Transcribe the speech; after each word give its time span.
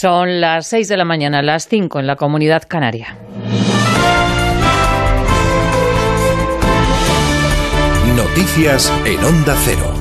Son 0.00 0.40
las 0.40 0.68
6 0.68 0.86
de 0.86 0.96
la 0.96 1.04
mañana, 1.04 1.42
las 1.42 1.66
5 1.66 1.98
en 1.98 2.06
la 2.06 2.14
comunidad 2.14 2.62
canaria. 2.68 3.16
Noticias 8.14 8.92
en 9.04 9.24
Onda 9.24 9.56
Cero. 9.64 9.97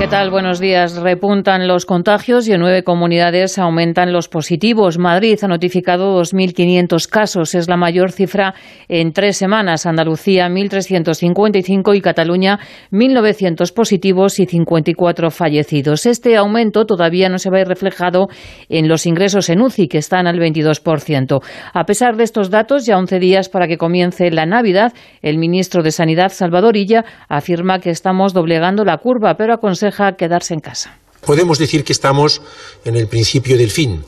¿Qué 0.00 0.08
tal? 0.08 0.30
Buenos 0.30 0.60
días. 0.60 0.96
Repuntan 0.96 1.68
los 1.68 1.84
contagios 1.84 2.48
y 2.48 2.54
en 2.54 2.60
nueve 2.60 2.84
comunidades 2.84 3.58
aumentan 3.58 4.14
los 4.14 4.28
positivos. 4.28 4.96
Madrid 4.96 5.38
ha 5.42 5.46
notificado 5.46 6.18
2.500 6.18 7.06
casos. 7.06 7.54
Es 7.54 7.68
la 7.68 7.76
mayor 7.76 8.10
cifra 8.10 8.54
en 8.88 9.12
tres 9.12 9.36
semanas. 9.36 9.84
Andalucía, 9.84 10.48
1.355 10.48 11.94
y 11.94 12.00
Cataluña, 12.00 12.60
1.900 12.90 13.74
positivos 13.74 14.40
y 14.40 14.46
54 14.46 15.30
fallecidos. 15.30 16.06
Este 16.06 16.34
aumento 16.38 16.86
todavía 16.86 17.28
no 17.28 17.38
se 17.38 17.50
ve 17.50 17.66
reflejado 17.66 18.28
en 18.70 18.88
los 18.88 19.04
ingresos 19.04 19.50
en 19.50 19.60
UCI, 19.60 19.88
que 19.88 19.98
están 19.98 20.26
al 20.26 20.38
22%. 20.38 21.42
A 21.74 21.84
pesar 21.84 22.16
de 22.16 22.24
estos 22.24 22.48
datos, 22.48 22.86
ya 22.86 22.96
11 22.96 23.18
días 23.18 23.50
para 23.50 23.68
que 23.68 23.76
comience 23.76 24.30
la 24.30 24.46
Navidad, 24.46 24.94
el 25.20 25.36
ministro 25.36 25.82
de 25.82 25.90
Sanidad, 25.90 26.32
Salvador 26.32 26.78
Illa, 26.78 27.04
afirma 27.28 27.80
que 27.80 27.90
estamos 27.90 28.32
doblegando 28.32 28.86
la 28.86 28.96
curva, 28.96 29.34
pero 29.34 29.52
aconseja 29.52 29.89
quedarse 30.16 30.54
en 30.54 30.60
casa. 30.60 30.98
Podemos 31.20 31.58
decir 31.58 31.84
que 31.84 31.92
estamos 31.92 32.40
en 32.84 32.96
el 32.96 33.06
principio 33.06 33.58
del 33.58 33.70
fin, 33.70 34.04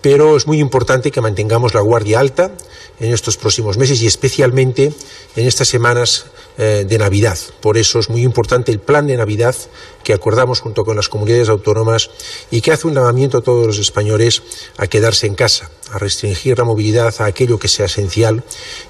pero 0.00 0.36
es 0.36 0.46
muy 0.46 0.58
importante 0.58 1.10
que 1.10 1.20
mantengamos 1.20 1.74
la 1.74 1.80
guardia 1.80 2.20
alta 2.20 2.52
en 3.00 3.12
estos 3.12 3.36
próximos 3.36 3.78
meses 3.78 4.00
y 4.02 4.06
especialmente 4.06 4.92
en 5.34 5.46
estas 5.46 5.68
semanas 5.68 6.26
eh, 6.58 6.84
de 6.86 6.98
Navidad. 6.98 7.38
Por 7.60 7.78
eso 7.78 7.98
es 7.98 8.10
muy 8.10 8.22
importante 8.22 8.70
el 8.70 8.78
plan 8.78 9.06
de 9.06 9.16
Navidad 9.16 9.56
que 10.04 10.12
acordamos 10.12 10.60
junto 10.60 10.84
con 10.84 10.96
las 10.96 11.08
comunidades 11.08 11.48
autónomas 11.48 12.10
y 12.50 12.60
que 12.60 12.72
hace 12.72 12.86
un 12.86 12.94
llamamiento 12.94 13.38
a 13.38 13.42
todos 13.42 13.66
los 13.66 13.78
españoles 13.78 14.42
a 14.76 14.86
quedarse 14.86 15.26
en 15.26 15.34
casa, 15.34 15.70
a 15.92 15.98
restringir 15.98 16.58
la 16.58 16.64
movilidad 16.64 17.14
a 17.20 17.26
aquello 17.26 17.58
que 17.58 17.68
sea 17.68 17.86
esencial 17.86 18.42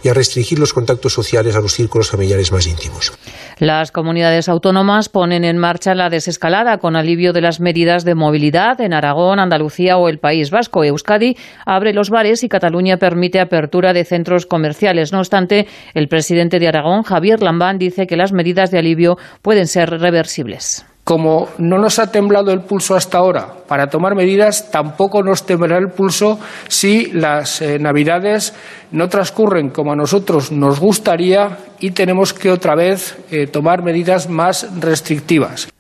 y 0.03 0.09
a 0.09 0.15
restringir 0.15 0.59
los 0.59 0.73
contactos 0.73 1.13
sociales 1.13 1.57
a 1.57 1.61
los 1.61 1.73
círculos 1.73 2.11
familiares 2.11 2.53
más 2.53 2.67
íntimos. 2.67 3.13
Las 3.59 3.93
comunidades 3.93 4.49
autónomas 4.49 5.09
ponen 5.09 5.45
en 5.45 5.59
marcha 5.59 5.95
la 5.95 6.11
desescalada 6.11 6.79
con 6.79 6.97
alivio 6.97 7.33
de 7.33 7.41
las 7.41 7.61
medidas 7.61 8.05
de 8.05 8.15
movilidad 8.15 8.81
en 8.81 8.93
Aragón, 8.93 9.39
Andalucía 9.39 9.99
o 9.99 10.09
el 10.09 10.19
País 10.19 10.51
Vasco. 10.51 10.85
Euskadi 10.85 11.37
abre 11.67 11.93
los 11.93 12.11
bares 12.11 12.43
y 12.43 12.49
Cataluña 12.49 12.97
permite 12.97 13.41
apertura 13.41 13.93
de 13.93 14.05
centros 14.05 14.47
comerciales. 14.47 15.13
No 15.13 15.21
obstante, 15.21 15.67
el 15.95 16.09
presidente 16.09 16.59
de 16.59 16.69
Aragón, 16.69 17.03
Javier 17.03 17.43
Lambán, 17.43 17.79
dice 17.79 18.07
que 18.07 18.17
las 18.17 18.33
medidas 18.33 18.71
de 18.71 18.79
alivio 18.79 19.17
pueden 19.43 19.67
ser 19.67 19.91
reversibles. 19.91 20.85
Como 21.05 21.49
no 21.59 21.79
nos 21.79 21.99
ha 21.99 22.13
temblado 22.13 22.53
el 22.53 22.61
pulso 22.61 22.95
hasta 22.95 23.19
ahora 23.19 23.49
para 23.67 23.89
tomar 23.89 24.15
medidas, 24.15 24.71
tampoco 24.71 25.23
nos 25.23 25.45
temblará 25.45 25.79
el 25.79 25.91
pulso 25.91 26.39
si 26.69 27.11
las 27.13 27.61
eh, 27.61 27.79
Navidades 27.81 28.55
no 28.93 29.09
transcurren 29.09 29.71
como 29.71 29.93
a 29.93 29.97
nosotros 29.97 30.53
nos 30.53 30.79
gustaría 30.79 31.59
y 31.81 31.91
tenemos 31.91 32.33
que 32.33 32.51
otra 32.51 32.77
vez 32.77 33.17
eh, 33.33 33.49
tomar 33.49 33.83
medidas 33.83 34.29
más 34.29 34.69
restrictivas. 34.79 35.72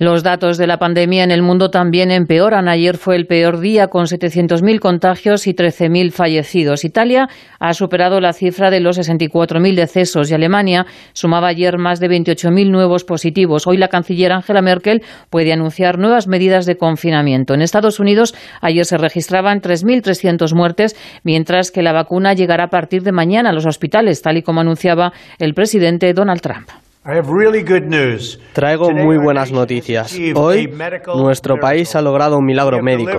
Los 0.00 0.22
datos 0.22 0.58
de 0.58 0.68
la 0.68 0.78
pandemia 0.78 1.24
en 1.24 1.32
el 1.32 1.42
mundo 1.42 1.72
también 1.72 2.12
empeoran. 2.12 2.68
Ayer 2.68 2.96
fue 2.96 3.16
el 3.16 3.26
peor 3.26 3.58
día 3.58 3.88
con 3.88 4.06
700.000 4.06 4.78
contagios 4.78 5.48
y 5.48 5.54
13.000 5.54 6.12
fallecidos. 6.12 6.84
Italia 6.84 7.28
ha 7.58 7.74
superado 7.74 8.20
la 8.20 8.32
cifra 8.32 8.70
de 8.70 8.78
los 8.78 8.96
64.000 8.96 9.74
decesos 9.74 10.30
y 10.30 10.34
Alemania 10.34 10.86
sumaba 11.14 11.48
ayer 11.48 11.78
más 11.78 11.98
de 11.98 12.08
28.000 12.10 12.70
nuevos 12.70 13.02
positivos. 13.02 13.66
Hoy 13.66 13.76
la 13.76 13.88
canciller 13.88 14.30
Angela 14.30 14.62
Merkel 14.62 15.02
puede 15.30 15.52
anunciar 15.52 15.98
nuevas 15.98 16.28
medidas 16.28 16.64
de 16.64 16.76
confinamiento. 16.76 17.54
En 17.54 17.62
Estados 17.62 17.98
Unidos 17.98 18.36
ayer 18.60 18.84
se 18.84 18.98
registraban 18.98 19.60
3.300 19.60 20.54
muertes, 20.54 20.94
mientras 21.24 21.72
que 21.72 21.82
la 21.82 21.92
vacuna 21.92 22.34
llegará 22.34 22.64
a 22.64 22.70
partir 22.70 23.02
de 23.02 23.10
mañana 23.10 23.50
a 23.50 23.52
los 23.52 23.66
hospitales, 23.66 24.22
tal 24.22 24.36
y 24.36 24.42
como 24.42 24.60
anunciaba 24.60 25.12
el 25.40 25.54
presidente 25.54 26.14
Donald 26.14 26.40
Trump. 26.40 26.68
Traigo 28.52 28.90
muy 28.90 29.16
buenas 29.16 29.50
noticias. 29.50 30.14
Hoy 30.34 30.70
nuestro 31.16 31.56
país 31.56 31.96
ha 31.96 32.02
logrado 32.02 32.36
un 32.36 32.44
milagro 32.44 32.82
médico. 32.82 33.12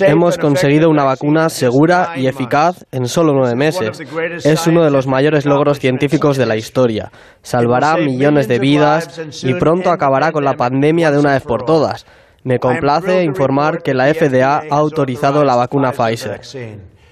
Hemos 0.00 0.36
conseguido 0.36 0.90
una 0.90 1.04
vacuna 1.04 1.48
segura 1.48 2.14
y 2.16 2.26
eficaz 2.26 2.84
en 2.90 3.06
solo 3.06 3.32
nueve 3.34 3.54
meses. 3.54 4.02
Es 4.44 4.66
uno 4.66 4.82
de 4.82 4.90
los 4.90 5.06
mayores 5.06 5.46
logros 5.46 5.78
científicos 5.78 6.36
de 6.36 6.46
la 6.46 6.56
historia. 6.56 7.12
Salvará 7.42 7.96
millones 7.98 8.48
de 8.48 8.58
vidas 8.58 9.44
y 9.44 9.54
pronto 9.54 9.92
acabará 9.92 10.32
con 10.32 10.42
la 10.42 10.54
pandemia 10.54 11.12
de 11.12 11.20
una 11.20 11.34
vez 11.34 11.44
por 11.44 11.64
todas. 11.64 12.04
Me 12.42 12.58
complace 12.58 13.22
informar 13.22 13.80
que 13.84 13.94
la 13.94 14.12
FDA 14.12 14.56
ha 14.68 14.76
autorizado 14.76 15.44
la 15.44 15.54
vacuna 15.54 15.92
Pfizer. 15.92 16.40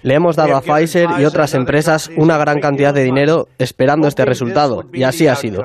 Le 0.03 0.15
hemos 0.15 0.35
dado 0.35 0.57
a 0.57 0.63
Pfizer 0.63 1.11
y 1.17 1.27
otras 1.27 1.55
empresas 1.55 2.11
una 2.17 2.39
gran 2.39 2.59
cantidad 2.59 2.93
de 2.93 3.05
dinero 3.05 3.47
esperando 3.57 4.09
este 4.09 4.25
resultado, 4.25 4.83
y 4.93 5.05
así 5.05 5.29
ha 5.29 5.37
sido. 5.37 5.63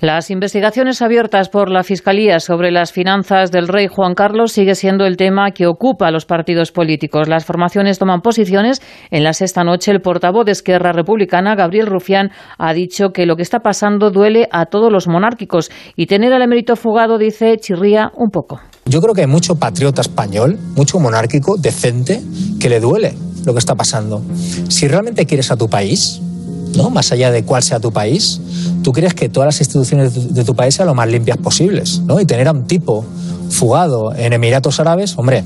Las 0.00 0.30
investigaciones 0.30 1.02
abiertas 1.02 1.48
por 1.48 1.70
la 1.70 1.84
Fiscalía 1.84 2.40
sobre 2.40 2.70
las 2.70 2.92
finanzas 2.92 3.52
del 3.52 3.68
rey 3.68 3.86
Juan 3.86 4.14
Carlos 4.14 4.52
sigue 4.52 4.74
siendo 4.74 5.04
el 5.04 5.16
tema 5.16 5.52
que 5.52 5.66
ocupa 5.66 6.08
a 6.08 6.10
los 6.10 6.24
partidos 6.24 6.72
políticos. 6.72 7.28
Las 7.28 7.44
formaciones 7.44 7.98
toman 7.98 8.20
posiciones. 8.20 8.80
En 9.10 9.22
la 9.22 9.32
sexta 9.32 9.62
noche, 9.62 9.92
el 9.92 10.00
portavoz 10.00 10.44
de 10.44 10.52
Esquerra 10.52 10.92
Republicana, 10.92 11.54
Gabriel 11.54 11.86
Rufián, 11.86 12.30
ha 12.58 12.72
dicho 12.72 13.10
que 13.10 13.26
lo 13.26 13.36
que 13.36 13.42
está 13.42 13.60
pasando 13.60 14.10
duele 14.10 14.48
a 14.50 14.66
todos 14.66 14.90
los 14.90 15.06
monárquicos 15.06 15.70
y 15.94 16.06
tener 16.06 16.32
al 16.32 16.42
emérito 16.42 16.76
fugado, 16.76 17.18
dice, 17.18 17.56
chirría 17.58 18.10
un 18.16 18.30
poco. 18.30 18.60
Yo 18.86 19.00
creo 19.00 19.14
que 19.14 19.20
hay 19.20 19.26
mucho 19.28 19.54
patriota 19.56 20.00
español, 20.00 20.58
mucho 20.74 20.98
monárquico, 20.98 21.56
decente, 21.56 22.20
que 22.58 22.68
le 22.68 22.80
duele 22.80 23.14
lo 23.44 23.52
que 23.52 23.58
está 23.58 23.74
pasando. 23.74 24.22
Si 24.68 24.88
realmente 24.88 25.26
quieres 25.26 25.50
a 25.50 25.56
tu 25.56 25.68
país, 25.68 26.20
¿no? 26.76 26.90
Más 26.90 27.12
allá 27.12 27.30
de 27.30 27.44
cuál 27.44 27.62
sea 27.62 27.80
tu 27.80 27.92
país, 27.92 28.40
tú 28.82 28.92
crees 28.92 29.14
que 29.14 29.28
todas 29.28 29.48
las 29.48 29.60
instituciones 29.60 30.34
de 30.34 30.44
tu 30.44 30.54
país 30.54 30.74
sean 30.74 30.88
lo 30.88 30.94
más 30.94 31.08
limpias 31.08 31.38
posibles, 31.38 32.00
¿no? 32.00 32.20
Y 32.20 32.26
tener 32.26 32.48
a 32.48 32.52
un 32.52 32.66
tipo 32.66 33.04
fugado 33.50 34.14
en 34.14 34.32
Emiratos 34.32 34.80
Árabes, 34.80 35.16
hombre, 35.18 35.44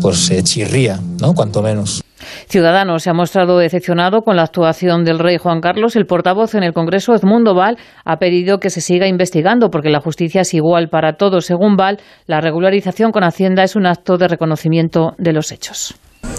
pues 0.00 0.18
se 0.18 0.42
chirría, 0.42 1.00
¿no? 1.20 1.34
Cuanto 1.34 1.62
menos. 1.62 2.02
Ciudadanos 2.48 3.02
se 3.02 3.10
ha 3.10 3.14
mostrado 3.14 3.58
decepcionado 3.58 4.22
con 4.22 4.36
la 4.36 4.42
actuación 4.42 5.04
del 5.04 5.18
rey 5.18 5.36
Juan 5.38 5.60
Carlos. 5.60 5.96
El 5.96 6.06
portavoz 6.06 6.54
en 6.54 6.62
el 6.62 6.72
Congreso, 6.72 7.14
Edmundo 7.14 7.54
Val, 7.54 7.78
ha 8.04 8.18
pedido 8.18 8.58
que 8.58 8.70
se 8.70 8.80
siga 8.80 9.06
investigando 9.06 9.70
porque 9.70 9.90
la 9.90 10.00
justicia 10.00 10.42
es 10.42 10.54
igual 10.54 10.88
para 10.88 11.14
todos. 11.16 11.46
Según 11.46 11.76
Val, 11.76 11.98
la 12.26 12.40
regularización 12.40 13.12
con 13.12 13.24
Hacienda 13.24 13.64
es 13.64 13.76
un 13.76 13.86
acto 13.86 14.18
de 14.18 14.28
reconocimiento 14.28 15.12
de 15.18 15.32
los 15.32 15.52
hechos. 15.52 15.94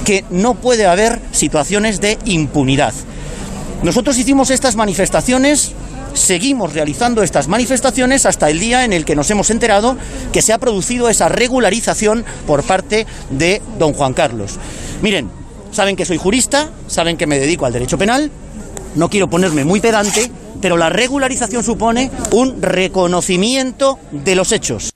Que 0.05 0.23
no 0.29 0.55
puede 0.55 0.85
haber 0.87 1.19
situaciones 1.31 2.01
de 2.01 2.17
impunidad. 2.25 2.93
Nosotros 3.83 4.17
hicimos 4.17 4.49
estas 4.49 4.75
manifestaciones 4.75 5.73
seguimos 6.13 6.73
realizando 6.73 7.23
estas 7.23 7.47
manifestaciones 7.47 8.25
hasta 8.25 8.49
el 8.49 8.59
día 8.59 8.83
en 8.85 8.93
el 8.93 9.05
que 9.05 9.15
nos 9.15 9.29
hemos 9.31 9.49
enterado 9.49 9.97
que 10.31 10.41
se 10.41 10.53
ha 10.53 10.57
producido 10.57 11.09
esa 11.09 11.29
regularización 11.29 12.25
por 12.45 12.63
parte 12.63 13.05
de 13.29 13.61
don 13.77 13.93
Juan 13.93 14.13
Carlos. 14.13 14.57
Miren, 15.01 15.29
saben 15.71 15.95
que 15.95 16.05
soy 16.05 16.17
jurista, 16.17 16.69
saben 16.87 17.17
que 17.17 17.27
me 17.27 17.39
dedico 17.39 17.65
al 17.65 17.73
derecho 17.73 17.97
penal, 17.97 18.31
no 18.95 19.09
quiero 19.09 19.29
ponerme 19.29 19.65
muy 19.65 19.79
pedante, 19.79 20.31
pero 20.61 20.77
la 20.77 20.89
regularización 20.89 21.63
supone 21.63 22.11
un 22.31 22.61
reconocimiento 22.61 23.99
de 24.11 24.35
los 24.35 24.51
hechos. 24.51 24.91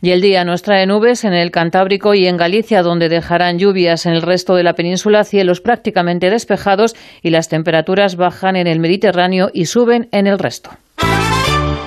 Y 0.00 0.10
el 0.10 0.20
día 0.20 0.44
nos 0.44 0.62
trae 0.62 0.86
nubes 0.86 1.24
en 1.24 1.32
el 1.32 1.50
Cantábrico 1.50 2.14
y 2.14 2.26
en 2.26 2.36
Galicia, 2.36 2.82
donde 2.82 3.08
dejarán 3.08 3.58
lluvias 3.58 4.06
en 4.06 4.12
el 4.12 4.22
resto 4.22 4.54
de 4.54 4.64
la 4.64 4.74
península, 4.74 5.24
cielos 5.24 5.60
prácticamente 5.60 6.30
despejados 6.30 6.94
y 7.22 7.30
las 7.30 7.48
temperaturas 7.48 8.16
bajan 8.16 8.56
en 8.56 8.66
el 8.66 8.80
Mediterráneo 8.80 9.50
y 9.52 9.66
suben 9.66 10.08
en 10.12 10.26
el 10.26 10.38
resto. 10.38 10.70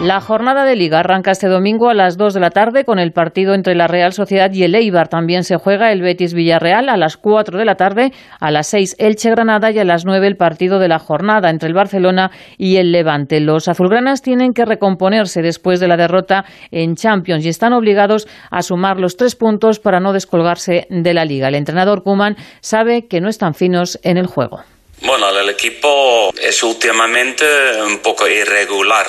La 0.01 0.19
jornada 0.19 0.65
de 0.65 0.75
liga 0.75 0.99
arranca 0.99 1.31
este 1.31 1.47
domingo 1.47 1.89
a 1.89 1.93
las 1.93 2.17
2 2.17 2.33
de 2.33 2.39
la 2.41 2.49
tarde 2.49 2.83
con 2.83 2.99
el 2.99 3.13
partido 3.13 3.53
entre 3.53 3.75
la 3.75 3.87
Real 3.87 4.11
Sociedad 4.11 4.51
y 4.51 4.63
el 4.63 4.75
Eibar. 4.75 5.07
También 5.07 5.45
se 5.45 5.55
juega 5.55 5.93
el 5.93 6.01
Betis 6.01 6.33
Villarreal 6.33 6.89
a 6.89 6.97
las 6.97 7.15
4 7.15 7.57
de 7.57 7.63
la 7.63 7.75
tarde, 7.75 8.11
a 8.41 8.51
las 8.51 8.67
6 8.67 8.97
Elche 8.99 9.29
Granada 9.29 9.71
y 9.71 9.79
a 9.79 9.85
las 9.85 10.03
9 10.03 10.27
el 10.27 10.35
partido 10.35 10.79
de 10.79 10.89
la 10.89 10.99
jornada 10.99 11.49
entre 11.49 11.69
el 11.69 11.73
Barcelona 11.73 12.29
y 12.57 12.75
el 12.75 12.91
Levante. 12.91 13.39
Los 13.39 13.69
azulgranas 13.69 14.21
tienen 14.21 14.53
que 14.53 14.65
recomponerse 14.65 15.41
después 15.41 15.79
de 15.79 15.87
la 15.87 15.95
derrota 15.95 16.43
en 16.71 16.97
Champions 16.97 17.45
y 17.45 17.49
están 17.49 17.71
obligados 17.71 18.27
a 18.51 18.63
sumar 18.63 18.99
los 18.99 19.15
tres 19.15 19.37
puntos 19.37 19.79
para 19.79 20.01
no 20.01 20.11
descolgarse 20.11 20.87
de 20.89 21.13
la 21.13 21.23
liga. 21.23 21.47
El 21.47 21.55
entrenador 21.55 22.03
Kuman 22.03 22.35
sabe 22.59 23.07
que 23.07 23.21
no 23.21 23.29
están 23.29 23.55
finos 23.55 23.97
en 24.03 24.17
el 24.17 24.27
juego. 24.27 24.59
Bueno, 25.05 25.29
el 25.29 25.49
equipo 25.49 26.31
es 26.41 26.61
últimamente 26.63 27.45
un 27.87 27.99
poco 27.99 28.27
irregular 28.27 29.05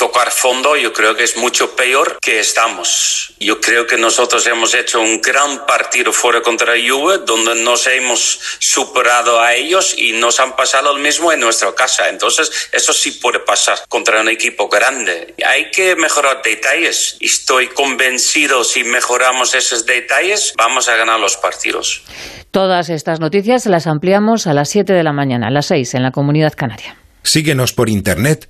tocar 0.00 0.30
fondo, 0.30 0.78
yo 0.78 0.94
creo 0.94 1.14
que 1.14 1.24
es 1.24 1.36
mucho 1.36 1.76
peor 1.76 2.16
que 2.22 2.40
estamos. 2.40 3.34
Yo 3.38 3.60
creo 3.60 3.86
que 3.86 3.98
nosotros 3.98 4.46
hemos 4.46 4.72
hecho 4.72 4.98
un 4.98 5.20
gran 5.20 5.66
partido 5.66 6.10
fuera 6.10 6.40
contra 6.40 6.72
Juve, 6.72 7.18
donde 7.26 7.62
nos 7.62 7.86
hemos 7.86 8.40
superado 8.58 9.42
a 9.42 9.52
ellos 9.54 9.94
y 9.98 10.12
nos 10.12 10.40
han 10.40 10.56
pasado 10.56 10.96
el 10.96 11.02
mismo 11.02 11.30
en 11.32 11.40
nuestra 11.40 11.74
casa. 11.74 12.08
Entonces, 12.08 12.50
eso 12.72 12.94
sí 12.94 13.10
puede 13.12 13.40
pasar 13.40 13.78
contra 13.90 14.22
un 14.22 14.30
equipo 14.30 14.70
grande. 14.70 15.34
Hay 15.46 15.70
que 15.70 15.94
mejorar 15.96 16.40
detalles. 16.42 17.18
Estoy 17.20 17.68
convencido 17.68 18.64
si 18.64 18.84
mejoramos 18.84 19.54
esos 19.54 19.84
detalles, 19.84 20.54
vamos 20.56 20.88
a 20.88 20.96
ganar 20.96 21.20
los 21.20 21.36
partidos. 21.36 22.04
Todas 22.50 22.88
estas 22.88 23.20
noticias 23.20 23.66
las 23.66 23.86
ampliamos 23.86 24.46
a 24.46 24.54
las 24.54 24.70
7 24.70 24.94
de 24.94 25.02
la 25.02 25.12
mañana, 25.12 25.48
a 25.48 25.50
las 25.50 25.66
6 25.66 25.92
en 25.92 26.02
la 26.02 26.10
Comunidad 26.10 26.54
Canaria. 26.56 26.96
Síguenos 27.22 27.74
por 27.74 27.90
internet 27.90 28.49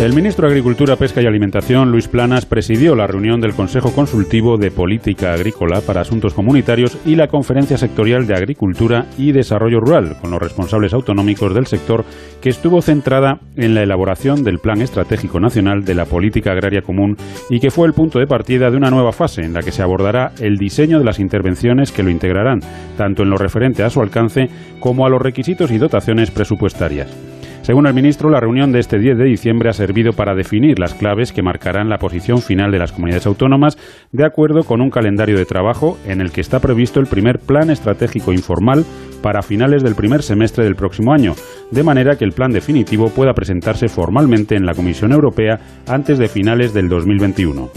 El 0.00 0.14
ministro 0.14 0.46
de 0.46 0.54
Agricultura, 0.54 0.96
Pesca 0.96 1.20
y 1.20 1.26
Alimentación, 1.26 1.92
Luis 1.92 2.08
Planas, 2.08 2.46
presidió 2.46 2.96
la 2.96 3.06
reunión 3.06 3.38
del 3.38 3.52
Consejo 3.52 3.92
Consultivo 3.92 4.56
de 4.56 4.70
Política 4.70 5.34
Agrícola 5.34 5.82
para 5.82 6.00
Asuntos 6.00 6.32
Comunitarios 6.32 6.96
y 7.04 7.16
la 7.16 7.28
Conferencia 7.28 7.76
Sectorial 7.76 8.26
de 8.26 8.34
Agricultura 8.34 9.04
y 9.18 9.32
Desarrollo 9.32 9.78
Rural, 9.78 10.16
con 10.18 10.30
los 10.30 10.40
responsables 10.40 10.94
autonómicos 10.94 11.54
del 11.54 11.66
sector, 11.66 12.06
que 12.40 12.48
estuvo 12.48 12.80
centrada 12.80 13.40
en 13.56 13.74
la 13.74 13.82
elaboración 13.82 14.42
del 14.42 14.58
Plan 14.58 14.80
Estratégico 14.80 15.38
Nacional 15.38 15.84
de 15.84 15.94
la 15.94 16.06
Política 16.06 16.52
Agraria 16.52 16.80
Común 16.80 17.18
y 17.50 17.60
que 17.60 17.70
fue 17.70 17.86
el 17.86 17.92
punto 17.92 18.18
de 18.18 18.26
partida 18.26 18.70
de 18.70 18.78
una 18.78 18.88
nueva 18.88 19.12
fase 19.12 19.42
en 19.42 19.52
la 19.52 19.60
que 19.60 19.70
se 19.70 19.82
abordará 19.82 20.32
el 20.40 20.56
diseño 20.56 20.98
de 20.98 21.04
las 21.04 21.20
intervenciones 21.20 21.92
que 21.92 22.02
lo 22.02 22.08
integrarán, 22.08 22.60
tanto 22.96 23.22
en 23.22 23.28
lo 23.28 23.36
referente 23.36 23.82
a 23.82 23.90
su 23.90 24.00
alcance 24.00 24.48
como 24.80 25.04
a 25.04 25.10
los 25.10 25.20
requisitos 25.20 25.70
y 25.70 25.76
dotaciones 25.76 26.30
presupuestarias. 26.30 27.29
Según 27.70 27.86
el 27.86 27.94
ministro, 27.94 28.30
la 28.30 28.40
reunión 28.40 28.72
de 28.72 28.80
este 28.80 28.98
10 28.98 29.16
de 29.16 29.26
diciembre 29.26 29.70
ha 29.70 29.72
servido 29.72 30.12
para 30.12 30.34
definir 30.34 30.80
las 30.80 30.92
claves 30.92 31.32
que 31.32 31.40
marcarán 31.40 31.88
la 31.88 31.98
posición 31.98 32.42
final 32.42 32.72
de 32.72 32.80
las 32.80 32.90
comunidades 32.90 33.26
autónomas 33.26 33.78
de 34.10 34.26
acuerdo 34.26 34.64
con 34.64 34.80
un 34.80 34.90
calendario 34.90 35.38
de 35.38 35.44
trabajo 35.44 35.96
en 36.04 36.20
el 36.20 36.32
que 36.32 36.40
está 36.40 36.58
previsto 36.58 36.98
el 36.98 37.06
primer 37.06 37.38
plan 37.38 37.70
estratégico 37.70 38.32
informal 38.32 38.84
para 39.22 39.42
finales 39.42 39.82
del 39.82 39.94
primer 39.94 40.22
semestre 40.22 40.64
del 40.64 40.74
próximo 40.74 41.12
año, 41.12 41.34
de 41.70 41.82
manera 41.82 42.16
que 42.16 42.24
el 42.24 42.32
plan 42.32 42.50
definitivo 42.50 43.08
pueda 43.08 43.32
presentarse 43.32 43.88
formalmente 43.88 44.56
en 44.56 44.66
la 44.66 44.74
Comisión 44.74 45.12
Europea 45.12 45.58
antes 45.86 46.18
de 46.18 46.28
finales 46.28 46.72
del 46.72 46.88
2021. 46.88 47.70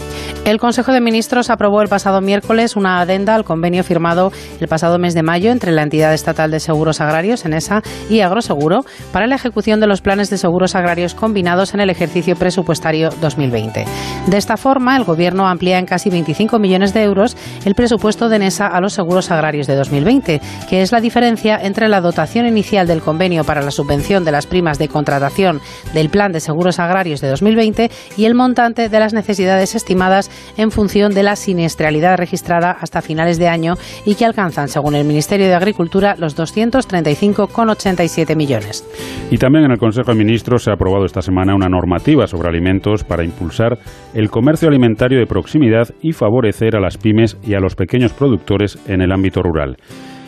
El 0.44 0.58
Consejo 0.58 0.92
de 0.92 1.00
Ministros 1.00 1.48
aprobó 1.48 1.80
el 1.80 1.88
pasado 1.88 2.20
miércoles 2.20 2.76
una 2.76 3.00
adenda 3.00 3.34
al 3.34 3.44
convenio 3.44 3.82
firmado 3.82 4.30
el 4.60 4.68
pasado 4.68 4.98
mes 4.98 5.14
de 5.14 5.22
mayo 5.22 5.50
entre 5.50 5.72
la 5.72 5.82
entidad 5.82 6.12
estatal 6.12 6.50
de 6.50 6.60
seguros 6.60 7.00
agrarios, 7.00 7.46
ENESA, 7.46 7.82
y 8.10 8.20
Agroseguro 8.20 8.84
para 9.10 9.26
la 9.26 9.36
ejecución 9.36 9.80
de 9.80 9.86
los 9.86 10.02
planes 10.02 10.28
de 10.28 10.36
seguros 10.36 10.74
agrarios 10.74 11.14
combinados 11.14 11.72
en 11.72 11.80
el 11.80 11.88
ejercicio 11.88 12.36
presupuestario 12.36 13.08
2020. 13.22 13.86
De 14.26 14.36
esta 14.36 14.58
forma, 14.58 14.96
el 14.98 15.04
Gobierno 15.04 15.46
amplía 15.46 15.78
en 15.78 15.86
casi 15.86 16.10
25 16.10 16.58
millones 16.58 16.92
de 16.92 17.04
euros 17.04 17.38
el 17.64 17.74
presupuesto 17.74 18.28
de 18.28 18.36
ENESA 18.36 18.66
a 18.66 18.82
los 18.82 18.92
seguros 18.92 19.30
agrarios 19.30 19.66
de 19.66 19.76
2020, 19.76 20.42
que 20.68 20.82
es 20.82 20.92
la 20.92 21.00
diferencia 21.00 21.33
entre 21.42 21.88
la 21.88 22.00
dotación 22.00 22.46
inicial 22.46 22.86
del 22.86 23.00
convenio 23.00 23.44
para 23.44 23.62
la 23.62 23.70
subvención 23.70 24.24
de 24.24 24.32
las 24.32 24.46
primas 24.46 24.78
de 24.78 24.88
contratación 24.88 25.60
del 25.92 26.08
Plan 26.08 26.32
de 26.32 26.40
Seguros 26.40 26.78
Agrarios 26.78 27.20
de 27.20 27.28
2020 27.28 27.90
y 28.16 28.24
el 28.24 28.34
montante 28.34 28.88
de 28.88 29.00
las 29.00 29.14
necesidades 29.14 29.74
estimadas 29.74 30.30
en 30.56 30.70
función 30.70 31.12
de 31.12 31.22
la 31.22 31.36
siniestralidad 31.36 32.16
registrada 32.16 32.70
hasta 32.70 33.02
finales 33.02 33.38
de 33.38 33.48
año 33.48 33.74
y 34.04 34.14
que 34.14 34.24
alcanzan, 34.24 34.68
según 34.68 34.94
el 34.94 35.04
Ministerio 35.04 35.46
de 35.46 35.54
Agricultura, 35.54 36.14
los 36.18 36.36
235,87 36.36 38.36
millones. 38.36 38.84
Y 39.30 39.38
también 39.38 39.64
en 39.64 39.72
el 39.72 39.78
Consejo 39.78 40.12
de 40.12 40.18
Ministros 40.18 40.64
se 40.64 40.70
ha 40.70 40.74
aprobado 40.74 41.04
esta 41.04 41.22
semana 41.22 41.54
una 41.54 41.68
normativa 41.68 42.26
sobre 42.26 42.48
alimentos 42.48 43.04
para 43.04 43.24
impulsar 43.24 43.78
el 44.14 44.30
comercio 44.30 44.68
alimentario 44.68 45.18
de 45.18 45.26
proximidad 45.26 45.88
y 46.00 46.12
favorecer 46.12 46.76
a 46.76 46.80
las 46.80 46.96
pymes 46.96 47.36
y 47.44 47.54
a 47.54 47.60
los 47.60 47.74
pequeños 47.74 48.12
productores 48.12 48.78
en 48.86 49.02
el 49.02 49.12
ámbito 49.12 49.42
rural. 49.42 49.76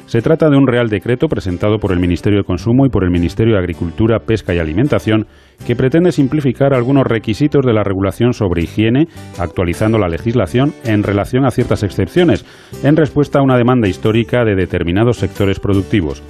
Se 0.07 0.23
trata 0.23 0.49
de 0.49 0.57
un 0.57 0.69
Real 0.69 0.89
Decreto 0.89 1.27
presentado 1.27 1.79
por 1.79 1.91
el 1.91 1.99
Ministerio 1.99 2.39
de 2.39 2.45
Consumo 2.45 2.87
y 2.87 2.89
por 2.89 3.03
el 3.03 3.11
Ministerio 3.11 3.55
de 3.55 3.59
Agricultura, 3.59 4.21
Pesca 4.21 4.55
y 4.55 4.59
Alimentación 4.59 5.27
que 5.67 5.75
pretende 5.75 6.13
simplificar 6.13 6.75
algunos 6.75 7.05
requisitos 7.05 7.67
de 7.67 7.73
la 7.73 7.83
regulación 7.83 8.33
sobre 8.33 8.63
higiene, 8.63 9.09
actualizando 9.37 9.99
la 9.99 10.09
legislación 10.09 10.73
en 10.85 11.03
relación 11.03 11.45
a 11.45 11.51
ciertas 11.51 11.83
excepciones, 11.83 12.45
en 12.85 12.95
respuesta 12.95 13.41
a 13.41 13.43
una 13.43 13.57
demanda 13.57 13.89
histórica 13.89 14.45
de 14.45 14.55
determinados 14.55 15.17
sectores 15.17 15.59
productivos. 15.59 16.23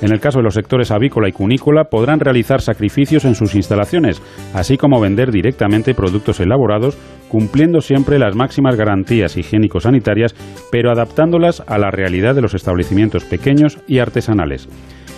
En 0.00 0.12
el 0.12 0.20
caso 0.20 0.38
de 0.38 0.44
los 0.44 0.54
sectores 0.54 0.90
avícola 0.90 1.28
y 1.28 1.32
cunícola 1.32 1.84
podrán 1.84 2.20
realizar 2.20 2.60
sacrificios 2.60 3.24
en 3.24 3.34
sus 3.34 3.54
instalaciones, 3.56 4.22
así 4.54 4.76
como 4.76 5.00
vender 5.00 5.32
directamente 5.32 5.92
productos 5.92 6.40
elaborados, 6.40 6.96
cumpliendo 7.28 7.80
siempre 7.80 8.18
las 8.18 8.34
máximas 8.34 8.76
garantías 8.76 9.36
higiénico-sanitarias, 9.36 10.34
pero 10.70 10.90
adaptándolas 10.90 11.62
a 11.66 11.78
la 11.78 11.90
realidad 11.90 12.34
de 12.34 12.42
los 12.42 12.54
establecimientos 12.54 13.24
pequeños 13.24 13.78
y 13.86 13.98
artesanales. 13.98 14.68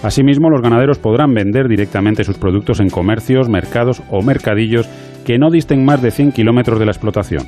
Asimismo, 0.02 0.48
los 0.48 0.62
ganaderos 0.62 0.98
podrán 0.98 1.34
vender 1.34 1.68
directamente 1.68 2.24
sus 2.24 2.38
productos 2.38 2.80
en 2.80 2.88
comercios, 2.88 3.50
mercados 3.50 4.02
o 4.10 4.22
mercadillos 4.22 4.88
que 5.26 5.38
no 5.38 5.50
disten 5.50 5.84
más 5.84 6.00
de 6.00 6.10
100 6.10 6.32
kilómetros 6.32 6.78
de 6.78 6.86
la 6.86 6.92
explotación. 6.92 7.44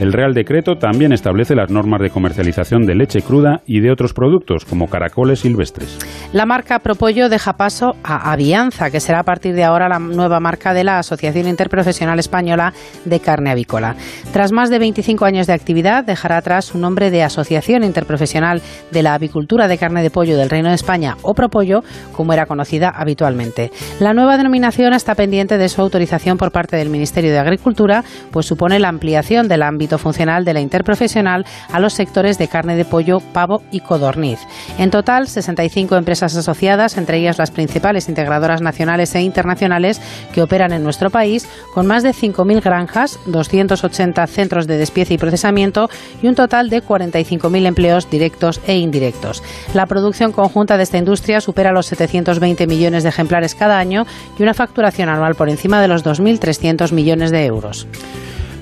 El 0.00 0.12
Real 0.12 0.34
Decreto 0.34 0.74
también 0.74 1.12
establece 1.12 1.54
las 1.54 1.70
normas 1.70 2.00
de 2.00 2.10
comercialización 2.10 2.84
de 2.84 2.96
leche 2.96 3.22
cruda 3.22 3.60
y 3.64 3.80
de 3.80 3.92
otros 3.92 4.12
productos, 4.12 4.64
como 4.64 4.88
caracoles 4.88 5.38
silvestres. 5.40 5.98
La 6.32 6.46
marca 6.46 6.80
Propollo 6.80 7.28
deja 7.28 7.52
paso 7.52 7.94
a 8.02 8.32
Avianza, 8.32 8.90
que 8.90 8.98
será 8.98 9.20
a 9.20 9.22
partir 9.22 9.54
de 9.54 9.62
ahora 9.62 9.88
la 9.88 10.00
nueva 10.00 10.40
marca 10.40 10.74
de 10.74 10.82
la 10.82 10.98
Asociación 10.98 11.46
Interprofesional 11.46 12.18
Española 12.18 12.72
de 13.04 13.20
Carne 13.20 13.52
Avícola. 13.52 13.94
Tras 14.32 14.50
más 14.50 14.68
de 14.68 14.80
25 14.80 15.26
años 15.26 15.46
de 15.46 15.52
actividad, 15.52 16.04
dejará 16.04 16.38
atrás 16.38 16.64
su 16.64 16.78
nombre 16.78 17.12
de 17.12 17.22
Asociación 17.22 17.84
Interprofesional 17.84 18.62
de 18.90 19.02
la 19.04 19.14
Avicultura 19.14 19.68
de 19.68 19.78
Carne 19.78 20.02
de 20.02 20.10
Pollo 20.10 20.36
del 20.36 20.50
Reino 20.50 20.70
de 20.70 20.74
España, 20.74 21.16
o 21.22 21.34
Propollo, 21.34 21.84
como 22.10 22.32
era 22.32 22.46
conocida 22.46 22.88
habitualmente. 22.88 23.70
La 24.00 24.12
nueva 24.12 24.38
denominación 24.38 24.92
está 24.92 25.14
pendiente 25.14 25.56
de 25.56 25.68
su 25.68 25.80
autorización 25.80 26.36
por 26.36 26.50
parte 26.50 26.76
del 26.76 26.90
Ministerio 26.90 27.30
de 27.30 27.38
Agricultura, 27.38 28.02
pues 28.32 28.46
supone 28.46 28.80
la 28.80 28.88
ampliación 28.88 29.46
del 29.46 29.62
ámbito 29.62 29.83
funcional 29.98 30.44
de 30.44 30.54
la 30.54 30.60
interprofesional 30.60 31.44
a 31.72 31.80
los 31.80 31.94
sectores 31.94 32.38
de 32.38 32.48
carne 32.48 32.76
de 32.76 32.84
pollo, 32.84 33.20
pavo 33.20 33.62
y 33.70 33.80
codorniz. 33.80 34.40
En 34.78 34.90
total, 34.90 35.28
65 35.28 35.96
empresas 35.96 36.36
asociadas, 36.36 36.96
entre 36.96 37.18
ellas 37.18 37.38
las 37.38 37.50
principales 37.50 38.08
integradoras 38.08 38.60
nacionales 38.60 39.14
e 39.14 39.22
internacionales 39.22 40.00
que 40.32 40.42
operan 40.42 40.72
en 40.72 40.82
nuestro 40.82 41.10
país, 41.10 41.48
con 41.72 41.86
más 41.86 42.02
de 42.02 42.10
5.000 42.10 42.62
granjas, 42.62 43.18
280 43.26 44.26
centros 44.26 44.66
de 44.66 44.76
despiece 44.76 45.14
y 45.14 45.18
procesamiento 45.18 45.88
y 46.22 46.28
un 46.28 46.34
total 46.34 46.70
de 46.70 46.82
45.000 46.82 47.66
empleos 47.66 48.10
directos 48.10 48.60
e 48.66 48.76
indirectos. 48.76 49.42
La 49.74 49.86
producción 49.86 50.32
conjunta 50.32 50.76
de 50.76 50.82
esta 50.82 50.98
industria 50.98 51.40
supera 51.40 51.72
los 51.72 51.86
720 51.86 52.66
millones 52.66 53.02
de 53.02 53.08
ejemplares 53.08 53.54
cada 53.54 53.78
año 53.78 54.06
y 54.38 54.42
una 54.42 54.54
facturación 54.54 55.08
anual 55.08 55.34
por 55.34 55.48
encima 55.48 55.80
de 55.80 55.88
los 55.88 56.04
2.300 56.04 56.92
millones 56.92 57.30
de 57.30 57.44
euros. 57.46 57.86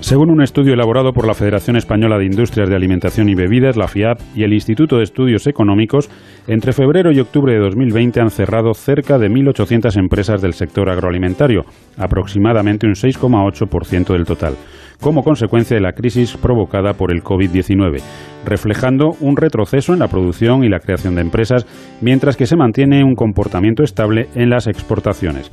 Según 0.02 0.30
un 0.30 0.42
estudio 0.42 0.74
elaborado 0.74 1.12
por 1.12 1.28
la 1.28 1.32
Federación 1.32 1.76
Española 1.76 2.18
de 2.18 2.24
Industrias 2.24 2.68
de 2.68 2.74
Alimentación 2.74 3.28
y 3.28 3.36
Bebidas, 3.36 3.76
la 3.76 3.86
FIAP, 3.86 4.18
y 4.34 4.42
el 4.42 4.52
Instituto 4.52 4.96
de 4.96 5.04
Estudios 5.04 5.46
Económicos, 5.46 6.10
entre 6.48 6.72
febrero 6.72 7.12
y 7.12 7.20
octubre 7.20 7.52
de 7.52 7.60
2020 7.60 8.20
han 8.20 8.30
cerrado 8.30 8.74
cerca 8.74 9.16
de 9.18 9.28
1.800 9.28 9.96
empresas 9.96 10.42
del 10.42 10.54
sector 10.54 10.90
agroalimentario, 10.90 11.62
aproximadamente 11.96 12.88
un 12.88 12.94
6,8% 12.94 14.12
del 14.12 14.24
total, 14.24 14.56
como 15.00 15.22
consecuencia 15.22 15.76
de 15.76 15.82
la 15.82 15.92
crisis 15.92 16.36
provocada 16.36 16.94
por 16.94 17.12
el 17.12 17.22
COVID-19, 17.22 18.02
reflejando 18.44 19.12
un 19.20 19.36
retroceso 19.36 19.92
en 19.92 20.00
la 20.00 20.08
producción 20.08 20.64
y 20.64 20.68
la 20.68 20.80
creación 20.80 21.14
de 21.14 21.20
empresas, 21.20 21.64
mientras 22.00 22.36
que 22.36 22.46
se 22.46 22.56
mantiene 22.56 23.04
un 23.04 23.14
comportamiento 23.14 23.84
estable 23.84 24.26
en 24.34 24.50
las 24.50 24.66
exportaciones. 24.66 25.52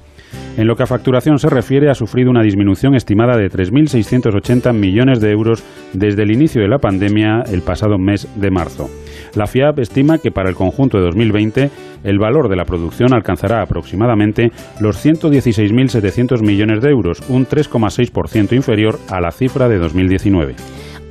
En 0.58 0.68
lo 0.68 0.76
que 0.76 0.84
a 0.84 0.88
facturación 0.88 1.40
se 1.40 1.50
refiere, 1.50 1.90
ha 1.90 1.96
sufrido 1.96 2.30
una 2.30 2.44
disminución 2.44 2.96
estimada 2.96 3.38
de 3.38 3.50
3.680 3.50 4.74
millones 4.74 5.22
de 5.22 5.32
euros 5.32 5.64
desde 5.94 6.24
el 6.24 6.32
inicio 6.32 6.62
de 6.62 6.68
la 6.68 6.80
pandemia 6.80 7.44
el 7.52 7.62
pasado 7.62 7.98
mes 7.98 8.28
de 8.36 8.52
marzo. 8.52 8.90
La 9.36 9.48
FIAP 9.48 9.80
estima 9.80 10.18
que 10.18 10.32
para 10.32 10.50
el 10.50 10.56
conjunto 10.56 10.98
de 10.98 11.06
2020 11.06 11.70
el 12.04 12.20
valor 12.20 12.50
de 12.50 12.56
la 12.56 12.66
producción 12.66 13.14
alcanzará 13.14 13.62
aproximadamente 13.62 14.52
los 14.80 15.04
116.700 15.06 16.42
millones 16.42 16.82
de 16.82 16.90
euros, 16.90 17.22
un 17.30 17.46
3,6% 17.46 18.54
inferior 18.54 19.00
a 19.10 19.22
la 19.22 19.32
cifra 19.32 19.70
de 19.70 19.78
2019. 19.78 20.56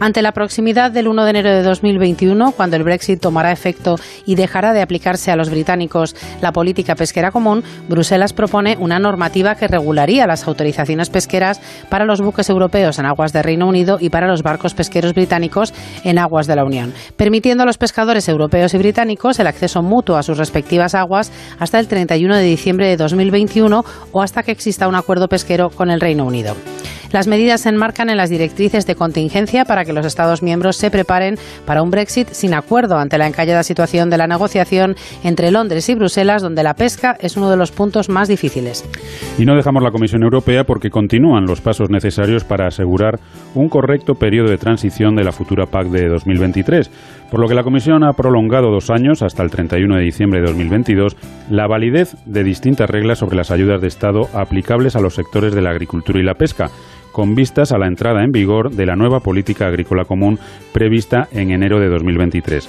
Ante 0.01 0.23
la 0.23 0.31
proximidad 0.31 0.93
del 0.93 1.09
1 1.09 1.25
de 1.25 1.31
enero 1.31 1.51
de 1.51 1.63
2021, 1.65 2.53
cuando 2.53 2.77
el 2.77 2.85
Brexit 2.85 3.21
tomará 3.21 3.51
efecto 3.51 3.97
y 4.27 4.37
dejará 4.37 4.73
de 4.73 4.81
aplicarse 4.81 5.33
a 5.33 5.37
los 5.37 5.51
británicos 5.51 6.15
la 6.41 6.53
política 6.53 6.95
pesquera 6.95 7.33
común, 7.33 7.65
Bruselas 7.89 8.33
propone 8.33 8.77
una 8.79 9.01
normativa 9.01 9.57
que 9.57 9.67
regularía 9.67 10.29
las 10.29 10.47
autorizaciones 10.47 11.11
pesqueras 11.11 11.61
para 11.89 12.05
los 12.05 12.21
buques 12.21 12.49
europeos 12.49 13.01
en 13.01 13.07
aguas 13.07 13.33
de 13.33 13.43
Reino 13.43 13.67
Unido 13.67 13.99
y 14.01 14.09
para 14.11 14.29
los 14.29 14.45
barcos 14.45 14.75
pesqueros 14.75 15.15
británicos 15.15 15.75
en 16.05 16.21
aguas 16.21 16.47
de 16.47 16.55
la 16.55 16.65
Unión, 16.65 16.95
permitiendo 17.17 17.65
a 17.65 17.67
los 17.67 17.77
pescadores 17.79 18.29
europeos 18.29 18.75
y 18.75 18.79
británicos 18.79 19.41
el 19.41 19.49
acceso 19.49 19.83
mutuo 19.83 20.17
a 20.17 20.23
sus 20.23 20.39
respectivas 20.39 20.95
aguas 20.95 21.33
hasta 21.59 21.81
el 21.81 21.89
31 21.89 22.37
de 22.37 22.45
diciembre 22.45 22.87
de 22.87 22.97
2021 22.97 23.85
o 24.13 24.23
hasta 24.23 24.45
que 24.45 24.53
exista 24.53 24.87
un 24.87 24.95
acuerdo 24.95 25.27
pesquero 25.27 25.71
con 25.71 25.91
el 25.91 26.01
Reino 26.01 26.25
Unido. 26.25 26.55
Las 27.13 27.27
medidas 27.27 27.63
se 27.63 27.71
enmarcan 27.71 28.11
en 28.11 28.19
las 28.19 28.29
directrices 28.29 28.87
de 28.87 28.95
contingencia 28.95 29.65
para 29.65 29.87
que 29.87 29.95
los 29.95 30.05
Estados 30.05 30.43
miembros 30.43 30.77
se 30.77 30.91
preparen 30.91 31.37
para 31.65 31.83
un 31.83 31.91
Brexit 31.91 32.29
sin 32.29 32.53
acuerdo 32.53 32.99
ante 32.99 33.17
la 33.17 33.27
encallada 33.27 33.63
situación 33.63 34.11
de 34.11 34.19
la 34.19 34.27
negociación 34.27 34.95
entre 35.25 35.51
Londres 35.51 35.89
y 35.89 35.95
Bruselas, 35.95 36.43
donde 36.43 36.63
la 36.63 36.75
pesca 36.75 37.17
es 37.19 37.39
uno 37.39 37.51
de 37.51 37.57
los 37.57 37.73
puntos 37.73 38.11
más 38.11 38.29
difíciles. 38.29 38.85
Y 39.39 39.47
no 39.47 39.57
dejamos 39.57 39.83
la 39.83 39.91
Comisión 39.91 40.23
Europea 40.23 40.65
porque 40.65 40.91
continúan 40.91 41.47
los 41.47 41.63
pasos 41.63 41.89
necesarios 41.89 42.45
para 42.45 42.67
asegurar 42.67 43.19
un 43.55 43.71
correcto 43.71 44.15
periodo 44.15 44.51
de 44.51 44.59
transición 44.59 45.15
de 45.15 45.25
la 45.25 45.33
futura 45.33 45.65
PAC 45.65 45.87
de 45.87 46.09
2023, 46.09 46.91
por 47.31 47.41
lo 47.41 47.49
que 47.49 47.55
la 47.55 47.63
Comisión 47.63 48.05
ha 48.05 48.13
prolongado 48.13 48.71
dos 48.71 48.91
años, 48.91 49.23
hasta 49.23 49.43
el 49.43 49.51
31 49.51 49.97
de 49.97 50.03
diciembre 50.03 50.41
de 50.41 50.47
2022, 50.49 51.17
la 51.49 51.67
validez 51.67 52.17
de 52.27 52.45
distintas 52.45 52.91
reglas 52.91 53.19
sobre 53.19 53.37
las 53.37 53.51
ayudas 53.51 53.81
de 53.81 53.89
Estado 53.89 54.29
aplicables 54.35 54.95
a 54.95 55.01
los 55.01 55.15
sectores 55.15 55.55
de 55.55 55.63
la 55.63 55.71
agricultura 55.71 56.21
y 56.21 56.25
la 56.25 56.35
pesca 56.35 56.71
con 57.19 57.35
vistas 57.35 57.73
a 57.73 57.79
la 57.79 57.89
entrada 57.89 58.23
en 58.23 58.31
vigor 58.31 58.71
de 58.71 58.87
la 58.87 58.95
nueva 58.95 59.19
política 59.19 59.67
agrícola 59.67 60.05
común 60.05 60.39
prevista 60.71 61.27
en 61.33 61.51
enero 61.51 61.81
de 61.81 61.89
2023. 61.89 62.69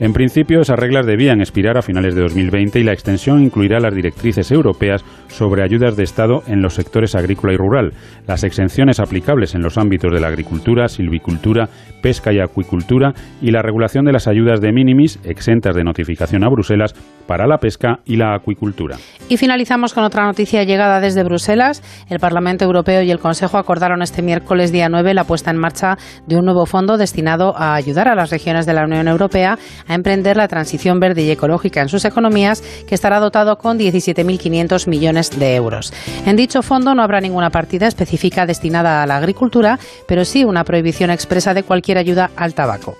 En 0.00 0.14
principio, 0.14 0.62
esas 0.62 0.78
reglas 0.78 1.04
debían 1.04 1.40
expirar 1.40 1.76
a 1.76 1.82
finales 1.82 2.14
de 2.14 2.22
2020 2.22 2.80
y 2.80 2.84
la 2.84 2.94
extensión 2.94 3.42
incluirá 3.42 3.80
las 3.80 3.94
directrices 3.94 4.50
europeas 4.50 5.04
sobre 5.28 5.62
ayudas 5.62 5.94
de 5.94 6.04
Estado 6.04 6.42
en 6.46 6.62
los 6.62 6.72
sectores 6.72 7.14
agrícola 7.14 7.52
y 7.52 7.58
rural, 7.58 7.92
las 8.26 8.42
exenciones 8.42 8.98
aplicables 8.98 9.54
en 9.54 9.60
los 9.60 9.76
ámbitos 9.76 10.10
de 10.10 10.20
la 10.20 10.28
agricultura, 10.28 10.88
silvicultura, 10.88 11.68
pesca 12.00 12.32
y 12.32 12.40
acuicultura 12.40 13.12
y 13.42 13.50
la 13.50 13.60
regulación 13.60 14.06
de 14.06 14.12
las 14.12 14.26
ayudas 14.26 14.62
de 14.62 14.72
minimis 14.72 15.18
exentas 15.22 15.76
de 15.76 15.84
notificación 15.84 16.44
a 16.44 16.48
Bruselas 16.48 16.94
para 17.26 17.46
la 17.46 17.58
pesca 17.58 18.00
y 18.06 18.16
la 18.16 18.34
acuicultura. 18.34 18.96
Y 19.28 19.36
finalizamos 19.36 19.92
con 19.92 20.02
otra 20.02 20.24
noticia 20.24 20.64
llegada 20.64 21.00
desde 21.00 21.22
Bruselas. 21.22 21.82
El 22.08 22.18
Parlamento 22.18 22.64
Europeo 22.64 23.02
y 23.02 23.10
el 23.10 23.18
Consejo 23.18 23.58
acordaron 23.58 24.02
este 24.02 24.22
miércoles 24.22 24.72
día 24.72 24.88
9 24.88 25.14
la 25.14 25.24
puesta 25.24 25.50
en 25.50 25.58
marcha 25.58 25.96
de 26.26 26.36
un 26.36 26.46
nuevo 26.46 26.64
fondo 26.64 26.96
destinado 26.96 27.54
a 27.56 27.74
ayudar 27.74 28.08
a 28.08 28.14
las 28.14 28.30
regiones 28.30 28.66
de 28.66 28.72
la 28.72 28.84
Unión 28.84 29.06
Europea 29.06 29.58
a 29.90 29.94
emprender 29.94 30.36
la 30.36 30.46
transición 30.46 31.00
verde 31.00 31.22
y 31.22 31.30
ecológica 31.30 31.82
en 31.82 31.88
sus 31.88 32.04
economías, 32.04 32.62
que 32.86 32.94
estará 32.94 33.18
dotado 33.18 33.58
con 33.58 33.76
17.500 33.76 34.88
millones 34.88 35.36
de 35.36 35.56
euros. 35.56 35.92
En 36.26 36.36
dicho 36.36 36.62
fondo 36.62 36.94
no 36.94 37.02
habrá 37.02 37.20
ninguna 37.20 37.50
partida 37.50 37.88
específica 37.88 38.46
destinada 38.46 39.02
a 39.02 39.06
la 39.06 39.16
agricultura, 39.16 39.80
pero 40.06 40.24
sí 40.24 40.44
una 40.44 40.62
prohibición 40.62 41.10
expresa 41.10 41.54
de 41.54 41.64
cualquier 41.64 41.98
ayuda 41.98 42.30
al 42.36 42.54
tabaco. 42.54 42.96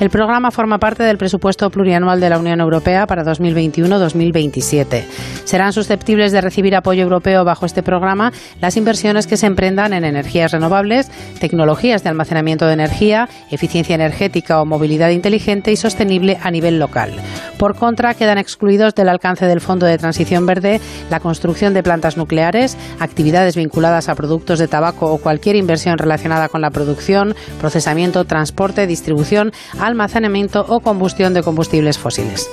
El 0.00 0.10
programa 0.10 0.50
forma 0.50 0.78
parte 0.78 1.04
del 1.04 1.18
presupuesto 1.18 1.70
plurianual 1.70 2.20
de 2.20 2.28
la 2.28 2.38
Unión 2.38 2.60
Europea 2.60 3.06
para 3.06 3.24
2021-2027. 3.24 5.04
Serán 5.44 5.72
susceptibles 5.72 6.32
de 6.32 6.40
recibir 6.40 6.74
apoyo 6.74 7.04
europeo 7.04 7.44
bajo 7.44 7.64
este 7.64 7.82
programa 7.82 8.32
las 8.60 8.76
inversiones 8.76 9.26
que 9.26 9.36
se 9.36 9.46
emprendan 9.46 9.92
en 9.92 10.04
energías 10.04 10.50
renovables, 10.50 11.10
tecnologías 11.38 12.02
de 12.02 12.10
almacenamiento 12.10 12.66
de 12.66 12.72
energía, 12.74 13.28
eficiencia 13.50 13.94
energética 13.94 14.60
o 14.60 14.66
movilidad 14.66 15.10
inteligente 15.10 15.70
y 15.70 15.76
sostenible 15.76 16.33
a 16.40 16.50
nivel 16.50 16.78
local. 16.78 17.12
Por 17.58 17.76
contra, 17.76 18.14
quedan 18.14 18.38
excluidos 18.38 18.94
del 18.94 19.08
alcance 19.08 19.46
del 19.46 19.60
Fondo 19.60 19.86
de 19.86 19.98
Transición 19.98 20.46
Verde 20.46 20.80
la 21.10 21.20
construcción 21.20 21.74
de 21.74 21.82
plantas 21.82 22.16
nucleares, 22.16 22.76
actividades 22.98 23.56
vinculadas 23.56 24.08
a 24.08 24.14
productos 24.14 24.58
de 24.58 24.68
tabaco 24.68 25.12
o 25.12 25.18
cualquier 25.18 25.56
inversión 25.56 25.98
relacionada 25.98 26.48
con 26.48 26.60
la 26.60 26.70
producción, 26.70 27.34
procesamiento, 27.60 28.24
transporte, 28.24 28.86
distribución, 28.86 29.52
almacenamiento 29.78 30.64
o 30.68 30.80
combustión 30.80 31.34
de 31.34 31.42
combustibles 31.42 31.98
fósiles. 31.98 32.48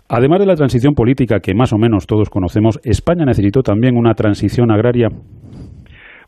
Además 0.08 0.40
de 0.40 0.46
la 0.46 0.56
transición 0.56 0.94
política 0.94 1.40
que 1.40 1.56
más 1.56 1.74
o 1.74 1.78
menos 1.78 2.08
todos 2.08 2.30
conocemos, 2.30 2.80
España 2.84 3.26
necesitó 3.26 3.64
también 3.64 3.98
una 3.98 4.14
transición 4.14 4.72
agraria 4.72 5.10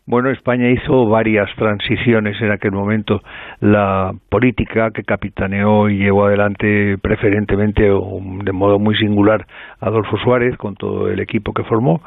bueno, 0.08 0.30
España 0.30 0.70
hizo 0.70 1.06
varias 1.06 1.54
transiciones 1.58 2.42
en 2.42 2.52
aquel 2.52 2.72
momento. 2.72 3.22
La 3.60 4.14
política 4.30 4.92
que 4.92 5.04
capitaneó 5.04 5.90
y 5.90 5.98
llevó 5.98 6.28
adelante 6.28 6.98
preferentemente 6.98 7.84
de 7.84 8.52
modo 8.54 8.80
muy 8.80 8.96
singular 8.96 9.46
Adolfo 9.82 10.18
Suárez 10.18 10.56
con 10.56 10.76
todo 10.76 11.10
el 11.10 11.20
equipo 11.20 11.52
que 11.54 11.66
formó. 11.66 12.02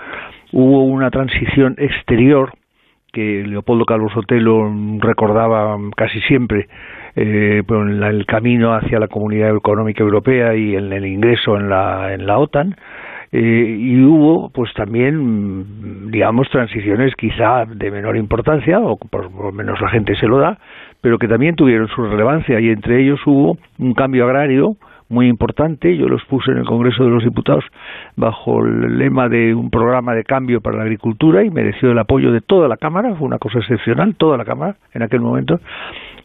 Hubo 0.51 0.85
una 0.85 1.11
transición 1.11 1.75
exterior 1.77 2.55
que 3.13 3.45
Leopoldo 3.47 3.85
Carlos 3.85 4.13
Sotelo 4.15 4.73
recordaba 5.01 5.77
casi 5.95 6.23
siempre 6.23 6.69
eh, 7.17 7.63
el 7.69 8.25
camino 8.25 8.73
hacia 8.73 8.99
la 8.99 9.09
Comunidad 9.09 9.55
Económica 9.55 10.03
Europea 10.03 10.55
y 10.55 10.75
en 10.75 10.91
el 10.91 11.05
ingreso 11.05 11.55
en 11.57 11.69
la, 11.69 12.15
en 12.15 12.27
la 12.27 12.39
OTAN 12.39 12.77
eh, 13.33 13.77
y 13.79 14.03
hubo 14.03 14.51
pues 14.51 14.73
también 14.75 16.11
digamos 16.11 16.49
transiciones 16.51 17.15
quizá 17.17 17.65
de 17.65 17.91
menor 17.91 18.17
importancia 18.17 18.81
o 18.81 18.97
por 18.97 19.33
lo 19.33 19.53
menos 19.53 19.81
la 19.81 19.89
gente 19.89 20.17
se 20.17 20.27
lo 20.27 20.39
da 20.39 20.59
pero 21.01 21.19
que 21.19 21.29
también 21.29 21.57
tuvieron 21.57 21.89
su 21.89 22.03
relevancia 22.03 22.61
y 22.61 22.69
entre 22.69 23.03
ellos 23.03 23.21
hubo 23.27 23.57
un 23.79 23.95
cambio 23.95 24.25
agrario 24.25 24.77
muy 25.11 25.29
importante. 25.29 25.97
Yo 25.97 26.09
los 26.09 26.25
puse 26.25 26.53
en 26.53 26.59
el 26.59 26.65
Congreso 26.65 27.05
de 27.05 27.11
los 27.11 27.25
Diputados 27.25 27.65
bajo 28.17 28.65
el 28.65 28.97
lema 28.97 29.29
de 29.29 29.55
un 29.55 29.69
programa 29.69 30.15
de 30.15 30.25
cambio 30.25 30.61
para 30.61 30.79
la 30.79 30.85
agricultura 30.85 31.45
y 31.45 31.51
mereció 31.51 31.91
el 31.91 31.99
apoyo 31.99 32.33
de 32.33 32.41
toda 32.41 32.69
la 32.69 32.77
Cámara. 32.77 33.15
Fue 33.17 33.27
una 33.27 33.39
cosa 33.39 33.59
excepcional, 33.59 34.15
toda 34.15 34.39
la 34.39 34.45
Cámara 34.45 34.77
en 34.95 35.03
aquel 35.03 35.21
momento 35.21 35.61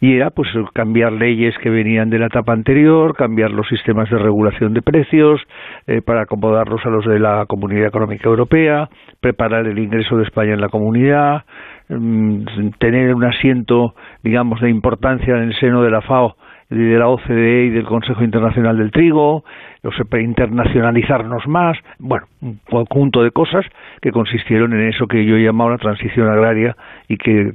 y 0.01 0.15
era 0.15 0.29
pues 0.29 0.49
cambiar 0.73 1.13
leyes 1.13 1.57
que 1.59 1.69
venían 1.69 2.09
de 2.09 2.19
la 2.19 2.27
etapa 2.27 2.53
anterior, 2.53 3.15
cambiar 3.15 3.51
los 3.51 3.67
sistemas 3.67 4.09
de 4.09 4.17
regulación 4.17 4.73
de 4.73 4.81
precios 4.81 5.41
eh, 5.87 6.01
para 6.01 6.23
acomodarlos 6.23 6.85
a 6.85 6.89
los 6.89 7.05
de 7.05 7.19
la 7.19 7.45
Comunidad 7.47 7.87
Económica 7.87 8.29
Europea, 8.29 8.89
preparar 9.19 9.67
el 9.67 9.79
ingreso 9.79 10.17
de 10.17 10.23
España 10.23 10.53
en 10.53 10.61
la 10.61 10.69
comunidad, 10.69 11.43
mm, 11.89 12.69
tener 12.79 13.13
un 13.13 13.25
asiento, 13.25 13.95
digamos, 14.23 14.61
de 14.61 14.69
importancia 14.69 15.35
en 15.35 15.43
el 15.43 15.55
seno 15.55 15.81
de 15.81 15.91
la 15.91 16.01
FAO 16.01 16.35
de 16.69 16.97
la 16.97 17.07
OCDE 17.07 17.65
y 17.65 17.69
del 17.69 17.85
Consejo 17.85 18.23
Internacional 18.23 18.77
del 18.77 18.91
Trigo, 18.91 19.43
o 19.83 20.17
internacionalizarnos 20.17 21.47
más, 21.47 21.77
bueno, 21.99 22.25
un 22.41 22.59
conjunto 22.67 23.21
de 23.21 23.29
cosas 23.29 23.65
que 24.01 24.11
consistieron 24.11 24.73
en 24.73 24.89
eso 24.89 25.05
que 25.05 25.25
yo 25.25 25.37
llamaba 25.37 25.71
la 25.71 25.77
transición 25.77 26.27
agraria 26.27 26.75
y 27.07 27.17
que 27.17 27.53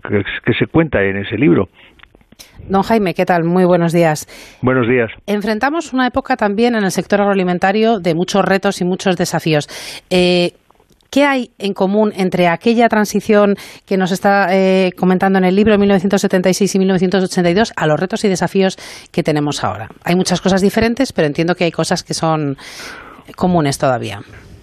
se 0.57 0.67
cuenta 0.69 1.03
en 1.03 1.17
ese 1.17 1.37
libro. 1.37 1.69
Don 2.69 2.83
Jaime, 2.83 3.15
¿qué 3.15 3.25
tal? 3.25 3.45
Muy 3.45 3.65
buenos 3.65 3.93
días. 3.93 4.27
Buenos 4.63 4.87
días. 4.89 5.11
Enfrentamos 5.27 5.93
una 5.93 6.07
época 6.07 6.37
también 6.37 6.75
en 6.75 6.85
el 6.85 6.91
sector 6.91 7.21
agroalimentario 7.21 7.99
de 7.99 8.15
muchos 8.15 8.45
retos 8.45 8.81
y 8.81 8.85
muchos 8.85 9.17
desafíos. 9.17 9.69
Eh, 10.11 10.53
¿Qué 11.11 11.25
hay 11.25 11.51
en 11.59 11.75
común 11.75 12.13
entre 12.15 12.47
aquella 12.47 12.89
transición 12.89 13.57
que 13.85 13.97
nos 13.97 14.13
está 14.13 14.47
eh, 14.53 14.93
comentando 14.97 15.41
en 15.41 15.45
el 15.45 15.57
libro 15.57 15.77
1976 15.77 16.73
y 16.73 16.79
1982 16.79 17.73
a 17.75 17.87
los 17.89 17.99
retos 17.99 18.25
y 18.25 18.29
desafíos 18.29 18.77
que 19.11 19.25
tenemos 19.25 19.65
ahora? 19.65 19.89
Hay 20.05 20.15
muchas 20.15 20.41
cosas 20.41 20.61
diferentes, 20.61 21.13
pero 21.13 21.27
entiendo 21.27 21.57
que 21.57 21.65
hay 21.65 21.73
cosas 21.73 22.05
que 22.05 22.15
son 22.15 22.57
comunes 23.35 23.77
todavía. 23.77 24.21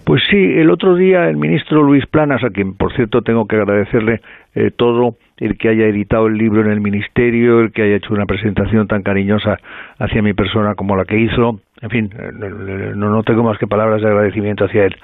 Pues 0.08 0.22
sí, 0.30 0.38
el 0.38 0.70
otro 0.70 0.94
día 0.94 1.28
el 1.28 1.36
ministro 1.36 1.82
Luis 1.82 2.06
Planas, 2.06 2.42
a 2.42 2.48
quien 2.48 2.72
por 2.72 2.94
cierto 2.94 3.20
tengo 3.20 3.46
que 3.46 3.56
agradecerle 3.56 4.22
eh, 4.54 4.70
todo, 4.74 5.16
el 5.36 5.58
que 5.58 5.68
haya 5.68 5.84
editado 5.84 6.28
el 6.28 6.38
libro 6.38 6.62
en 6.62 6.70
el 6.70 6.80
ministerio, 6.80 7.60
el 7.60 7.72
que 7.72 7.82
haya 7.82 7.96
hecho 7.96 8.14
una 8.14 8.24
presentación 8.24 8.88
tan 8.88 9.02
cariñosa 9.02 9.58
hacia 9.98 10.22
mi 10.22 10.32
persona 10.32 10.76
como 10.76 10.96
la 10.96 11.04
que 11.04 11.18
hizo, 11.18 11.60
en 11.82 11.90
fin, 11.90 12.10
eh, 12.18 12.92
no, 12.96 13.10
no 13.10 13.22
tengo 13.22 13.42
más 13.42 13.58
que 13.58 13.66
palabras 13.66 14.00
de 14.00 14.08
agradecimiento 14.08 14.64
hacia 14.64 14.86
él. 14.86 14.96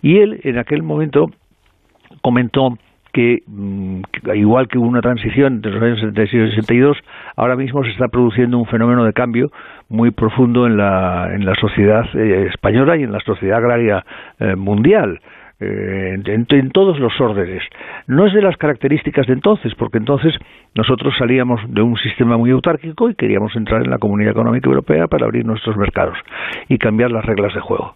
Y 0.00 0.18
él 0.18 0.38
en 0.44 0.56
aquel 0.58 0.84
momento 0.84 1.32
comentó 2.20 2.78
que, 3.12 3.42
mm, 3.46 4.00
igual 4.34 4.68
que 4.68 4.78
hubo 4.78 4.88
una 4.88 5.00
transición 5.00 5.54
entre 5.54 5.72
los 5.72 5.82
años 5.82 6.00
76 6.00 6.32
y 6.32 6.50
62, 6.56 6.98
ahora 7.36 7.56
mismo 7.56 7.84
se 7.84 7.90
está 7.90 8.08
produciendo 8.08 8.58
un 8.58 8.66
fenómeno 8.66 9.04
de 9.04 9.12
cambio 9.12 9.50
muy 9.88 10.10
profundo 10.10 10.66
en 10.66 10.76
la, 10.76 11.30
en 11.34 11.44
la 11.44 11.54
sociedad 11.56 12.04
eh, 12.14 12.48
española 12.48 12.96
y 12.96 13.02
en 13.02 13.12
la 13.12 13.20
sociedad 13.20 13.58
agraria 13.58 14.04
eh, 14.40 14.56
mundial. 14.56 15.20
Eh, 15.64 16.18
en, 16.24 16.70
todos 16.70 16.98
los 16.98 17.12
órdenes. 17.20 17.62
No 18.08 18.26
es 18.26 18.34
de 18.34 18.42
las 18.42 18.56
características 18.56 19.28
de 19.28 19.34
entonces, 19.34 19.72
porque 19.76 19.98
entonces 19.98 20.34
nosotros 20.74 21.14
salíamos 21.16 21.60
de 21.68 21.82
un 21.82 21.96
sistema 21.98 22.36
muy 22.36 22.50
autárquico 22.50 23.08
y 23.08 23.14
queríamos 23.14 23.54
entrar 23.54 23.84
en 23.84 23.90
la 23.90 23.98
Comunidad 23.98 24.32
Económica 24.32 24.68
Europea 24.68 25.06
para 25.06 25.26
abrir 25.26 25.46
nuestros 25.46 25.76
mercados 25.76 26.18
y 26.68 26.78
cambiar 26.78 27.12
las 27.12 27.24
reglas 27.24 27.54
de 27.54 27.60
juego. 27.60 27.94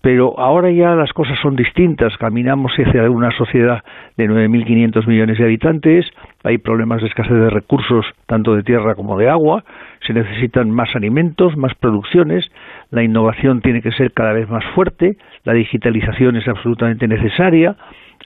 Pero 0.00 0.38
ahora 0.38 0.70
ya 0.70 0.94
las 0.94 1.12
cosas 1.12 1.38
son 1.42 1.56
distintas, 1.56 2.16
caminamos 2.18 2.72
hacia 2.72 3.10
una 3.10 3.30
sociedad 3.32 3.82
de 4.16 4.28
9.500 4.28 5.06
millones 5.06 5.38
de 5.38 5.44
habitantes, 5.44 6.06
hay 6.44 6.58
problemas 6.58 7.02
de 7.02 7.08
escasez 7.08 7.32
de 7.32 7.50
recursos, 7.50 8.06
tanto 8.26 8.54
de 8.54 8.62
tierra 8.62 8.94
como 8.94 9.18
de 9.18 9.28
agua, 9.28 9.64
se 10.06 10.12
necesitan 10.12 10.70
más 10.70 10.94
alimentos, 10.94 11.56
más 11.56 11.74
producciones, 11.74 12.48
la 12.90 13.02
innovación 13.02 13.60
tiene 13.60 13.82
que 13.82 13.90
ser 13.92 14.12
cada 14.12 14.32
vez 14.32 14.48
más 14.48 14.64
fuerte, 14.74 15.16
la 15.44 15.52
digitalización 15.52 16.36
es 16.36 16.46
absolutamente 16.46 17.08
necesaria, 17.08 17.76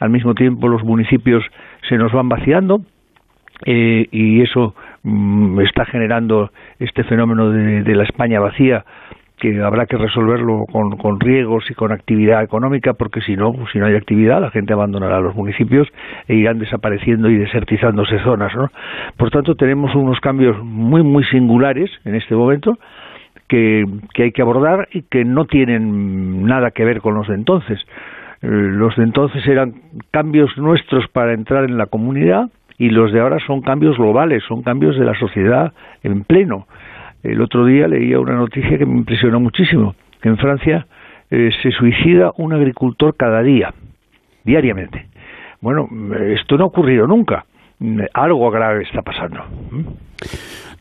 al 0.01 0.11
mismo 0.11 0.35
tiempo 0.35 0.69
los 0.69 0.83
municipios 0.85 1.45
se 1.89 1.97
nos 1.97 2.13
van 2.13 2.29
vaciando 2.29 2.83
eh, 3.65 4.09
y 4.11 4.43
eso 4.43 4.75
mm, 5.03 5.61
está 5.61 5.85
generando 5.85 6.51
este 6.79 7.05
fenómeno 7.05 7.51
de, 7.51 7.95
la 7.95 8.03
España 8.03 8.41
vacía 8.41 8.85
que 9.43 9.61
habrá 9.61 9.87
que 9.87 9.97
resolverlo 9.97 10.67
con, 10.71 11.19
riegos 11.19 11.69
y 11.69 11.75
con 11.75 11.91
actividad 11.91 12.45
económica, 12.45 12.93
porque 12.93 13.21
si 13.23 13.35
no, 13.35 13.53
si 13.73 13.81
no 13.81 13.87
hay 13.87 13.97
actividad, 13.97 14.41
la 14.41 14.53
gente 14.53 14.73
abandonará 14.73 15.19
los 15.19 15.35
municipios 15.35 15.89
e 16.29 16.37
irán 16.37 16.61
desapareciendo 16.61 17.29
y 17.29 17.39
desertizándose 17.39 18.21
zonas. 18.21 18.55
¿no? 18.55 18.69
Por 19.17 19.33
tanto, 19.33 19.57
tenemos 19.57 19.97
unos 19.97 20.21
cambios 20.21 20.63
muy, 20.63 21.03
muy 21.03 21.25
singulares 21.25 21.91
en 22.05 22.15
este 22.15 22.37
momento 22.37 22.79
que, 23.49 23.85
hay 24.17 24.31
que 24.31 24.43
abordar 24.43 24.89
y 24.93 25.03
que 25.03 25.25
no 25.25 25.47
tienen 25.47 26.45
nada 26.45 26.71
que 26.71 26.85
ver 26.85 27.01
con 27.01 27.15
los 27.15 27.27
de 27.27 27.35
entonces. 27.35 27.81
Eh, 28.43 28.47
los 28.47 28.95
de 28.95 29.03
entonces 29.03 29.45
eran 29.49 29.75
cambios 30.13 30.57
nuestros 30.57 31.09
para 31.09 31.33
entrar 31.33 31.65
en 31.65 31.79
la 31.79 31.87
comunidad 31.87 32.49
y 32.79 32.91
los 32.91 33.13
de 33.13 33.19
ahora 33.19 33.39
son 33.45 33.61
cambios 33.61 33.99
globales, 33.99 34.45
son 34.47 34.63
cambios 34.63 34.97
de 34.97 35.05
la 35.05 35.19
sociedad 35.19 35.73
en 36.05 36.23
pleno. 36.23 36.69
El 37.23 37.41
otro 37.41 37.65
día 37.67 37.87
leía 37.87 38.19
una 38.19 38.35
noticia 38.35 38.79
que 38.79 38.87
me 38.87 38.99
impresionó 38.99 39.41
muchísimo, 39.41 39.95
que 40.21 40.29
en 40.29 40.37
Francia 40.37 40.87
eh, 41.31 41.51
se 41.63 41.71
suicida 41.71 42.33
un 42.37 42.53
agricultor 42.53 43.15
cada 43.17 43.43
día, 43.43 43.73
diariamente. 44.45 45.07
Bueno, 45.61 45.87
esto 46.35 46.57
no 46.57 46.65
ha 46.65 46.67
ocurrido 46.67 47.07
nunca. 47.07 47.45
Algo 48.15 48.51
grave 48.51 48.83
está 48.83 49.03
pasando. 49.03 49.39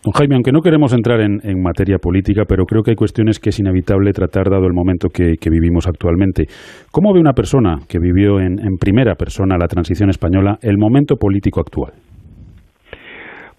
Don 0.04 0.14
Jaime, 0.14 0.34
aunque 0.34 0.52
no 0.52 0.62
queremos 0.62 0.94
entrar 0.94 1.22
en, 1.22 1.62
materia 1.62 1.98
política, 2.00 2.46
pero 2.48 2.66
creo 2.66 2.82
que 2.82 2.92
hay 2.92 2.96
cuestiones 2.96 3.40
que 3.40 3.50
es 3.50 3.60
inevitable 3.60 4.12
tratar 4.14 4.50
dado 4.50 4.66
el 4.66 4.74
momento 4.74 5.10
que, 5.10 5.38
vivimos 5.50 5.88
actualmente. 5.88 6.48
¿Cómo 6.92 7.14
ve 7.14 7.20
una 7.20 7.34
persona 7.34 7.78
que 7.88 8.00
vivió 8.00 8.40
en, 8.40 8.58
primera 8.80 9.14
persona 9.14 9.58
la 9.60 9.68
transición 9.68 10.10
española 10.10 10.58
el 10.64 10.80
momento 10.80 11.18
político 11.18 11.60
actual? 11.60 11.94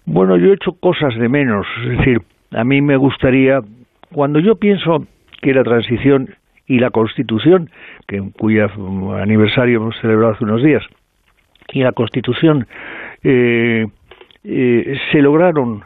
Bueno, 0.05 0.35
yo 0.35 0.51
he 0.51 0.55
hecho 0.55 0.71
cosas 0.81 1.17
de 1.17 1.29
menos. 1.29 1.65
Es 1.89 1.97
decir, 1.97 2.17
a 2.53 2.63
mí 2.63 2.81
me 2.81 2.97
gustaría, 2.97 3.61
cuando 4.11 4.39
yo 4.39 4.55
pienso 4.55 5.05
que 5.41 5.53
la 5.53 5.63
transición 5.63 6.29
y 6.67 6.79
la 6.79 6.89
Constitución, 6.91 7.69
que 8.07 8.21
cuyo 8.37 8.67
aniversario 9.15 9.77
hemos 9.77 9.97
celebrado 9.99 10.33
hace 10.33 10.43
unos 10.43 10.63
días, 10.63 10.83
y 11.71 11.81
la 11.81 11.91
Constitución 11.91 12.67
eh, 13.23 13.85
eh, 14.43 14.97
se 15.11 15.21
lograron 15.21 15.83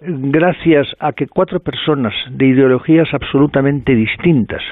gracias 0.00 0.88
a 0.98 1.12
que 1.12 1.26
cuatro 1.26 1.60
personas 1.60 2.14
de 2.30 2.46
ideologías 2.46 3.12
absolutamente 3.12 3.94
distintas, 3.94 4.62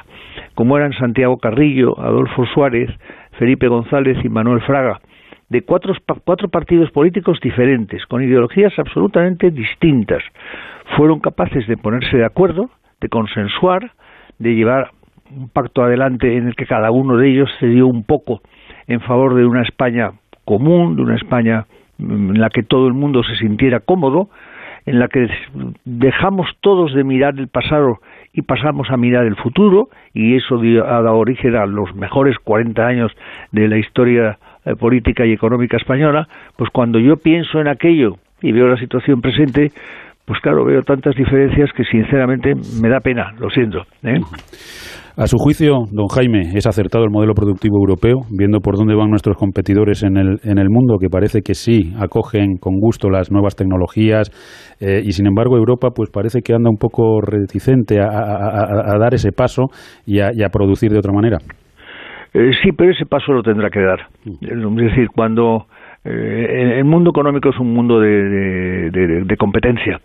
como 0.55 0.77
eran 0.77 0.93
Santiago 0.95 1.39
Carrillo, 1.39 1.99
Adolfo 2.01 2.47
Suárez, 2.47 2.91
Felipe 3.39 3.69
González 3.69 4.19
y 4.25 4.29
Manuel 4.29 4.61
Fraga, 4.63 5.01
de 5.49 5.63
cuatro, 5.63 5.95
cuatro 6.25 6.49
partidos 6.49 6.91
políticos 6.91 7.39
diferentes, 7.41 8.05
con 8.07 8.23
ideologías 8.23 8.73
absolutamente 8.79 9.51
distintas, 9.51 10.23
fueron 10.97 11.21
capaces 11.21 11.67
de 11.67 11.77
ponerse 11.77 12.17
de 12.17 12.25
acuerdo, 12.25 12.71
de 13.01 13.09
consensuar, 13.09 13.93
de 14.39 14.55
llevar 14.55 14.91
un 15.31 15.49
pacto 15.49 15.83
adelante 15.83 16.37
en 16.37 16.49
el 16.49 16.57
que 16.57 16.67
cada 16.67 16.91
uno 16.91 17.17
de 17.17 17.31
ellos 17.31 17.51
cedió 17.61 17.87
un 17.87 18.05
poco 18.05 18.41
en 18.87 19.01
favor 19.01 19.35
de 19.35 19.45
una 19.45 19.63
España 19.63 20.13
común, 20.45 20.97
de 20.97 21.03
una 21.03 21.17
España 21.17 21.67
en 21.99 22.41
la 22.41 22.49
que 22.49 22.63
todo 22.63 22.87
el 22.87 22.95
mundo 22.95 23.23
se 23.23 23.37
sintiera 23.37 23.81
cómodo, 23.81 24.31
en 24.87 24.99
la 24.99 25.09
que 25.09 25.29
dejamos 25.85 26.49
todos 26.61 26.95
de 26.95 27.05
mirar 27.05 27.39
el 27.39 27.49
pasado 27.49 27.99
y 28.33 28.43
pasamos 28.43 28.89
a 28.91 28.97
mirar 28.97 29.27
el 29.27 29.37
futuro, 29.37 29.89
y 30.15 30.37
eso 30.37 30.57
ha 30.57 31.03
dado 31.03 31.19
origen 31.19 31.57
a 31.57 31.67
los 31.67 31.95
mejores 31.95 32.39
40 32.39 32.87
años 32.87 33.13
de 33.53 33.69
la 33.69 33.77
historia 33.77 34.39
eh, 34.65 34.77
política 34.77 35.27
y 35.27 35.33
económica 35.33 35.77
española, 35.77 36.29
pues 36.57 36.71
cuando 36.71 36.99
yo 36.99 37.17
pienso 37.17 37.61
en 37.61 37.69
aquello 37.69 38.17
y 38.41 38.53
veo 38.53 38.69
la 38.69 38.79
situación 38.79 39.21
presente, 39.21 39.73
pues 40.29 40.41
claro, 40.43 40.67
veo 40.67 40.83
tantas 40.83 41.17
diferencias 41.17 41.71
que 41.75 41.85
sinceramente 41.85 42.53
me 42.83 42.91
da 42.91 43.01
pena, 43.01 43.33
lo 43.41 43.49
siento. 43.49 43.79
¿eh? 44.03 44.21
A 45.17 45.27
su 45.27 45.39
juicio, 45.39 45.87
don 45.91 46.07
Jaime, 46.07 46.43
¿es 46.55 46.67
acertado 46.67 47.05
el 47.05 47.11
modelo 47.11 47.33
productivo 47.33 47.79
europeo, 47.79 48.21
viendo 48.31 48.61
por 48.61 48.77
dónde 48.77 48.95
van 48.95 49.09
nuestros 49.09 49.37
competidores 49.37 50.05
en 50.05 50.19
el, 50.19 50.39
en 50.45 50.59
el 50.59 50.69
mundo, 50.69 50.99
que 51.01 51.09
parece 51.09 51.41
que 51.41 51.55
sí 51.55 51.95
acogen 51.99 52.59
con 52.59 52.79
gusto 52.79 53.09
las 53.09 53.33
nuevas 53.33 53.57
tecnologías 53.57 54.31
eh, 54.81 55.01
y 55.03 55.13
sin 55.13 55.27
embargo 55.27 55.57
Europa 55.57 55.89
pues 55.97 56.11
parece 56.11 56.41
que 56.41 56.53
anda 56.53 56.71
un 56.71 56.77
poco 56.77 57.21
reticente 57.21 58.01
a, 58.01 58.99
dar 59.01 59.15
ese 59.15 59.33
paso 59.33 59.69
y 60.07 60.21
a, 60.21 60.49
producir 60.53 60.93
de 60.93 60.99
otra 60.99 61.13
manera? 61.13 61.39
Eh, 62.35 62.51
sí, 62.63 62.71
pero 62.77 62.93
ese 62.93 63.07
paso 63.07 63.33
lo 63.33 63.43
tendrá 63.43 63.71
que 63.71 63.81
dar. 63.81 64.01
Mm. 64.25 64.79
Es 64.79 64.91
decir, 64.91 65.09
cuando 65.13 65.67
eh, 66.05 66.79
el 66.79 66.85
mundo 66.85 67.11
económico 67.11 67.49
es 67.49 67.59
un 67.59 67.75
mundo 67.75 67.99
de, 67.99 68.91
de 68.91 69.37
competencia 69.37 69.99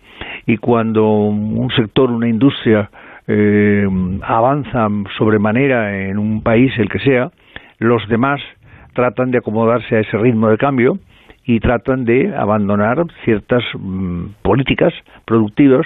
y 0.46 0.58
cuando 0.58 1.10
un 1.10 1.70
sector, 1.76 2.12
una 2.12 2.28
industria, 2.28 2.90
eh, 3.28 3.88
avanzan 4.22 5.06
sobremanera 5.18 6.08
en 6.08 6.18
un 6.18 6.42
país, 6.42 6.72
el 6.78 6.90
que 6.90 7.00
sea, 7.00 7.32
los 7.80 8.08
demás 8.10 8.42
tratan 8.94 9.32
de 9.32 9.38
acomodarse 9.38 9.96
a 9.96 10.00
ese 10.02 10.18
ritmo 10.18 10.50
de 10.50 10.58
cambio 10.58 11.00
y 11.46 11.60
tratan 11.60 12.06
de 12.06 12.36
abandonar 12.36 13.04
ciertas 13.24 13.64
mm, 13.74 14.26
políticas 14.42 14.94
productivas 15.26 15.86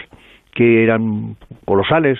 que 0.54 0.84
eran 0.84 1.36
colosales 1.66 2.18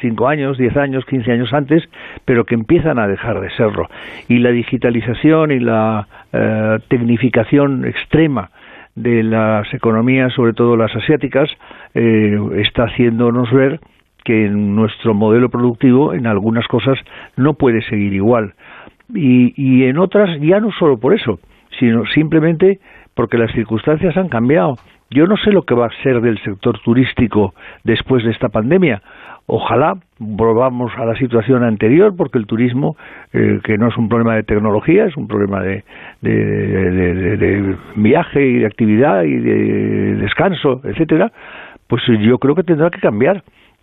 cinco 0.00 0.28
años, 0.28 0.56
diez 0.56 0.76
años, 0.76 1.04
quince 1.04 1.32
años 1.32 1.52
antes, 1.52 1.82
pero 2.24 2.44
que 2.44 2.54
empiezan 2.54 3.00
a 3.00 3.08
dejar 3.08 3.40
de 3.40 3.50
serlo. 3.56 3.88
Y 4.28 4.38
la 4.38 4.50
digitalización 4.50 5.50
y 5.50 5.58
la 5.58 6.06
eh, 6.32 6.78
tecnificación 6.86 7.84
extrema 7.84 8.50
de 8.94 9.22
las 9.22 9.72
economías, 9.72 10.32
sobre 10.34 10.52
todo 10.52 10.76
las 10.76 10.94
asiáticas, 10.94 11.48
eh, 11.94 12.38
está 12.56 12.84
haciéndonos 12.84 13.50
ver 13.50 13.80
que 14.24 14.48
nuestro 14.48 15.14
modelo 15.14 15.48
productivo 15.48 16.14
en 16.14 16.26
algunas 16.26 16.66
cosas 16.68 16.98
no 17.36 17.54
puede 17.54 17.82
seguir 17.82 18.12
igual. 18.12 18.54
Y, 19.14 19.52
y 19.56 19.84
en 19.84 19.98
otras 19.98 20.40
ya 20.40 20.60
no 20.60 20.70
solo 20.72 20.98
por 20.98 21.14
eso 21.14 21.38
sino 21.78 22.04
simplemente 22.06 22.80
porque 23.14 23.38
las 23.38 23.52
circunstancias 23.52 24.16
han 24.16 24.28
cambiado. 24.28 24.76
Yo 25.10 25.26
no 25.26 25.36
sé 25.36 25.52
lo 25.52 25.62
que 25.62 25.74
va 25.74 25.86
a 25.86 26.02
ser 26.02 26.20
del 26.20 26.42
sector 26.42 26.78
turístico 26.80 27.54
después 27.84 28.24
de 28.24 28.30
esta 28.30 28.48
pandemia 28.48 29.02
ojalá 29.46 29.94
volvamos 30.18 30.92
a 30.96 31.04
la 31.04 31.14
situación 31.16 31.64
anterior 31.64 32.14
porque 32.16 32.38
el 32.38 32.46
turismo 32.46 32.96
eh, 33.32 33.60
que 33.64 33.76
no 33.78 33.88
es 33.88 33.96
un 33.96 34.08
problema 34.08 34.36
de 34.36 34.44
tecnología 34.44 35.04
es 35.04 35.16
un 35.16 35.26
problema 35.26 35.62
de, 35.62 35.84
de, 36.20 37.36
de 37.36 37.76
viaje 37.96 38.46
y 38.46 38.58
de 38.60 38.66
actividad 38.66 39.24
y 39.24 39.36
de 39.36 40.14
descanso 40.16 40.80
etcétera 40.84 41.32
pues 41.88 42.02
yo 42.20 42.38
creo 42.38 42.54
que 42.54 42.62
tendrá 42.62 42.90
que 42.90 43.00
cambiar 43.00 43.42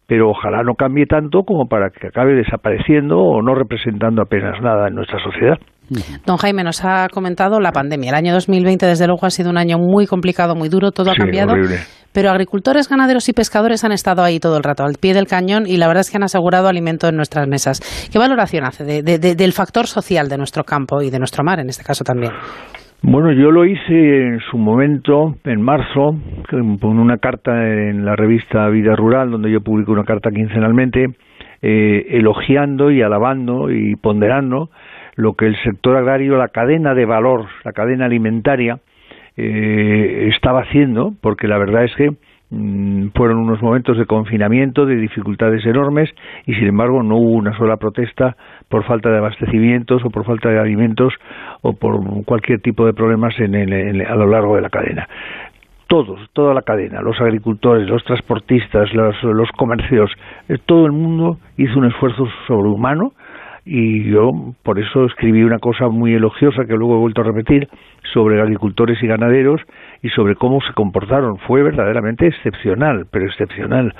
pero 0.09 0.31
ojalá 0.31 0.63
no 0.63 0.73
cambie 0.73 1.05
tanto 1.05 1.43
como 1.43 1.69
para 1.69 1.91
que 1.91 2.07
acabe 2.07 2.33
desapareciendo 2.33 3.19
o 3.19 3.43
no 3.43 3.53
representando 3.53 4.23
apenas 4.23 4.59
nada 4.59 4.87
en 4.87 4.95
nuestra 4.95 5.19
sociedad. 5.19 5.59
Don 6.25 6.37
Jaime 6.37 6.63
nos 6.63 6.83
ha 6.85 7.07
comentado 7.09 7.59
la 7.59 7.71
pandemia. 7.71 8.09
El 8.09 8.15
año 8.15 8.33
2020, 8.33 8.85
desde 8.85 9.07
luego, 9.07 9.25
ha 9.25 9.29
sido 9.29 9.49
un 9.49 9.57
año 9.57 9.77
muy 9.77 10.05
complicado, 10.05 10.55
muy 10.55 10.69
duro, 10.69 10.91
todo 10.91 11.11
ha 11.11 11.15
cambiado. 11.15 11.53
Pero 12.11 12.29
agricultores, 12.31 12.89
ganaderos 12.89 13.29
y 13.29 13.33
pescadores 13.33 13.83
han 13.83 13.91
estado 13.91 14.23
ahí 14.23 14.39
todo 14.39 14.57
el 14.57 14.63
rato, 14.63 14.83
al 14.83 14.95
pie 14.99 15.13
del 15.13 15.27
cañón, 15.27 15.65
y 15.67 15.77
la 15.77 15.87
verdad 15.87 16.01
es 16.01 16.11
que 16.11 16.17
han 16.17 16.23
asegurado 16.23 16.67
alimento 16.67 17.07
en 17.07 17.15
nuestras 17.15 17.47
mesas. 17.47 18.09
¿Qué 18.11 18.17
valoración 18.17 18.65
hace 18.65 19.03
del 19.03 19.53
factor 19.53 19.85
social 19.85 20.27
de 20.27 20.37
nuestro 20.37 20.63
campo 20.63 21.01
y 21.01 21.09
de 21.09 21.19
nuestro 21.19 21.43
mar, 21.43 21.59
en 21.59 21.69
este 21.69 21.83
caso 21.83 22.03
también? 22.03 22.31
Bueno, 23.01 23.31
yo 23.31 23.51
lo 23.51 23.63
hice 23.63 24.27
en 24.27 24.39
su 24.51 24.57
momento, 24.57 25.35
en 25.45 25.61
marzo, 25.61 26.17
con 26.49 26.99
una 26.99 27.17
carta 27.17 27.51
en 27.51 28.03
la 28.03 28.15
revista 28.15 28.67
Vida 28.69 28.93
Rural, 28.95 29.31
donde 29.31 29.51
yo 29.51 29.61
publico 29.61 29.93
una 29.93 30.03
carta 30.03 30.31
quincenalmente, 30.31 31.05
eh, 31.61 32.05
elogiando 32.09 32.91
y 32.91 33.01
alabando 33.01 33.71
y 33.71 33.95
ponderando 33.95 34.69
lo 35.19 35.33
que 35.33 35.47
el 35.47 35.61
sector 35.63 35.97
agrario, 35.97 36.37
la 36.37 36.47
cadena 36.47 36.93
de 36.93 37.05
valor, 37.05 37.47
la 37.65 37.73
cadena 37.73 38.05
alimentaria, 38.05 38.79
eh, 39.35 40.29
estaba 40.33 40.61
haciendo, 40.61 41.13
porque 41.19 41.45
la 41.45 41.57
verdad 41.57 41.83
es 41.83 41.93
que 41.95 42.11
mm, 42.51 43.09
fueron 43.13 43.39
unos 43.39 43.61
momentos 43.61 43.97
de 43.97 44.05
confinamiento, 44.05 44.85
de 44.85 44.95
dificultades 44.95 45.65
enormes, 45.65 46.09
y 46.45 46.53
sin 46.53 46.67
embargo 46.67 47.03
no 47.03 47.17
hubo 47.17 47.33
una 47.33 47.55
sola 47.57 47.75
protesta 47.75 48.37
por 48.69 48.85
falta 48.85 49.09
de 49.09 49.17
abastecimientos 49.17 50.05
o 50.05 50.09
por 50.09 50.23
falta 50.23 50.49
de 50.51 50.59
alimentos 50.59 51.13
o 51.63 51.73
por 51.73 51.99
cualquier 52.23 52.61
tipo 52.61 52.85
de 52.85 52.93
problemas 52.93 53.37
en 53.39 53.55
a 54.01 54.15
lo 54.15 54.25
largo 54.25 54.55
de 54.55 54.61
la 54.61 54.69
cadena. 54.69 55.05
Todos, 55.87 56.29
toda 56.31 56.53
la 56.53 56.61
cadena, 56.61 57.01
los 57.01 57.19
agricultores, 57.19 57.89
los 57.89 58.05
transportistas, 58.05 58.93
los, 58.93 59.21
los 59.23 59.49
comercios, 59.57 60.09
eh, 60.47 60.59
todo 60.65 60.85
el 60.85 60.93
mundo 60.93 61.39
hizo 61.57 61.77
un 61.77 61.87
esfuerzo 61.87 62.25
sobrehumano 62.47 63.11
y 63.65 64.03
yo 64.09 64.31
por 64.63 64.79
eso 64.79 65.05
escribí 65.05 65.43
una 65.43 65.59
cosa 65.59 65.89
muy 65.89 66.13
elogiosa 66.13 66.65
que 66.65 66.75
luego 66.75 66.95
he 66.95 66.99
vuelto 66.99 67.21
a 67.21 67.25
repetir 67.25 67.67
sobre 68.13 68.41
agricultores 68.41 69.01
y 69.03 69.07
ganaderos 69.07 69.61
y 70.01 70.09
sobre 70.09 70.35
cómo 70.35 70.59
se 70.61 70.73
comportaron. 70.73 71.37
Fue 71.39 71.63
verdaderamente 71.63 72.27
excepcional, 72.27 73.05
pero 73.11 73.25
excepcional. 73.25 73.93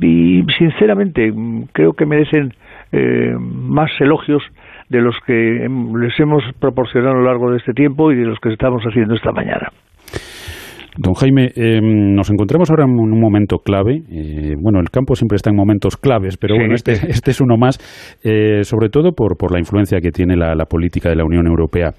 Y 0.00 0.44
sinceramente 0.58 1.32
creo 1.72 1.92
que 1.92 2.06
merecen 2.06 2.54
eh, 2.92 3.34
más 3.38 3.90
elogios 4.00 4.42
de 4.88 5.00
los 5.00 5.16
que 5.26 5.68
les 5.98 6.20
hemos 6.20 6.42
proporcionado 6.60 7.12
a 7.12 7.18
lo 7.18 7.24
largo 7.24 7.50
de 7.50 7.58
este 7.58 7.72
tiempo 7.72 8.12
y 8.12 8.16
de 8.16 8.26
los 8.26 8.38
que 8.40 8.52
estamos 8.52 8.82
haciendo 8.84 9.14
esta 9.14 9.32
mañana. 9.32 9.72
Don 10.96 11.14
Jaime, 11.14 11.50
em, 11.56 12.14
nos 12.14 12.30
encontramos 12.30 12.70
ahora 12.70 12.84
en 12.84 12.92
un 12.92 13.20
momento 13.20 13.58
clave. 13.58 14.02
Eh, 14.10 14.54
bueno, 14.60 14.78
el 14.78 14.90
campo 14.90 15.16
siempre 15.16 15.36
está 15.36 15.50
en 15.50 15.56
momentos 15.56 15.96
claves, 15.96 16.36
pero 16.36 16.54
bueno, 16.56 16.74
este, 16.74 16.92
este 17.10 17.32
es 17.32 17.40
uno 17.40 17.56
más, 17.56 17.78
eh, 18.22 18.62
sobre 18.62 18.90
todo 18.90 19.12
por, 19.12 19.36
por 19.36 19.52
la 19.52 19.58
influencia 19.58 20.00
que 20.00 20.10
tiene 20.10 20.36
la, 20.36 20.54
política 20.66 21.08
de 21.08 21.16
la 21.16 21.24
Unión 21.24 21.46
Europea. 21.46 21.90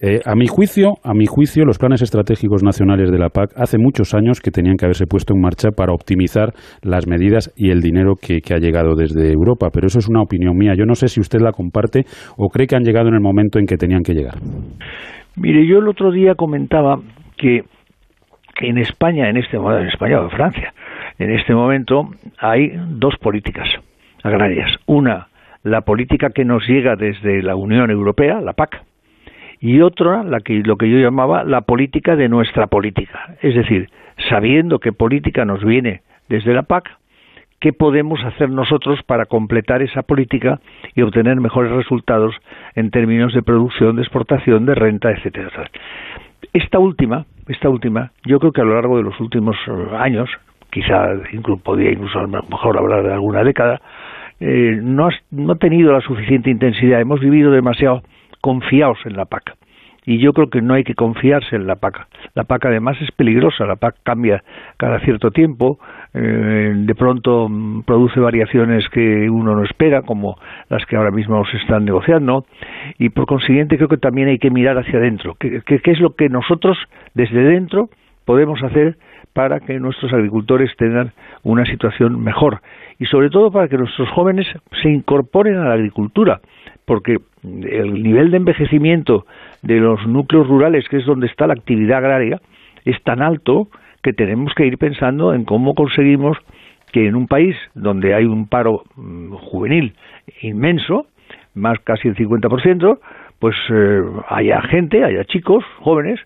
Eh, 0.00 0.20
a 0.24 0.34
mi 0.34 0.46
juicio, 0.46 0.92
a 1.02 1.14
mi 1.14 1.26
juicio, 1.26 1.64
los 1.64 1.78
planes 1.78 2.02
estratégicos 2.02 2.62
nacionales 2.62 3.10
de 3.10 3.18
la 3.18 3.30
PAC 3.30 3.52
hace 3.56 3.78
muchos 3.78 4.14
años 4.14 4.40
que 4.40 4.50
tenían 4.50 4.76
que 4.76 4.84
haberse 4.84 5.06
puesto 5.06 5.34
en 5.34 5.40
marcha 5.40 5.70
para 5.70 5.92
optimizar 5.92 6.52
las 6.82 7.06
medidas 7.06 7.52
y 7.56 7.70
el 7.70 7.80
dinero 7.80 8.14
que, 8.20 8.40
que 8.40 8.54
ha 8.54 8.58
llegado 8.58 8.94
desde 8.94 9.32
Europa. 9.32 9.70
Pero 9.72 9.86
eso 9.86 9.98
es 9.98 10.08
una 10.08 10.22
opinión 10.22 10.56
mía. 10.56 10.74
Yo 10.76 10.84
no 10.84 10.94
sé 10.94 11.08
si 11.08 11.20
usted 11.20 11.40
la 11.40 11.52
comparte 11.52 12.04
o 12.36 12.48
cree 12.48 12.66
que 12.66 12.76
han 12.76 12.84
llegado 12.84 13.08
en 13.08 13.14
el 13.14 13.20
momento 13.20 13.58
en 13.58 13.66
que 13.66 13.76
tenían 13.76 14.02
que 14.02 14.12
llegar. 14.12 14.36
Mire, 15.36 15.66
yo 15.66 15.78
el 15.78 15.88
otro 15.88 16.12
día 16.12 16.34
comentaba 16.34 17.00
que 17.36 17.62
en 18.62 18.78
España, 18.78 19.28
en 19.28 19.36
este 19.36 19.58
momento, 19.58 19.82
en 19.82 19.88
España 19.88 20.20
o 20.20 20.24
en 20.24 20.30
Francia, 20.30 20.74
en 21.18 21.30
este 21.30 21.54
momento 21.54 22.10
hay 22.38 22.72
dos 22.88 23.16
políticas 23.18 23.68
agrarias. 24.22 24.70
Una, 24.86 25.28
la 25.62 25.82
política 25.82 26.30
que 26.30 26.44
nos 26.44 26.66
llega 26.66 26.96
desde 26.96 27.42
la 27.42 27.56
Unión 27.56 27.90
Europea, 27.90 28.40
la 28.40 28.52
PAC, 28.52 28.82
y 29.60 29.80
otra, 29.80 30.24
la 30.24 30.40
que, 30.40 30.54
lo 30.64 30.76
que 30.76 30.90
yo 30.90 30.98
llamaba 30.98 31.44
la 31.44 31.60
política 31.60 32.16
de 32.16 32.28
nuestra 32.28 32.66
política. 32.66 33.36
Es 33.42 33.54
decir, 33.54 33.88
sabiendo 34.28 34.80
qué 34.80 34.92
política 34.92 35.44
nos 35.44 35.64
viene 35.64 36.02
desde 36.28 36.52
la 36.52 36.62
PAC, 36.62 36.90
qué 37.60 37.72
podemos 37.72 38.18
hacer 38.24 38.50
nosotros 38.50 39.00
para 39.06 39.26
completar 39.26 39.82
esa 39.82 40.02
política 40.02 40.58
y 40.96 41.02
obtener 41.02 41.36
mejores 41.36 41.70
resultados 41.70 42.34
en 42.74 42.90
términos 42.90 43.32
de 43.34 43.42
producción, 43.42 43.94
de 43.94 44.02
exportación, 44.02 44.66
de 44.66 44.74
renta, 44.74 45.12
etcétera. 45.12 45.70
Esta 46.52 46.80
última, 46.80 47.24
esta 47.52 47.68
última, 47.68 48.10
yo 48.24 48.38
creo 48.38 48.52
que 48.52 48.60
a 48.60 48.64
lo 48.64 48.74
largo 48.74 48.96
de 48.96 49.04
los 49.04 49.18
últimos 49.20 49.56
eh, 49.66 49.96
años, 49.96 50.28
quizá 50.70 51.14
incluso, 51.32 51.62
podría 51.62 51.92
incluso 51.92 52.18
a 52.18 52.22
lo 52.22 52.42
mejor 52.42 52.78
hablar 52.78 53.02
de 53.04 53.12
alguna 53.12 53.44
década, 53.44 53.80
eh, 54.40 54.78
no, 54.82 55.08
no 55.30 55.52
ha 55.52 55.56
tenido 55.56 55.92
la 55.92 56.00
suficiente 56.00 56.50
intensidad. 56.50 57.00
Hemos 57.00 57.20
vivido 57.20 57.52
demasiado 57.52 58.02
confiados 58.40 58.98
en 59.04 59.16
la 59.16 59.24
PAC 59.24 59.56
y 60.04 60.18
yo 60.18 60.32
creo 60.32 60.50
que 60.50 60.60
no 60.60 60.74
hay 60.74 60.84
que 60.84 60.94
confiarse 60.94 61.54
en 61.54 61.66
la 61.66 61.76
PAC. 61.76 62.06
La 62.34 62.44
PAC 62.44 62.66
además 62.66 62.96
es 63.00 63.10
peligrosa, 63.12 63.66
la 63.66 63.76
PAC 63.76 63.96
cambia 64.02 64.42
cada 64.76 64.98
cierto 65.00 65.30
tiempo, 65.30 65.78
eh, 66.12 66.72
de 66.74 66.94
pronto 66.94 67.48
mm, 67.48 67.82
produce 67.82 68.18
variaciones 68.18 68.88
que 68.88 69.30
uno 69.30 69.54
no 69.54 69.64
espera, 69.64 70.02
como 70.02 70.36
las 70.68 70.84
que 70.86 70.96
ahora 70.96 71.10
mismo 71.10 71.44
se 71.46 71.56
están 71.58 71.84
negociando, 71.84 72.44
y 72.98 73.10
por 73.10 73.26
consiguiente 73.26 73.76
creo 73.76 73.88
que 73.88 73.96
también 73.96 74.28
hay 74.28 74.38
que 74.38 74.50
mirar 74.50 74.76
hacia 74.76 74.98
adentro. 74.98 75.36
¿Qué, 75.38 75.62
qué, 75.64 75.90
es 75.90 76.00
lo 76.00 76.14
que 76.16 76.28
nosotros 76.28 76.76
desde 77.14 77.42
dentro 77.42 77.88
podemos 78.24 78.62
hacer 78.62 78.96
para 79.32 79.60
que 79.60 79.78
nuestros 79.80 80.12
agricultores 80.12 80.70
tengan 80.76 81.12
una 81.42 81.64
situación 81.64 82.22
mejor? 82.22 82.60
Y 82.98 83.06
sobre 83.06 83.30
todo 83.30 83.50
para 83.50 83.68
que 83.68 83.78
nuestros 83.78 84.08
jóvenes 84.10 84.46
se 84.82 84.90
incorporen 84.90 85.56
a 85.56 85.68
la 85.68 85.74
agricultura, 85.74 86.40
porque 86.84 87.18
el 87.42 88.02
nivel 88.02 88.30
de 88.30 88.36
envejecimiento 88.36 89.26
de 89.62 89.80
los 89.80 90.06
núcleos 90.06 90.46
rurales, 90.46 90.88
que 90.88 90.98
es 90.98 91.06
donde 91.06 91.26
está 91.26 91.46
la 91.46 91.54
actividad 91.54 91.98
agraria, 91.98 92.40
es 92.84 93.02
tan 93.02 93.22
alto 93.22 93.68
que 94.02 94.12
tenemos 94.12 94.52
que 94.54 94.66
ir 94.66 94.78
pensando 94.78 95.34
en 95.34 95.44
cómo 95.44 95.74
conseguimos 95.74 96.36
que 96.92 97.06
en 97.06 97.14
un 97.14 97.26
país 97.26 97.56
donde 97.74 98.14
hay 98.14 98.24
un 98.24 98.48
paro 98.48 98.82
mm, 98.96 99.32
juvenil 99.34 99.94
inmenso, 100.42 101.06
más 101.54 101.78
casi 101.80 102.08
el 102.08 102.16
50%, 102.16 102.98
pues 103.38 103.56
eh, 103.70 104.02
haya 104.28 104.60
gente, 104.62 105.04
haya 105.04 105.24
chicos, 105.24 105.64
jóvenes, 105.80 106.20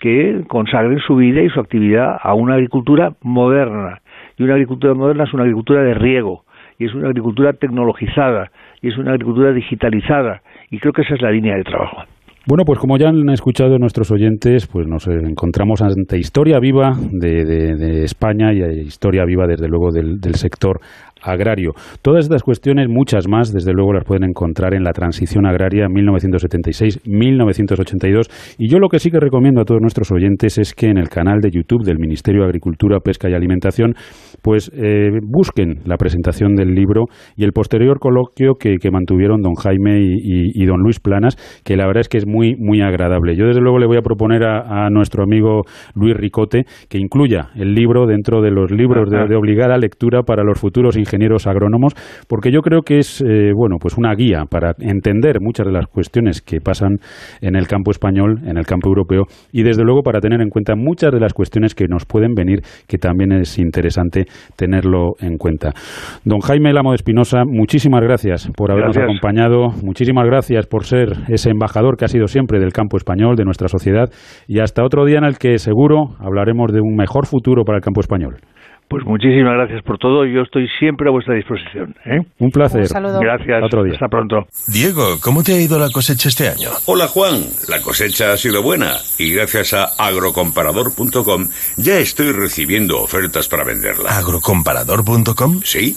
que 0.00 0.44
consagren 0.48 0.98
su 1.00 1.16
vida 1.16 1.42
y 1.42 1.48
su 1.50 1.60
actividad 1.60 2.16
a 2.20 2.34
una 2.34 2.54
agricultura 2.54 3.12
moderna. 3.22 4.00
Y 4.36 4.44
una 4.44 4.54
agricultura 4.54 4.94
moderna 4.94 5.24
es 5.24 5.34
una 5.34 5.42
agricultura 5.42 5.82
de 5.82 5.94
riego, 5.94 6.44
y 6.78 6.86
es 6.86 6.94
una 6.94 7.08
agricultura 7.08 7.52
tecnologizada, 7.54 8.50
y 8.80 8.88
es 8.88 8.98
una 8.98 9.12
agricultura 9.12 9.52
digitalizada, 9.52 10.42
y 10.70 10.78
creo 10.78 10.92
que 10.92 11.02
esa 11.02 11.14
es 11.14 11.22
la 11.22 11.30
línea 11.30 11.56
de 11.56 11.64
trabajo. 11.64 12.02
Bueno, 12.46 12.64
pues 12.64 12.78
como 12.78 12.96
ya 12.96 13.10
han 13.10 13.28
escuchado 13.28 13.78
nuestros 13.78 14.10
oyentes, 14.10 14.66
pues 14.68 14.86
nos 14.86 15.06
encontramos 15.06 15.82
ante 15.82 16.16
historia 16.16 16.58
viva 16.58 16.92
de, 17.10 18.04
España 18.04 18.54
y 18.54 18.62
historia 18.86 19.26
viva, 19.26 19.46
desde 19.46 19.68
luego, 19.68 19.90
del, 19.92 20.18
del 20.18 20.36
sector 20.36 20.80
agrario. 21.22 21.72
Todas 22.02 22.24
estas 22.24 22.42
cuestiones, 22.42 22.88
muchas 22.88 23.28
más, 23.28 23.52
desde 23.52 23.72
luego 23.72 23.92
las 23.92 24.04
pueden 24.04 24.24
encontrar 24.24 24.74
en 24.74 24.82
la 24.84 24.92
transición 24.92 25.46
agraria 25.46 25.86
1976-1982. 25.86 28.56
Y 28.58 28.68
yo 28.68 28.78
lo 28.78 28.88
que 28.88 28.98
sí 28.98 29.10
que 29.10 29.20
recomiendo 29.20 29.60
a 29.60 29.64
todos 29.64 29.80
nuestros 29.80 30.10
oyentes 30.12 30.58
es 30.58 30.74
que 30.74 30.86
en 30.86 30.98
el 30.98 31.08
canal 31.08 31.40
de 31.40 31.50
YouTube 31.50 31.84
del 31.84 31.98
Ministerio 31.98 32.42
de 32.42 32.46
Agricultura, 32.46 33.00
Pesca 33.00 33.28
y 33.28 33.34
Alimentación, 33.34 33.94
pues 34.42 34.70
eh, 34.74 35.10
busquen 35.22 35.80
la 35.84 35.96
presentación 35.96 36.54
del 36.54 36.74
libro 36.74 37.06
y 37.36 37.44
el 37.44 37.52
posterior 37.52 37.98
coloquio 37.98 38.54
que, 38.54 38.78
mantuvieron 38.90 39.42
don 39.42 39.54
Jaime 39.54 40.00
y, 40.00 40.64
don 40.64 40.80
Luis 40.80 40.98
Planas, 40.98 41.36
que 41.62 41.76
la 41.76 41.86
verdad 41.86 42.00
es 42.00 42.08
que 42.08 42.16
es 42.16 42.26
muy, 42.26 42.56
muy 42.56 42.80
agradable. 42.80 43.36
Yo 43.36 43.44
desde 43.46 43.60
luego 43.60 43.78
le 43.78 43.86
voy 43.86 43.98
a 43.98 44.02
proponer 44.02 44.44
a, 44.44 44.88
nuestro 44.90 45.24
amigo 45.24 45.64
Luis 45.94 46.16
Ricote 46.16 46.64
que 46.88 46.96
incluya 46.98 47.50
el 47.54 47.74
libro 47.74 48.06
dentro 48.06 48.40
de 48.40 48.50
los 48.50 48.70
libros 48.70 49.10
de, 49.10 49.26
de 49.28 49.36
obligada 49.36 49.76
lectura 49.76 50.22
para 50.22 50.42
los 50.42 50.58
futuros 50.58 50.96
ingenieros 50.96 51.07
agrónomos, 51.46 51.94
porque 52.28 52.50
yo 52.50 52.60
creo 52.60 52.82
que 52.82 52.98
es 52.98 53.20
eh, 53.20 53.52
bueno 53.54 53.76
pues 53.80 53.96
una 53.96 54.14
guía 54.14 54.44
para 54.48 54.72
entender 54.78 55.40
muchas 55.40 55.66
de 55.66 55.72
las 55.72 55.86
cuestiones 55.86 56.42
que 56.42 56.60
pasan 56.60 56.98
en 57.40 57.56
el 57.56 57.66
campo 57.66 57.90
español, 57.90 58.40
en 58.44 58.58
el 58.58 58.66
campo 58.66 58.88
europeo 58.88 59.24
y 59.52 59.62
desde 59.62 59.84
luego 59.84 60.02
para 60.02 60.20
tener 60.20 60.40
en 60.40 60.48
cuenta 60.48 60.74
muchas 60.76 61.12
de 61.12 61.20
las 61.20 61.32
cuestiones 61.32 61.74
que 61.74 61.86
nos 61.88 62.04
pueden 62.04 62.34
venir, 62.34 62.60
que 62.86 62.98
también 62.98 63.32
es 63.32 63.58
interesante 63.58 64.26
tenerlo 64.56 65.12
en 65.20 65.36
cuenta. 65.36 65.72
Don 66.24 66.40
Jaime 66.40 66.72
Lamo 66.72 66.90
de 66.90 66.96
Espinosa, 66.96 67.44
muchísimas 67.46 68.02
gracias 68.02 68.50
por 68.56 68.70
habernos 68.70 68.96
acompañado, 68.96 69.68
muchísimas 69.82 70.26
gracias 70.26 70.66
por 70.66 70.84
ser 70.84 71.12
ese 71.28 71.50
embajador 71.50 71.96
que 71.96 72.04
ha 72.04 72.08
sido 72.08 72.26
siempre 72.26 72.58
del 72.58 72.72
campo 72.72 72.96
español, 72.96 73.36
de 73.36 73.44
nuestra 73.44 73.68
sociedad 73.68 74.10
y 74.46 74.60
hasta 74.60 74.84
otro 74.84 75.04
día 75.04 75.18
en 75.18 75.24
el 75.24 75.38
que 75.38 75.58
seguro 75.58 76.16
hablaremos 76.18 76.72
de 76.72 76.80
un 76.80 76.96
mejor 76.96 77.26
futuro 77.26 77.64
para 77.64 77.78
el 77.78 77.82
campo 77.82 78.00
español. 78.00 78.36
Pues 78.88 79.04
muchísimas 79.04 79.54
gracias 79.54 79.82
por 79.82 79.98
todo. 79.98 80.24
Yo 80.24 80.42
estoy 80.42 80.66
siempre 80.78 81.08
a 81.08 81.10
vuestra 81.10 81.34
disposición. 81.34 81.94
¿eh? 82.06 82.20
Un 82.38 82.50
placer. 82.50 82.86
Gracias. 82.88 83.62
Otro 83.62 83.84
día. 83.84 83.94
Hasta 83.94 84.08
pronto. 84.08 84.46
Diego, 84.66 85.18
¿cómo 85.20 85.42
te 85.42 85.54
ha 85.54 85.60
ido 85.60 85.78
la 85.78 85.90
cosecha 85.90 86.28
este 86.28 86.48
año? 86.48 86.70
Hola 86.86 87.06
Juan, 87.06 87.42
la 87.68 87.80
cosecha 87.80 88.32
ha 88.32 88.36
sido 88.36 88.62
buena 88.62 88.94
y 89.18 89.32
gracias 89.34 89.74
a 89.74 89.84
agrocomparador.com 89.98 91.48
ya 91.76 91.98
estoy 91.98 92.32
recibiendo 92.32 93.00
ofertas 93.00 93.48
para 93.48 93.64
venderla. 93.64 94.16
¿Agrocomparador.com? 94.18 95.60
Sí. 95.64 95.96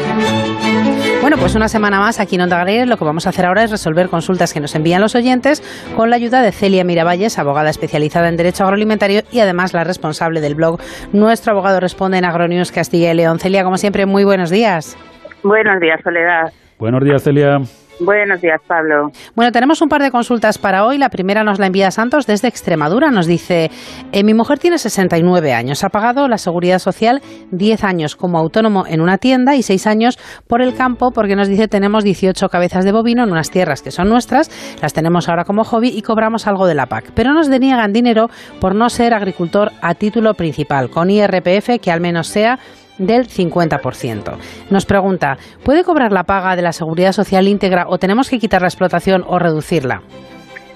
Bueno, 1.31 1.43
pues 1.43 1.55
una 1.55 1.69
semana 1.69 1.97
más 1.97 2.19
aquí 2.19 2.35
en 2.35 2.41
Onda 2.41 2.65
lo 2.85 2.97
que 2.97 3.05
vamos 3.05 3.25
a 3.25 3.29
hacer 3.29 3.45
ahora 3.45 3.63
es 3.63 3.71
resolver 3.71 4.09
consultas 4.09 4.53
que 4.53 4.59
nos 4.59 4.75
envían 4.75 4.99
los 4.99 5.15
oyentes 5.15 5.61
con 5.95 6.09
la 6.09 6.17
ayuda 6.17 6.41
de 6.41 6.51
Celia 6.51 6.83
Miravalles, 6.83 7.39
abogada 7.39 7.69
especializada 7.69 8.27
en 8.27 8.35
Derecho 8.35 8.65
Agroalimentario 8.65 9.21
y 9.31 9.39
además 9.39 9.73
la 9.73 9.85
responsable 9.85 10.41
del 10.41 10.55
blog 10.55 10.81
Nuestro 11.13 11.53
Abogado 11.53 11.79
Responde 11.79 12.17
en 12.17 12.25
Agronews 12.25 12.73
Castilla 12.73 13.13
y 13.13 13.15
León. 13.15 13.39
Celia, 13.39 13.63
como 13.63 13.77
siempre, 13.77 14.05
muy 14.05 14.25
buenos 14.25 14.49
días. 14.49 14.97
Buenos 15.41 15.79
días, 15.79 16.01
Soledad. 16.03 16.51
Buenos 16.77 17.01
días, 17.01 17.23
Celia. 17.23 17.59
Buenos 18.03 18.41
días, 18.41 18.59
Pablo. 18.65 19.11
Bueno, 19.35 19.51
tenemos 19.51 19.79
un 19.83 19.87
par 19.87 20.01
de 20.01 20.09
consultas 20.09 20.57
para 20.57 20.85
hoy. 20.85 20.97
La 20.97 21.09
primera 21.09 21.43
nos 21.43 21.59
la 21.59 21.67
envía 21.67 21.91
Santos 21.91 22.25
desde 22.25 22.47
Extremadura. 22.47 23.11
Nos 23.11 23.27
dice, 23.27 23.69
eh, 24.11 24.23
mi 24.23 24.33
mujer 24.33 24.57
tiene 24.57 24.79
69 24.79 25.53
años, 25.53 25.83
ha 25.83 25.89
pagado 25.89 26.27
la 26.27 26.39
seguridad 26.39 26.79
social 26.79 27.21
10 27.51 27.83
años 27.83 28.15
como 28.15 28.39
autónomo 28.39 28.87
en 28.87 29.01
una 29.01 29.19
tienda 29.19 29.55
y 29.55 29.61
6 29.61 29.85
años 29.85 30.17
por 30.47 30.63
el 30.63 30.73
campo 30.75 31.11
porque 31.11 31.35
nos 31.35 31.47
dice 31.47 31.67
tenemos 31.67 32.03
18 32.03 32.49
cabezas 32.49 32.85
de 32.85 32.91
bovino 32.91 33.23
en 33.23 33.31
unas 33.31 33.51
tierras 33.51 33.83
que 33.83 33.91
son 33.91 34.09
nuestras, 34.09 34.49
las 34.81 34.93
tenemos 34.93 35.29
ahora 35.29 35.45
como 35.45 35.63
hobby 35.63 35.89
y 35.89 36.01
cobramos 36.01 36.47
algo 36.47 36.65
de 36.65 36.73
la 36.73 36.87
PAC. 36.87 37.11
Pero 37.13 37.33
nos 37.33 37.49
deniegan 37.49 37.93
dinero 37.93 38.31
por 38.59 38.73
no 38.73 38.89
ser 38.89 39.13
agricultor 39.13 39.71
a 39.81 39.93
título 39.93 40.33
principal, 40.33 40.89
con 40.89 41.11
IRPF 41.11 41.79
que 41.79 41.91
al 41.91 42.01
menos 42.01 42.27
sea 42.27 42.57
del 42.97 43.27
50%. 43.27 44.37
Nos 44.69 44.85
pregunta, 44.85 45.37
¿puede 45.63 45.83
cobrar 45.83 46.11
la 46.11 46.23
paga 46.23 46.55
de 46.55 46.61
la 46.61 46.71
seguridad 46.71 47.11
social 47.11 47.47
íntegra 47.47 47.85
o 47.87 47.97
tenemos 47.97 48.29
que 48.29 48.39
quitar 48.39 48.61
la 48.61 48.67
explotación 48.67 49.23
o 49.27 49.39
reducirla? 49.39 50.01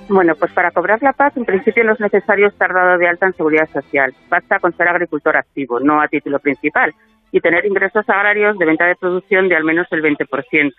Bueno, 0.07 0.35
pues 0.35 0.51
para 0.51 0.71
cobrar 0.71 1.01
la 1.01 1.13
PAC 1.13 1.37
en 1.37 1.45
principio 1.45 1.83
no 1.83 1.93
es 1.93 1.99
necesario 1.99 2.47
estar 2.47 2.71
dado 2.71 2.97
de 2.97 3.07
alta 3.07 3.25
en 3.25 3.33
seguridad 3.33 3.67
social. 3.73 4.13
Basta 4.29 4.59
con 4.59 4.75
ser 4.77 4.87
agricultor 4.87 5.35
activo, 5.35 5.79
no 5.79 5.99
a 5.99 6.07
título 6.07 6.37
principal, 6.39 6.93
y 7.31 7.39
tener 7.39 7.65
ingresos 7.65 8.07
agrarios 8.07 8.57
de 8.57 8.65
venta 8.65 8.85
de 8.85 8.95
producción 8.95 9.49
de 9.49 9.55
al 9.55 9.63
menos 9.63 9.87
el 9.91 10.03
20%. 10.03 10.73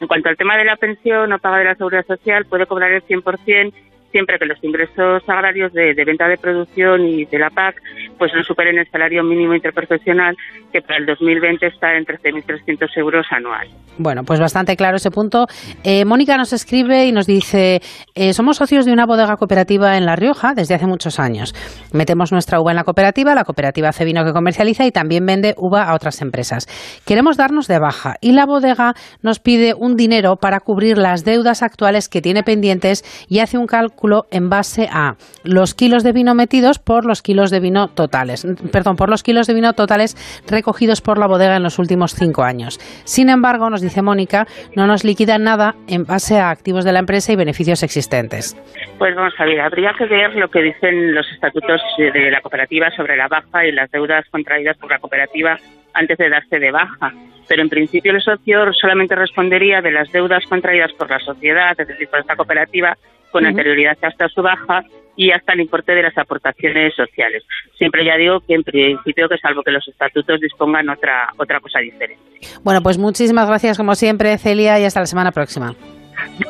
En 0.00 0.06
cuanto 0.06 0.28
al 0.28 0.36
tema 0.36 0.56
de 0.56 0.64
la 0.64 0.76
pensión 0.76 1.32
o 1.32 1.38
paga 1.38 1.58
de 1.58 1.64
la 1.64 1.74
seguridad 1.74 2.06
social, 2.06 2.44
puede 2.44 2.66
cobrar 2.66 2.92
el 2.92 3.02
100% 3.04 3.72
siempre 4.10 4.38
que 4.38 4.46
los 4.46 4.62
ingresos 4.62 5.22
agrarios 5.28 5.72
de, 5.72 5.92
venta 6.04 6.28
de 6.28 6.38
producción 6.38 7.06
y 7.06 7.24
de 7.24 7.38
la 7.38 7.50
PAC 7.50 7.76
pues 8.16 8.32
no 8.34 8.42
superen 8.42 8.78
el 8.78 8.90
salario 8.90 9.22
mínimo 9.22 9.54
interprofesional 9.54 10.36
que 10.72 10.80
para 10.82 10.98
el 10.98 11.06
2020 11.06 11.66
está 11.66 11.96
en 11.96 12.04
13.300 12.04 12.88
euros 12.96 13.26
anual. 13.30 13.68
Bueno, 13.98 14.22
pues 14.24 14.38
bastante 14.38 14.76
claro 14.76 14.96
ese 14.96 15.10
punto. 15.10 15.46
Eh, 15.82 16.04
Mónica 16.04 16.36
nos 16.36 16.52
escribe 16.52 17.06
y 17.06 17.12
nos 17.12 17.26
dice, 17.26 17.80
eh, 18.14 18.32
somos 18.32 18.56
socios 18.58 18.86
de 18.86 18.92
una 18.92 19.06
bodega 19.06 19.36
cooperativa 19.36 19.96
en 19.96 20.06
La 20.06 20.14
Rioja 20.14 20.54
desde 20.54 20.74
hace 20.74 20.86
muchos 20.86 21.18
años. 21.18 21.54
Metemos 21.92 22.30
nuestra 22.30 22.60
uva 22.60 22.70
en 22.70 22.76
la 22.76 22.84
cooperativa, 22.84 23.34
la 23.34 23.44
cooperativa 23.44 23.88
hace 23.88 24.04
vino 24.04 24.24
que 24.24 24.32
comercializa 24.32 24.86
y 24.86 24.92
también 24.92 25.26
vende 25.26 25.54
uva 25.56 25.82
a 25.82 25.94
otras 25.94 26.22
empresas. 26.22 26.66
Queremos 27.04 27.36
darnos 27.36 27.66
de 27.66 27.78
baja 27.78 28.16
y 28.20 28.32
la 28.32 28.46
bodega 28.46 28.94
nos 29.22 29.40
pide 29.40 29.74
un 29.74 29.96
dinero 29.96 30.36
para 30.36 30.60
cubrir 30.60 30.98
las 30.98 31.24
deudas 31.24 31.62
actuales 31.62 32.08
que 32.08 32.22
tiene 32.22 32.42
pendientes 32.42 33.04
y 33.28 33.40
hace 33.40 33.58
un 33.58 33.66
cálculo 33.66 34.26
en 34.30 34.48
base 34.48 34.88
a 34.92 35.16
los 35.42 35.74
kilos 35.74 36.04
de 36.04 36.12
vino 36.12 36.34
metidos 36.34 36.78
por 36.78 37.04
los 37.04 37.22
kilos 37.22 37.50
de 37.50 37.60
vino 37.60 37.88
totales, 37.88 38.46
perdón, 38.70 38.96
por 38.96 39.10
los 39.10 39.22
kilos 39.22 39.46
de 39.46 39.54
vino 39.54 39.72
totales 39.72 40.16
recogidos 40.58 41.00
por 41.00 41.18
la 41.18 41.28
bodega 41.28 41.56
en 41.56 41.62
los 41.62 41.78
últimos 41.78 42.14
cinco 42.14 42.42
años. 42.42 42.78
Sin 43.04 43.30
embargo, 43.30 43.70
nos 43.70 43.80
dice 43.80 44.02
Mónica, 44.02 44.46
no 44.74 44.86
nos 44.86 45.04
liquidan 45.04 45.44
nada 45.44 45.74
en 45.86 46.04
base 46.04 46.38
a 46.38 46.50
activos 46.50 46.84
de 46.84 46.92
la 46.92 46.98
empresa 46.98 47.32
y 47.32 47.36
beneficios 47.36 47.82
existentes. 47.84 48.56
Pues 48.98 49.14
vamos 49.14 49.34
a 49.38 49.44
ver, 49.44 49.60
habría 49.60 49.92
que 49.96 50.06
ver 50.06 50.34
lo 50.34 50.48
que 50.48 50.60
dicen 50.60 51.14
los 51.14 51.30
estatutos 51.30 51.80
de 51.96 52.30
la 52.30 52.40
cooperativa 52.40 52.90
sobre 52.96 53.16
la 53.16 53.28
baja 53.28 53.66
y 53.66 53.72
las 53.72 53.88
deudas 53.90 54.24
contraídas 54.30 54.76
por 54.78 54.90
la 54.90 54.98
cooperativa 54.98 55.56
antes 55.94 56.18
de 56.18 56.28
darse 56.28 56.58
de 56.58 56.70
baja. 56.72 57.12
Pero 57.48 57.62
en 57.62 57.68
principio 57.68 58.12
el 58.12 58.20
socio 58.20 58.72
solamente 58.72 59.14
respondería 59.14 59.80
de 59.80 59.92
las 59.92 60.10
deudas 60.10 60.44
contraídas 60.46 60.92
por 60.98 61.08
la 61.08 61.20
sociedad, 61.20 61.74
es 61.78 61.88
decir, 61.88 62.08
por 62.08 62.20
esta 62.20 62.36
cooperativa, 62.36 62.96
con 63.30 63.46
anterioridad 63.46 63.96
hasta 64.02 64.28
su 64.28 64.42
baja 64.42 64.82
y 65.18 65.32
hasta 65.32 65.52
el 65.52 65.60
importe 65.60 65.92
de 65.92 66.04
las 66.04 66.16
aportaciones 66.16 66.94
sociales. 66.94 67.42
Siempre 67.76 68.04
ya 68.04 68.16
digo 68.16 68.40
que 68.40 68.54
en 68.54 68.62
principio 68.62 69.28
que 69.28 69.36
salvo 69.36 69.64
que 69.64 69.72
los 69.72 69.86
estatutos 69.86 70.40
dispongan 70.40 70.88
otra 70.88 71.32
otra 71.36 71.58
cosa 71.58 71.80
diferente. 71.80 72.22
Bueno, 72.62 72.80
pues 72.82 72.98
muchísimas 72.98 73.48
gracias 73.48 73.76
como 73.76 73.96
siempre, 73.96 74.38
Celia, 74.38 74.78
y 74.78 74.84
hasta 74.84 75.00
la 75.00 75.06
semana 75.06 75.32
próxima. 75.32 75.74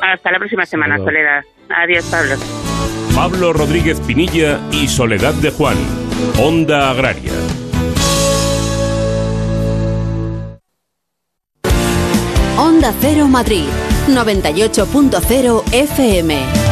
Hasta 0.01 0.31
la 0.31 0.37
próxima 0.37 0.65
semana, 0.67 0.97
Soledad. 0.99 1.43
Adiós, 1.69 2.07
Pablo. 2.11 2.35
Pablo 3.15 3.53
Rodríguez 3.53 3.99
Pinilla 4.01 4.59
y 4.71 4.87
Soledad 4.87 5.33
de 5.33 5.49
Juan. 5.49 5.77
Onda 6.39 6.91
Agraria. 6.91 7.33
Onda 12.55 12.93
Cero 13.01 13.27
Madrid, 13.27 13.65
98.0 14.09 15.63
FM. 15.73 16.68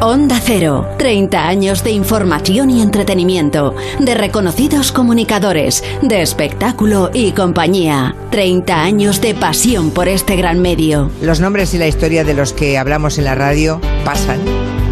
Onda 0.00 0.40
Cero, 0.40 0.86
30 0.96 1.48
años 1.48 1.82
de 1.82 1.90
información 1.90 2.70
y 2.70 2.82
entretenimiento, 2.82 3.74
de 3.98 4.14
reconocidos 4.14 4.92
comunicadores, 4.92 5.82
de 6.02 6.22
espectáculo 6.22 7.10
y 7.12 7.32
compañía. 7.32 8.14
30 8.30 8.80
años 8.80 9.20
de 9.20 9.34
pasión 9.34 9.90
por 9.90 10.06
este 10.06 10.36
gran 10.36 10.60
medio. 10.60 11.10
Los 11.20 11.40
nombres 11.40 11.74
y 11.74 11.78
la 11.78 11.88
historia 11.88 12.22
de 12.22 12.34
los 12.34 12.52
que 12.52 12.78
hablamos 12.78 13.18
en 13.18 13.24
la 13.24 13.34
radio 13.34 13.80
pasan, 14.04 14.38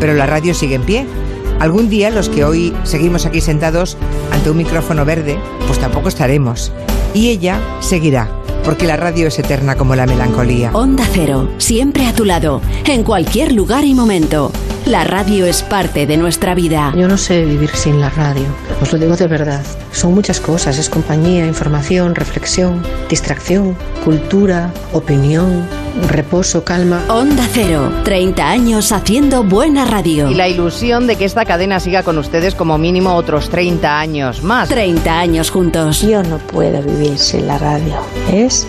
pero 0.00 0.12
la 0.14 0.26
radio 0.26 0.54
sigue 0.54 0.74
en 0.74 0.82
pie. 0.82 1.06
Algún 1.60 1.88
día 1.88 2.10
los 2.10 2.28
que 2.28 2.44
hoy 2.44 2.74
seguimos 2.82 3.26
aquí 3.26 3.40
sentados 3.40 3.96
ante 4.32 4.50
un 4.50 4.56
micrófono 4.56 5.04
verde, 5.04 5.38
pues 5.68 5.78
tampoco 5.78 6.08
estaremos. 6.08 6.72
Y 7.14 7.28
ella 7.28 7.60
seguirá 7.78 8.28
porque 8.64 8.88
la 8.88 8.96
radio 8.96 9.28
es 9.28 9.38
eterna 9.38 9.76
como 9.76 9.94
la 9.94 10.06
melancolía. 10.06 10.72
Onda 10.72 11.04
Cero, 11.12 11.48
siempre 11.58 12.06
a 12.06 12.12
tu 12.12 12.24
lado, 12.24 12.60
en 12.84 13.04
cualquier 13.04 13.52
lugar 13.52 13.84
y 13.84 13.94
momento. 13.94 14.50
La 14.86 15.02
radio 15.02 15.46
es 15.46 15.64
parte 15.64 16.06
de 16.06 16.16
nuestra 16.16 16.54
vida. 16.54 16.92
Yo 16.96 17.08
no 17.08 17.18
sé 17.18 17.44
vivir 17.44 17.70
sin 17.70 18.00
la 18.00 18.08
radio, 18.08 18.44
os 18.80 18.92
lo 18.92 19.00
digo 19.00 19.16
de 19.16 19.26
verdad. 19.26 19.60
Son 19.90 20.14
muchas 20.14 20.38
cosas, 20.38 20.78
es 20.78 20.88
compañía, 20.88 21.44
información, 21.44 22.14
reflexión, 22.14 22.84
distracción, 23.08 23.76
cultura, 24.04 24.72
opinión, 24.92 25.66
reposo, 26.06 26.62
calma. 26.62 27.02
Onda 27.08 27.48
Cero, 27.52 27.90
30 28.04 28.48
años 28.48 28.92
haciendo 28.92 29.42
buena 29.42 29.86
radio. 29.86 30.30
Y 30.30 30.34
la 30.34 30.48
ilusión 30.48 31.08
de 31.08 31.16
que 31.16 31.24
esta 31.24 31.44
cadena 31.44 31.80
siga 31.80 32.04
con 32.04 32.16
ustedes 32.16 32.54
como 32.54 32.78
mínimo 32.78 33.16
otros 33.16 33.50
30 33.50 33.98
años 33.98 34.44
más. 34.44 34.68
30 34.68 35.18
años 35.18 35.50
juntos. 35.50 36.00
Yo 36.02 36.22
no 36.22 36.38
puedo 36.38 36.80
vivir 36.80 37.18
sin 37.18 37.48
la 37.48 37.58
radio, 37.58 37.96
es 38.32 38.68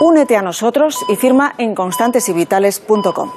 Únete 0.00 0.34
a 0.36 0.42
nosotros 0.42 0.96
y 1.10 1.16
firma 1.16 1.54
en 1.58 1.74
constantesyvitales.com. 1.74 3.30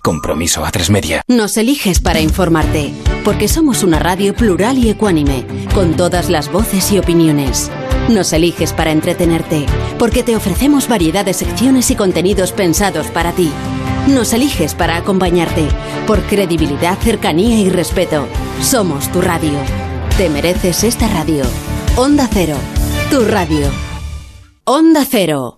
Compromiso 0.00 0.64
a 0.64 0.70
tres 0.70 0.90
media. 0.90 1.22
Nos 1.26 1.56
eliges 1.56 1.98
para 1.98 2.20
informarte, 2.20 2.92
porque 3.24 3.48
somos 3.48 3.82
una 3.82 3.98
radio 3.98 4.32
plural 4.32 4.78
y 4.78 4.90
ecuánime, 4.90 5.44
con 5.74 5.96
todas 5.96 6.30
las 6.30 6.52
voces 6.52 6.92
y 6.92 7.00
opiniones. 7.00 7.68
Nos 8.08 8.32
eliges 8.32 8.72
para 8.72 8.92
entretenerte, 8.92 9.66
porque 9.98 10.22
te 10.22 10.36
ofrecemos 10.36 10.88
variedad 10.88 11.24
de 11.24 11.34
secciones 11.34 11.90
y 11.90 11.96
contenidos 11.96 12.52
pensados 12.52 13.08
para 13.08 13.32
ti. 13.32 13.50
Nos 14.06 14.32
eliges 14.32 14.76
para 14.76 14.96
acompañarte, 14.96 15.66
por 16.06 16.22
credibilidad, 16.22 16.96
cercanía 16.98 17.58
y 17.58 17.70
respeto. 17.70 18.28
Somos 18.62 19.10
tu 19.10 19.20
radio. 19.20 19.58
Te 20.16 20.30
mereces 20.30 20.84
esta 20.84 21.08
radio. 21.08 21.44
Onda 21.96 22.28
Cero, 22.32 22.56
tu 23.10 23.24
radio. 23.24 23.68
Onda 24.64 25.04
Cero. 25.04 25.57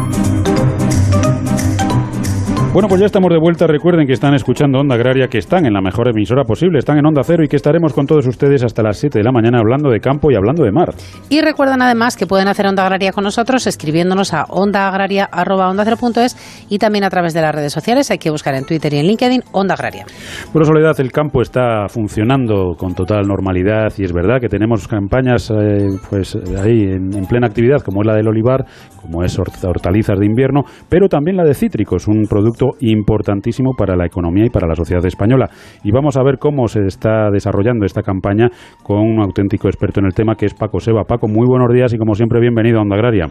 Bueno, 2.73 2.87
pues 2.87 3.01
ya 3.01 3.05
estamos 3.05 3.29
de 3.29 3.37
vuelta. 3.37 3.67
Recuerden 3.67 4.07
que 4.07 4.13
están 4.13 4.33
escuchando 4.33 4.79
Onda 4.79 4.95
Agraria, 4.95 5.27
que 5.27 5.39
están 5.39 5.65
en 5.65 5.73
la 5.73 5.81
mejor 5.81 6.07
emisora 6.07 6.45
posible, 6.45 6.79
están 6.79 6.97
en 6.97 7.05
Onda 7.05 7.21
Cero 7.21 7.43
y 7.43 7.49
que 7.49 7.57
estaremos 7.57 7.91
con 7.91 8.05
todos 8.05 8.25
ustedes 8.25 8.63
hasta 8.63 8.81
las 8.81 8.95
7 8.95 9.19
de 9.19 9.25
la 9.25 9.33
mañana 9.33 9.59
hablando 9.59 9.89
de 9.89 9.99
campo 9.99 10.31
y 10.31 10.35
hablando 10.35 10.63
de 10.63 10.71
mar. 10.71 10.93
Y 11.27 11.41
recuerden 11.41 11.81
además 11.81 12.15
que 12.15 12.27
pueden 12.27 12.47
hacer 12.47 12.67
Onda 12.67 12.83
Agraria 12.83 13.11
con 13.11 13.25
nosotros 13.25 13.67
escribiéndonos 13.67 14.33
a 14.33 14.45
ondaagraria.onda0.es 14.47 16.65
y 16.69 16.77
también 16.77 17.03
a 17.03 17.09
través 17.09 17.33
de 17.33 17.41
las 17.41 17.53
redes 17.53 17.73
sociales. 17.73 18.09
Hay 18.09 18.19
que 18.19 18.31
buscar 18.31 18.55
en 18.55 18.63
Twitter 18.63 18.93
y 18.93 18.99
en 18.99 19.07
LinkedIn 19.07 19.41
Onda 19.51 19.73
Agraria. 19.73 20.05
Bueno, 20.53 20.63
Soledad, 20.63 20.97
el 21.01 21.11
campo 21.11 21.41
está 21.41 21.89
funcionando 21.89 22.75
con 22.77 22.95
total 22.95 23.27
normalidad 23.27 23.91
y 23.97 24.05
es 24.05 24.13
verdad 24.13 24.39
que 24.39 24.47
tenemos 24.47 24.87
campañas 24.87 25.51
eh, 25.51 25.87
pues 26.09 26.37
ahí 26.63 26.83
en, 26.83 27.17
en 27.17 27.25
plena 27.25 27.47
actividad, 27.47 27.81
como 27.81 28.01
es 28.01 28.07
la 28.07 28.15
del 28.15 28.29
olivar, 28.29 28.63
como 29.01 29.25
es 29.25 29.37
hortalizas 29.37 30.17
de 30.17 30.25
invierno, 30.25 30.61
pero 30.87 31.09
también 31.09 31.35
la 31.35 31.43
de 31.43 31.53
cítricos, 31.53 32.07
un 32.07 32.27
producto 32.29 32.60
importantísimo 32.79 33.73
para 33.77 33.95
la 33.95 34.05
economía 34.05 34.45
y 34.45 34.49
para 34.49 34.67
la 34.67 34.75
sociedad 34.75 35.05
española. 35.05 35.49
Y 35.83 35.91
vamos 35.91 36.17
a 36.17 36.23
ver 36.23 36.37
cómo 36.37 36.67
se 36.67 36.81
está 36.85 37.29
desarrollando 37.31 37.85
esta 37.85 38.01
campaña 38.01 38.49
con 38.83 38.99
un 38.99 39.21
auténtico 39.21 39.67
experto 39.67 39.99
en 39.99 40.05
el 40.05 40.13
tema 40.13 40.35
que 40.35 40.45
es 40.45 40.53
Paco 40.53 40.79
Seba. 40.79 41.03
Paco, 41.03 41.27
muy 41.27 41.47
buenos 41.47 41.73
días 41.73 41.93
y 41.93 41.97
como 41.97 42.15
siempre 42.15 42.39
bienvenido 42.39 42.79
a 42.79 42.81
Onda 42.81 42.95
Agraria. 42.95 43.27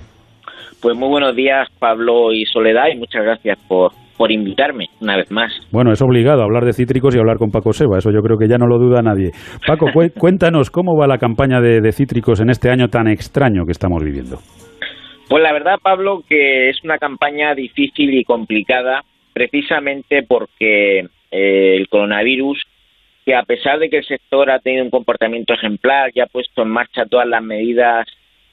Pues 0.82 0.96
muy 0.96 1.08
buenos 1.08 1.36
días 1.36 1.68
Pablo 1.78 2.32
y 2.32 2.44
Soledad 2.46 2.86
y 2.92 2.98
muchas 2.98 3.22
gracias 3.22 3.58
por, 3.68 3.92
por 4.16 4.32
invitarme 4.32 4.86
una 5.00 5.16
vez 5.16 5.30
más. 5.30 5.52
Bueno, 5.70 5.92
es 5.92 6.00
obligado 6.00 6.42
hablar 6.42 6.64
de 6.64 6.72
cítricos 6.72 7.14
y 7.14 7.18
hablar 7.18 7.36
con 7.36 7.50
Paco 7.50 7.72
Seba, 7.72 7.98
eso 7.98 8.10
yo 8.10 8.22
creo 8.22 8.38
que 8.38 8.48
ya 8.48 8.56
no 8.56 8.66
lo 8.66 8.78
duda 8.78 9.02
nadie. 9.02 9.32
Paco, 9.66 9.86
cuéntanos 10.18 10.70
cómo 10.70 10.96
va 10.96 11.06
la 11.06 11.18
campaña 11.18 11.60
de 11.60 11.92
cítricos 11.92 12.40
en 12.40 12.48
este 12.48 12.70
año 12.70 12.88
tan 12.88 13.08
extraño 13.08 13.66
que 13.66 13.72
estamos 13.72 14.02
viviendo. 14.02 14.38
Pues 15.30 15.44
la 15.44 15.52
verdad, 15.52 15.76
Pablo, 15.80 16.24
que 16.28 16.70
es 16.70 16.82
una 16.82 16.98
campaña 16.98 17.54
difícil 17.54 18.12
y 18.14 18.24
complicada 18.24 19.02
precisamente 19.32 20.22
porque 20.22 21.06
eh, 21.30 21.76
el 21.76 21.88
coronavirus, 21.88 22.62
que 23.24 23.34
a 23.34 23.42
pesar 23.42 23.78
de 23.78 23.90
que 23.90 23.98
el 23.98 24.04
sector 24.04 24.50
ha 24.50 24.58
tenido 24.58 24.84
un 24.84 24.90
comportamiento 24.90 25.54
ejemplar 25.54 26.10
y 26.14 26.20
ha 26.20 26.26
puesto 26.26 26.62
en 26.62 26.68
marcha 26.68 27.06
todas 27.06 27.28
las 27.28 27.42
medidas 27.42 28.06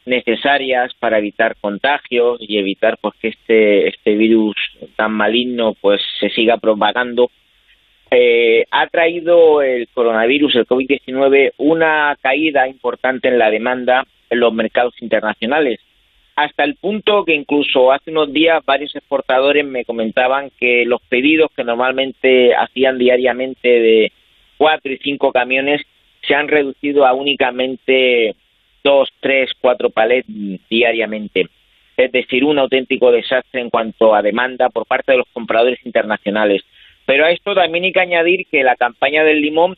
necesarias 0.05 0.93
para 0.99 1.19
evitar 1.19 1.55
contagios 1.59 2.37
y 2.39 2.57
evitar 2.57 2.97
pues 3.01 3.13
que 3.21 3.27
este 3.29 3.89
este 3.89 4.15
virus 4.15 4.55
tan 4.95 5.11
maligno 5.11 5.73
pues 5.81 6.01
se 6.19 6.29
siga 6.29 6.57
propagando 6.57 7.29
eh, 8.09 8.65
ha 8.71 8.87
traído 8.87 9.61
el 9.61 9.87
coronavirus 9.93 10.55
el 10.55 10.65
COVID-19 10.65 11.51
una 11.57 12.17
caída 12.21 12.69
importante 12.69 13.27
en 13.27 13.37
la 13.37 13.51
demanda 13.51 14.05
en 14.29 14.39
los 14.39 14.53
mercados 14.53 14.93
internacionales 15.01 15.79
hasta 16.37 16.63
el 16.63 16.75
punto 16.75 17.25
que 17.25 17.33
incluso 17.33 17.91
hace 17.91 18.11
unos 18.11 18.31
días 18.31 18.63
varios 18.63 18.95
exportadores 18.95 19.65
me 19.65 19.83
comentaban 19.85 20.51
que 20.59 20.85
los 20.85 21.01
pedidos 21.09 21.49
que 21.55 21.63
normalmente 21.63 22.53
hacían 22.53 22.99
diariamente 22.99 23.67
de 23.67 24.11
cuatro 24.55 24.93
y 24.93 24.99
cinco 24.99 25.31
camiones 25.31 25.81
se 26.21 26.35
han 26.35 26.47
reducido 26.47 27.07
a 27.07 27.13
únicamente 27.13 28.35
dos, 28.83 29.09
tres, 29.19 29.49
cuatro 29.59 29.89
palets 29.89 30.27
diariamente. 30.69 31.47
Es 31.97 32.11
decir, 32.11 32.43
un 32.43 32.59
auténtico 32.59 33.11
desastre 33.11 33.59
en 33.59 33.71
cuanto 33.71 34.13
a 34.13 34.21
demanda 34.21 34.69
por 34.69 34.85
parte 34.85 35.13
de 35.13 35.17
los 35.17 35.27
compradores 35.33 35.83
internacionales. 35.87 36.61
Pero 37.07 37.25
a 37.25 37.31
esto 37.31 37.55
también 37.55 37.85
hay 37.85 37.93
que 37.93 37.99
añadir 37.99 38.45
que 38.45 38.61
la 38.61 38.75
campaña 38.75 39.23
del 39.23 39.41
limón, 39.41 39.75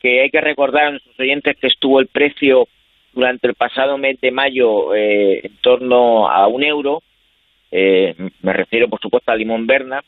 que 0.00 0.22
hay 0.22 0.30
que 0.30 0.40
recordar 0.40 0.86
a 0.86 0.90
nuestros 0.92 1.20
oyentes 1.20 1.54
que 1.58 1.66
estuvo 1.66 2.00
el 2.00 2.06
precio 2.06 2.66
durante 3.12 3.48
el 3.48 3.54
pasado 3.54 3.98
mes 3.98 4.20
de 4.20 4.30
mayo 4.30 4.94
eh, 4.94 5.40
en 5.44 5.56
torno 5.60 6.28
a 6.28 6.46
un 6.46 6.62
euro, 6.62 7.02
eh, 7.70 8.14
me 8.42 8.52
refiero 8.52 8.88
por 8.88 9.00
supuesto 9.00 9.30
al 9.30 9.38
limón 9.38 9.66
Berna, 9.66 10.02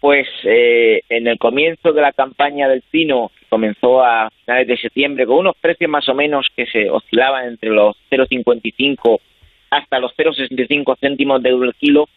pues 0.00 0.28
eh, 0.44 1.02
en 1.08 1.26
el 1.26 1.38
comienzo 1.38 1.92
de 1.92 2.02
la 2.02 2.12
campaña 2.12 2.68
del 2.68 2.82
pino, 2.82 3.30
que 3.38 3.46
comenzó 3.48 4.02
a 4.02 4.30
finales 4.44 4.68
de 4.68 4.76
septiembre, 4.76 5.26
con 5.26 5.38
unos 5.38 5.56
precios 5.60 5.90
más 5.90 6.08
o 6.08 6.14
menos 6.14 6.46
que 6.54 6.66
se 6.66 6.88
oscilaban 6.90 7.46
entre 7.46 7.70
los 7.70 7.96
0,55 8.10 9.20
hasta 9.70 9.98
los 9.98 10.12
0,65 10.16 10.96
céntimos 11.00 11.42
de 11.42 11.50
euro 11.50 11.64
el 11.64 11.74
kilo, 11.74 12.08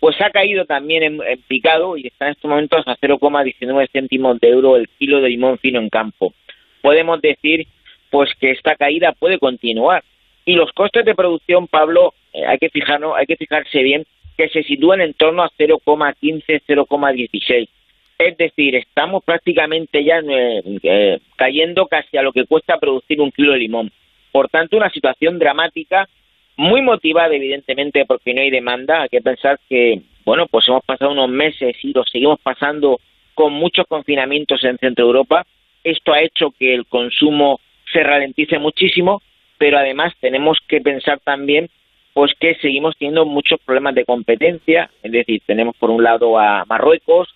pues 0.00 0.20
ha 0.20 0.30
caído 0.30 0.64
también 0.64 1.02
en, 1.02 1.22
en 1.22 1.40
picado 1.42 1.96
y 1.96 2.06
está 2.06 2.26
en 2.26 2.32
estos 2.32 2.48
momentos 2.48 2.86
a 2.86 2.96
0,19 2.96 3.88
céntimos 3.90 4.38
de 4.38 4.48
euro 4.48 4.76
el 4.76 4.88
kilo 4.98 5.20
de 5.20 5.30
limón 5.30 5.58
fino 5.58 5.80
en 5.80 5.88
campo. 5.88 6.34
Podemos 6.82 7.20
decir 7.20 7.66
pues 8.14 8.30
que 8.38 8.52
esta 8.52 8.76
caída 8.76 9.10
puede 9.10 9.40
continuar. 9.40 10.04
Y 10.46 10.54
los 10.54 10.70
costes 10.70 11.04
de 11.04 11.16
producción, 11.16 11.66
Pablo, 11.66 12.14
eh, 12.32 12.46
hay 12.46 12.58
que 12.58 12.68
fijarnos, 12.68 13.16
hay 13.16 13.26
que 13.26 13.34
fijarse 13.34 13.82
bien 13.82 14.04
que 14.36 14.48
se 14.50 14.62
sitúan 14.62 15.00
en 15.00 15.14
torno 15.14 15.42
a 15.42 15.50
0,15, 15.58 16.62
0,16. 16.64 17.68
Es 18.16 18.36
decir, 18.36 18.76
estamos 18.76 19.24
prácticamente 19.24 20.04
ya 20.04 20.20
eh, 20.20 20.62
eh, 20.84 21.18
cayendo 21.34 21.88
casi 21.88 22.16
a 22.16 22.22
lo 22.22 22.32
que 22.32 22.46
cuesta 22.46 22.78
producir 22.78 23.20
un 23.20 23.32
kilo 23.32 23.50
de 23.50 23.58
limón. 23.58 23.90
Por 24.30 24.48
tanto, 24.48 24.76
una 24.76 24.90
situación 24.90 25.40
dramática, 25.40 26.08
muy 26.56 26.82
motivada 26.82 27.34
evidentemente 27.34 28.04
porque 28.06 28.32
no 28.32 28.42
hay 28.42 28.50
demanda. 28.50 29.02
Hay 29.02 29.08
que 29.08 29.22
pensar 29.22 29.58
que, 29.68 30.02
bueno, 30.24 30.46
pues 30.46 30.68
hemos 30.68 30.84
pasado 30.84 31.10
unos 31.10 31.30
meses 31.30 31.74
y 31.82 31.92
lo 31.92 32.04
seguimos 32.04 32.38
pasando 32.40 33.00
con 33.34 33.52
muchos 33.52 33.88
confinamientos 33.88 34.62
en 34.62 34.78
Centro 34.78 35.04
Europa. 35.04 35.44
Esto 35.82 36.12
ha 36.12 36.22
hecho 36.22 36.52
que 36.56 36.72
el 36.74 36.86
consumo 36.86 37.58
se 37.94 38.02
ralentice 38.02 38.58
muchísimo, 38.58 39.22
pero 39.56 39.78
además 39.78 40.12
tenemos 40.20 40.58
que 40.68 40.82
pensar 40.82 41.20
también 41.20 41.70
pues 42.12 42.32
que 42.38 42.54
seguimos 42.56 42.94
teniendo 42.98 43.24
muchos 43.24 43.58
problemas 43.64 43.94
de 43.94 44.04
competencia, 44.04 44.90
es 45.02 45.10
decir, 45.10 45.40
tenemos 45.46 45.74
por 45.76 45.90
un 45.90 46.04
lado 46.04 46.38
a 46.38 46.64
Marruecos 46.66 47.34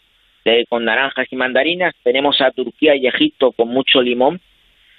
con 0.69 0.85
naranjas 0.85 1.27
y 1.31 1.37
mandarinas, 1.37 1.95
tenemos 2.03 2.41
a 2.41 2.51
Turquía 2.51 2.97
y 2.97 3.07
Egipto 3.07 3.53
con 3.53 3.69
mucho 3.69 4.01
limón, 4.01 4.41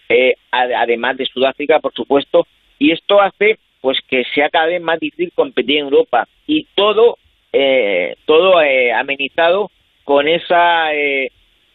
eh, 0.08 0.36
además 0.52 1.18
de 1.18 1.26
Sudáfrica, 1.26 1.80
por 1.80 1.94
supuesto, 1.94 2.46
y 2.78 2.92
esto 2.92 3.22
hace 3.22 3.58
pues 3.82 4.00
que 4.08 4.24
sea 4.36 4.50
cada 4.50 4.68
vez 4.68 4.82
más 4.82 5.00
difícil 5.00 5.32
competir 5.34 5.78
en 5.78 5.86
Europa. 5.86 6.28
Y 6.46 6.68
todo 6.76 7.18
eh, 7.52 8.16
todo 8.26 8.62
eh, 8.62 8.92
amenizado 8.94 9.72
con 10.04 10.28
esa 10.28 10.90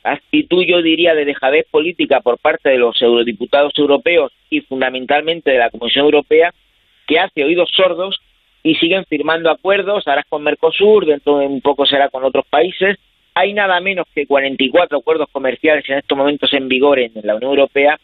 actitud, 0.05 0.64
yo 0.64 0.82
diría, 0.82 1.14
de 1.14 1.24
dejadez 1.24 1.66
política 1.70 2.20
por 2.20 2.38
parte 2.38 2.68
de 2.68 2.78
los 2.78 3.00
eurodiputados 3.00 3.72
europeos 3.76 4.32
y 4.50 4.61
fundamentalmente 4.61 5.50
de 5.50 5.59
la 5.59 5.70
Comisión 5.70 6.05
Europea, 6.05 6.52
que 7.07 7.18
hace 7.18 7.44
oídos 7.44 7.70
sordos 7.74 8.20
y 8.62 8.76
siguen 8.76 9.05
firmando 9.07 9.50
acuerdos, 9.50 10.07
ahora 10.07 10.24
con 10.28 10.42
Mercosur, 10.42 11.07
dentro 11.07 11.38
de 11.38 11.46
un 11.46 11.61
poco 11.61 11.86
será 11.86 12.09
con 12.11 12.24
otros 12.24 12.46
países. 12.48 12.98
Hay 13.34 13.52
nada 13.52 13.80
menos 13.80 14.07
que 14.14 14.26
44 14.26 14.98
acuerdos 14.98 15.28
comerciales 15.32 15.84
en 15.88 15.98
estos 15.98 16.16
momentos 16.16 16.52
en 16.52 16.68
vigor 16.68 16.98
en 16.98 17.12
la 17.22 17.34
Unión 17.34 17.50
Europea 17.50 17.98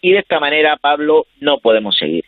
y 0.00 0.12
de 0.12 0.18
esta 0.18 0.40
manera, 0.40 0.76
Pablo, 0.76 1.26
no 1.40 1.58
podemos 1.58 1.96
seguir. 1.96 2.24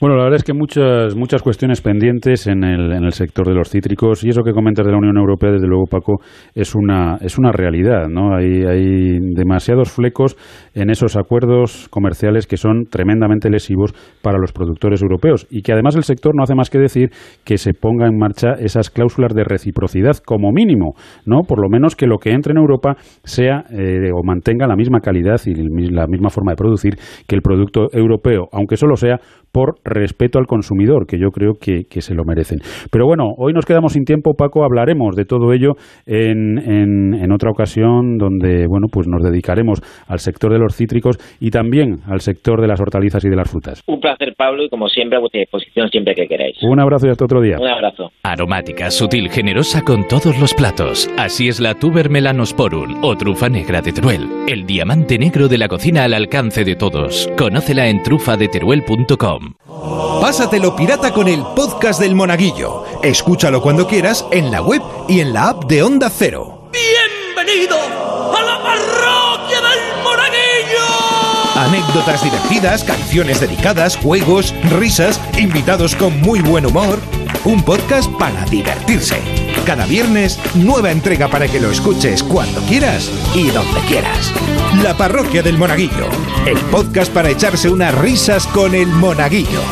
Bueno, 0.00 0.16
la 0.16 0.24
verdad 0.24 0.38
es 0.38 0.44
que 0.44 0.52
muchas 0.52 1.14
muchas 1.14 1.40
cuestiones 1.40 1.80
pendientes 1.80 2.48
en 2.48 2.64
el, 2.64 2.92
en 2.92 3.04
el 3.04 3.12
sector 3.12 3.46
de 3.46 3.54
los 3.54 3.70
cítricos 3.70 4.24
y 4.24 4.28
eso 4.28 4.42
que 4.42 4.52
comentas 4.52 4.84
de 4.84 4.90
la 4.90 4.98
Unión 4.98 5.16
Europea, 5.16 5.52
desde 5.52 5.68
luego, 5.68 5.84
Paco, 5.86 6.16
es 6.52 6.74
una 6.74 7.16
es 7.20 7.38
una 7.38 7.52
realidad, 7.52 8.08
¿no? 8.08 8.34
Hay, 8.34 8.64
hay 8.64 9.18
demasiados 9.20 9.92
flecos 9.92 10.36
en 10.74 10.90
esos 10.90 11.16
acuerdos 11.16 11.88
comerciales 11.90 12.48
que 12.48 12.56
son 12.56 12.86
tremendamente 12.90 13.48
lesivos 13.48 13.94
para 14.20 14.38
los 14.38 14.52
productores 14.52 15.00
europeos 15.00 15.46
y 15.48 15.62
que 15.62 15.72
además 15.72 15.94
el 15.94 16.02
sector 16.02 16.34
no 16.34 16.42
hace 16.42 16.56
más 16.56 16.70
que 16.70 16.78
decir 16.78 17.10
que 17.44 17.56
se 17.56 17.72
ponga 17.72 18.08
en 18.08 18.18
marcha 18.18 18.54
esas 18.58 18.90
cláusulas 18.90 19.32
de 19.32 19.44
reciprocidad 19.44 20.16
como 20.26 20.50
mínimo, 20.50 20.94
¿no? 21.24 21.42
Por 21.46 21.62
lo 21.62 21.68
menos 21.68 21.94
que 21.94 22.08
lo 22.08 22.18
que 22.18 22.32
entre 22.32 22.50
en 22.50 22.58
Europa 22.58 22.96
sea 23.22 23.64
eh, 23.70 24.10
o 24.12 24.24
mantenga 24.24 24.66
la 24.66 24.74
misma 24.74 24.98
calidad 24.98 25.40
y 25.46 25.54
la 25.92 26.08
misma 26.08 26.30
forma 26.30 26.50
de 26.50 26.56
producir 26.56 26.96
que 27.28 27.36
el 27.36 27.42
producto 27.42 27.86
europeo, 27.92 28.48
aunque 28.50 28.76
solo 28.76 28.96
sea 28.96 29.20
por 29.52 29.76
respeto 29.84 30.38
al 30.38 30.46
consumidor, 30.46 31.06
que 31.06 31.18
yo 31.18 31.30
creo 31.30 31.54
que, 31.60 31.84
se 32.00 32.14
lo 32.14 32.24
merecen. 32.24 32.58
Pero 32.90 33.06
bueno, 33.06 33.24
hoy 33.38 33.52
nos 33.52 33.64
quedamos 33.64 33.92
sin 33.92 34.04
tiempo, 34.04 34.34
Paco, 34.34 34.64
hablaremos 34.64 35.16
de 35.16 35.24
todo 35.24 35.52
ello 35.52 35.72
en, 36.06 36.58
en, 36.58 37.32
otra 37.32 37.50
ocasión 37.50 38.18
donde, 38.18 38.66
bueno, 38.68 38.88
pues 38.92 39.08
nos 39.08 39.22
dedicaremos 39.22 39.80
al 40.06 40.18
sector 40.18 40.52
de 40.52 40.58
los 40.58 40.76
cítricos 40.76 41.16
y 41.40 41.50
también 41.50 42.00
al 42.06 42.20
sector 42.20 42.60
de 42.60 42.68
las 42.68 42.80
hortalizas 42.80 43.24
y 43.24 43.28
de 43.28 43.36
las 43.36 43.50
frutas. 43.50 43.82
Un 43.86 44.00
placer, 44.00 44.34
Pablo, 44.36 44.64
y 44.64 44.68
como 44.68 44.88
siempre 44.88 45.16
a 45.16 45.20
vuestra 45.20 45.40
disposición 45.40 45.88
siempre 45.88 46.14
que 46.14 46.26
queráis. 46.26 46.56
Un 46.62 46.80
abrazo 46.80 47.06
y 47.06 47.10
hasta 47.10 47.24
otro 47.24 47.40
día. 47.40 47.56
Un 47.58 47.68
abrazo. 47.68 48.10
Aromática, 48.22 48.90
sutil, 48.90 49.30
generosa 49.30 49.82
con 49.82 50.06
todos 50.08 50.38
los 50.40 50.54
platos. 50.54 51.10
Así 51.18 51.48
es 51.48 51.60
la 51.60 51.74
tuber 51.74 52.10
melanosporum 52.10 53.02
o 53.02 53.16
trufa 53.16 53.48
negra 53.48 53.80
de 53.80 53.92
Teruel. 53.92 54.22
El 54.48 54.66
diamante 54.66 55.18
negro 55.18 55.48
de 55.48 55.58
la 55.58 55.68
cocina 55.68 56.04
al 56.04 56.14
alcance 56.14 56.64
de 56.64 56.76
todos. 56.76 57.30
Conócela 57.36 57.88
en 57.88 58.02
trufadeteruel.com. 58.02 59.54
Pásatelo 60.20 60.76
pirata 60.76 61.12
con 61.12 61.28
el 61.28 61.42
podcast 61.54 62.00
del 62.00 62.14
Monaguillo. 62.14 62.84
Escúchalo 63.02 63.60
cuando 63.60 63.86
quieras 63.86 64.24
en 64.30 64.50
la 64.50 64.62
web 64.62 64.82
y 65.08 65.20
en 65.20 65.32
la 65.32 65.48
app 65.48 65.64
de 65.64 65.82
Onda 65.82 66.10
Cero. 66.10 66.70
¡Bienvenido 66.72 68.03
Anécdotas 71.64 72.22
divertidas, 72.22 72.84
canciones 72.84 73.40
dedicadas, 73.40 73.96
juegos, 73.96 74.54
risas, 74.78 75.18
invitados 75.38 75.96
con 75.96 76.20
muy 76.20 76.40
buen 76.40 76.66
humor. 76.66 77.00
Un 77.46 77.62
podcast 77.62 78.10
para 78.18 78.44
divertirse. 78.44 79.16
Cada 79.64 79.86
viernes, 79.86 80.38
nueva 80.54 80.90
entrega 80.90 81.28
para 81.28 81.48
que 81.48 81.60
lo 81.60 81.70
escuches 81.70 82.22
cuando 82.22 82.60
quieras 82.62 83.10
y 83.34 83.46
donde 83.46 83.80
quieras. 83.88 84.30
La 84.82 84.94
Parroquia 84.94 85.42
del 85.42 85.56
Monaguillo. 85.56 86.08
El 86.44 86.58
podcast 86.70 87.10
para 87.10 87.30
echarse 87.30 87.70
unas 87.70 87.94
risas 87.94 88.46
con 88.48 88.74
el 88.74 88.88
Monaguillo. 88.88 89.62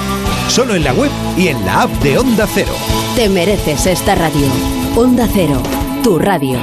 Solo 0.48 0.74
en 0.74 0.84
la 0.84 0.94
web 0.94 1.10
y 1.36 1.48
en 1.48 1.62
la 1.66 1.82
app 1.82 1.90
de 2.02 2.16
Onda 2.16 2.48
Cero. 2.54 2.72
Te 3.16 3.28
mereces 3.28 3.84
esta 3.84 4.14
radio. 4.14 4.46
Onda 4.96 5.28
Cero, 5.30 5.62
tu 6.02 6.18
radio. 6.18 6.58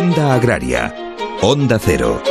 Onda 0.00 0.32
Agraria. 0.32 0.94
Onda 1.42 1.78
Cero. 1.78 2.22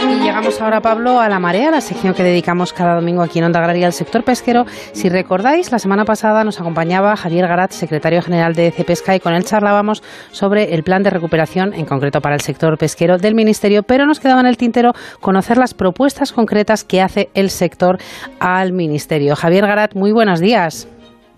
Y 0.00 0.22
llegamos 0.22 0.60
ahora, 0.60 0.80
Pablo, 0.80 1.18
a 1.18 1.28
la 1.28 1.40
marea, 1.40 1.72
la 1.72 1.80
sección 1.80 2.14
que 2.14 2.22
dedicamos 2.22 2.72
cada 2.72 2.94
domingo 2.94 3.20
aquí 3.20 3.40
en 3.40 3.46
Onda 3.46 3.58
Agraria 3.58 3.86
al 3.86 3.92
sector 3.92 4.22
pesquero. 4.22 4.64
Si 4.92 5.08
recordáis, 5.08 5.72
la 5.72 5.80
semana 5.80 6.04
pasada 6.04 6.44
nos 6.44 6.60
acompañaba 6.60 7.16
Javier 7.16 7.48
Garat, 7.48 7.72
secretario 7.72 8.22
general 8.22 8.54
de 8.54 8.70
Cepesca, 8.70 9.16
y 9.16 9.20
con 9.20 9.34
él 9.34 9.44
charlábamos 9.44 10.04
sobre 10.30 10.72
el 10.72 10.84
plan 10.84 11.02
de 11.02 11.10
recuperación, 11.10 11.74
en 11.74 11.84
concreto 11.84 12.20
para 12.20 12.36
el 12.36 12.42
sector 12.42 12.78
pesquero 12.78 13.18
del 13.18 13.34
Ministerio, 13.34 13.82
pero 13.82 14.06
nos 14.06 14.20
quedaba 14.20 14.40
en 14.40 14.46
el 14.46 14.56
tintero 14.56 14.92
conocer 15.20 15.58
las 15.58 15.74
propuestas 15.74 16.32
concretas 16.32 16.84
que 16.84 17.02
hace 17.02 17.28
el 17.34 17.50
sector 17.50 17.98
al 18.38 18.72
Ministerio. 18.72 19.34
Javier 19.34 19.66
Garat, 19.66 19.96
muy 19.96 20.12
buenos 20.12 20.38
días. 20.38 20.86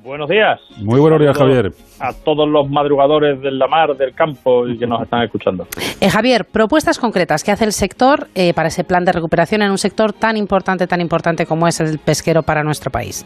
Buenos 0.05 0.29
días. 0.29 0.61
Muy 0.83 1.01
buenos 1.01 1.19
días, 1.19 1.35
Javier. 1.35 1.71
A 1.99 2.13
todos 2.13 2.47
los 2.47 2.69
madrugadores 2.69 3.41
de 3.41 3.51
la 3.51 3.67
mar, 3.67 3.97
del 3.97 4.15
campo 4.15 4.69
y 4.69 4.77
que 4.77 4.87
nos 4.87 5.01
están 5.01 5.23
escuchando. 5.23 5.67
Eh, 5.99 6.11
Javier, 6.11 6.45
propuestas 6.45 6.99
concretas 6.99 7.43
que 7.43 7.51
hace 7.51 7.65
el 7.65 7.73
sector 7.73 8.27
eh, 8.35 8.53
para 8.53 8.69
ese 8.69 8.85
plan 8.85 9.07
de 9.07 9.13
recuperación 9.13 9.63
en 9.63 9.71
un 9.71 9.79
sector 9.79 10.13
tan 10.13 10.37
importante, 10.37 10.87
tan 10.87 11.01
importante 11.01 11.47
como 11.47 11.67
es 11.67 11.81
el 11.81 11.99
pesquero 11.99 12.43
para 12.43 12.63
nuestro 12.63 12.91
país. 12.91 13.25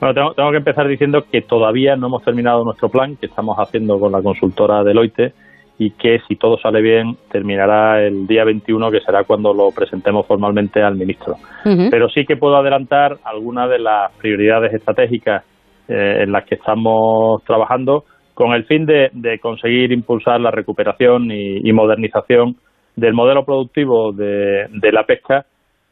Bueno, 0.00 0.14
tengo, 0.14 0.34
tengo 0.34 0.50
que 0.50 0.56
empezar 0.56 0.88
diciendo 0.88 1.24
que 1.30 1.42
todavía 1.42 1.94
no 1.94 2.08
hemos 2.08 2.24
terminado 2.24 2.64
nuestro 2.64 2.88
plan 2.88 3.14
que 3.14 3.26
estamos 3.26 3.56
haciendo 3.58 4.00
con 4.00 4.10
la 4.10 4.20
consultora 4.20 4.82
Deloitte 4.82 5.32
y 5.78 5.92
que 5.92 6.18
si 6.26 6.34
todo 6.34 6.58
sale 6.58 6.82
bien 6.82 7.16
terminará 7.30 8.02
el 8.02 8.26
día 8.26 8.42
21 8.42 8.90
que 8.90 9.00
será 9.00 9.22
cuando 9.22 9.54
lo 9.54 9.70
presentemos 9.70 10.26
formalmente 10.26 10.82
al 10.82 10.96
ministro. 10.96 11.36
Pero 11.62 12.08
sí 12.08 12.24
que 12.26 12.36
puedo 12.36 12.56
adelantar 12.56 13.18
algunas 13.22 13.70
de 13.70 13.78
las 13.78 14.10
prioridades 14.12 14.74
estratégicas 14.74 15.44
eh, 15.88 16.22
en 16.22 16.32
las 16.32 16.44
que 16.44 16.56
estamos 16.56 17.42
trabajando 17.44 18.04
con 18.34 18.52
el 18.52 18.64
fin 18.64 18.84
de, 18.84 19.10
de 19.12 19.38
conseguir 19.38 19.92
impulsar 19.92 20.40
la 20.40 20.50
recuperación 20.50 21.30
y, 21.30 21.66
y 21.66 21.72
modernización 21.72 22.56
del 22.94 23.14
modelo 23.14 23.44
productivo 23.44 24.12
de, 24.12 24.66
de 24.70 24.92
la 24.92 25.04
pesca 25.04 25.46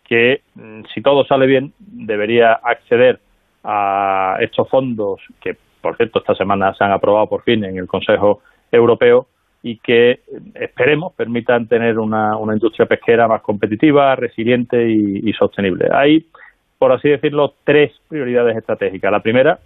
que, 0.05 0.43
mm, 0.55 0.83
si 0.93 1.01
todo 1.01 1.25
sale 1.25 1.47
bien, 1.47 1.73
debería 1.79 2.53
acceder 2.53 3.19
a 3.63 4.37
estos 4.41 4.69
fondos 4.69 5.21
que, 5.41 5.57
por 5.81 5.97
cierto, 5.97 6.19
esta 6.19 6.35
semana 6.35 6.75
se 6.75 6.85
han 6.85 6.93
aprobado 6.93 7.27
por 7.29 7.43
fin 7.43 7.65
en 7.65 7.79
el 7.79 7.87
Consejo 7.87 8.41
Europeo 8.71 9.27
y 9.63 9.79
que 9.79 10.11
eh, 10.11 10.21
esperemos 10.55 11.15
permitan 11.15 11.67
tener 11.67 11.99
una, 11.99 12.37
una 12.37 12.53
industria 12.53 12.87
pesquera 12.87 13.27
más 13.27 13.41
competitiva, 13.41 14.15
resiliente 14.17 14.87
y, 14.87 15.29
y 15.29 15.33
sostenible. 15.33 15.89
Hay, 15.93 16.27
por 16.79 16.93
así 16.93 17.09
decirlo, 17.09 17.55
tres 17.65 17.93
prioridades 18.09 18.57
estratégicas. 18.57 19.11
La 19.11 19.21
primera 19.23 19.59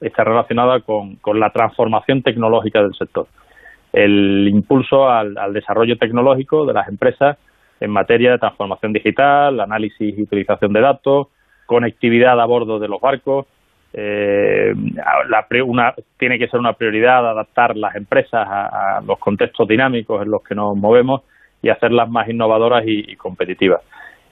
está 0.00 0.24
relacionada 0.24 0.80
con, 0.80 1.16
con 1.16 1.40
la 1.40 1.50
transformación 1.50 2.22
tecnológica 2.22 2.82
del 2.82 2.94
sector. 2.94 3.26
El 3.92 4.48
impulso 4.48 5.08
al, 5.08 5.34
desarrollo 5.52 5.96
tecnológico 5.96 6.66
de 6.66 6.74
las 6.74 6.88
empresas 6.88 7.38
en 7.80 7.90
materia 7.90 8.32
de 8.32 8.38
transformación 8.38 8.92
digital, 8.92 9.60
análisis 9.60 10.16
y 10.16 10.22
utilización 10.22 10.72
de 10.72 10.80
datos, 10.80 11.28
conectividad 11.66 12.40
a 12.40 12.44
bordo 12.44 12.78
de 12.78 12.88
los 12.88 13.00
barcos. 13.00 13.46
Eh, 13.92 14.74
la, 15.28 15.46
una, 15.64 15.94
tiene 16.18 16.38
que 16.38 16.48
ser 16.48 16.60
una 16.60 16.74
prioridad 16.74 17.26
adaptar 17.26 17.76
las 17.76 17.94
empresas 17.96 18.46
a, 18.46 18.98
a, 18.98 19.00
los 19.00 19.18
contextos 19.18 19.66
dinámicos 19.66 20.22
en 20.22 20.30
los 20.30 20.42
que 20.42 20.54
nos 20.54 20.76
movemos 20.76 21.22
y 21.62 21.70
hacerlas 21.70 22.10
más 22.10 22.28
innovadoras 22.28 22.84
y, 22.86 23.12
y 23.12 23.16
competitivas. 23.16 23.80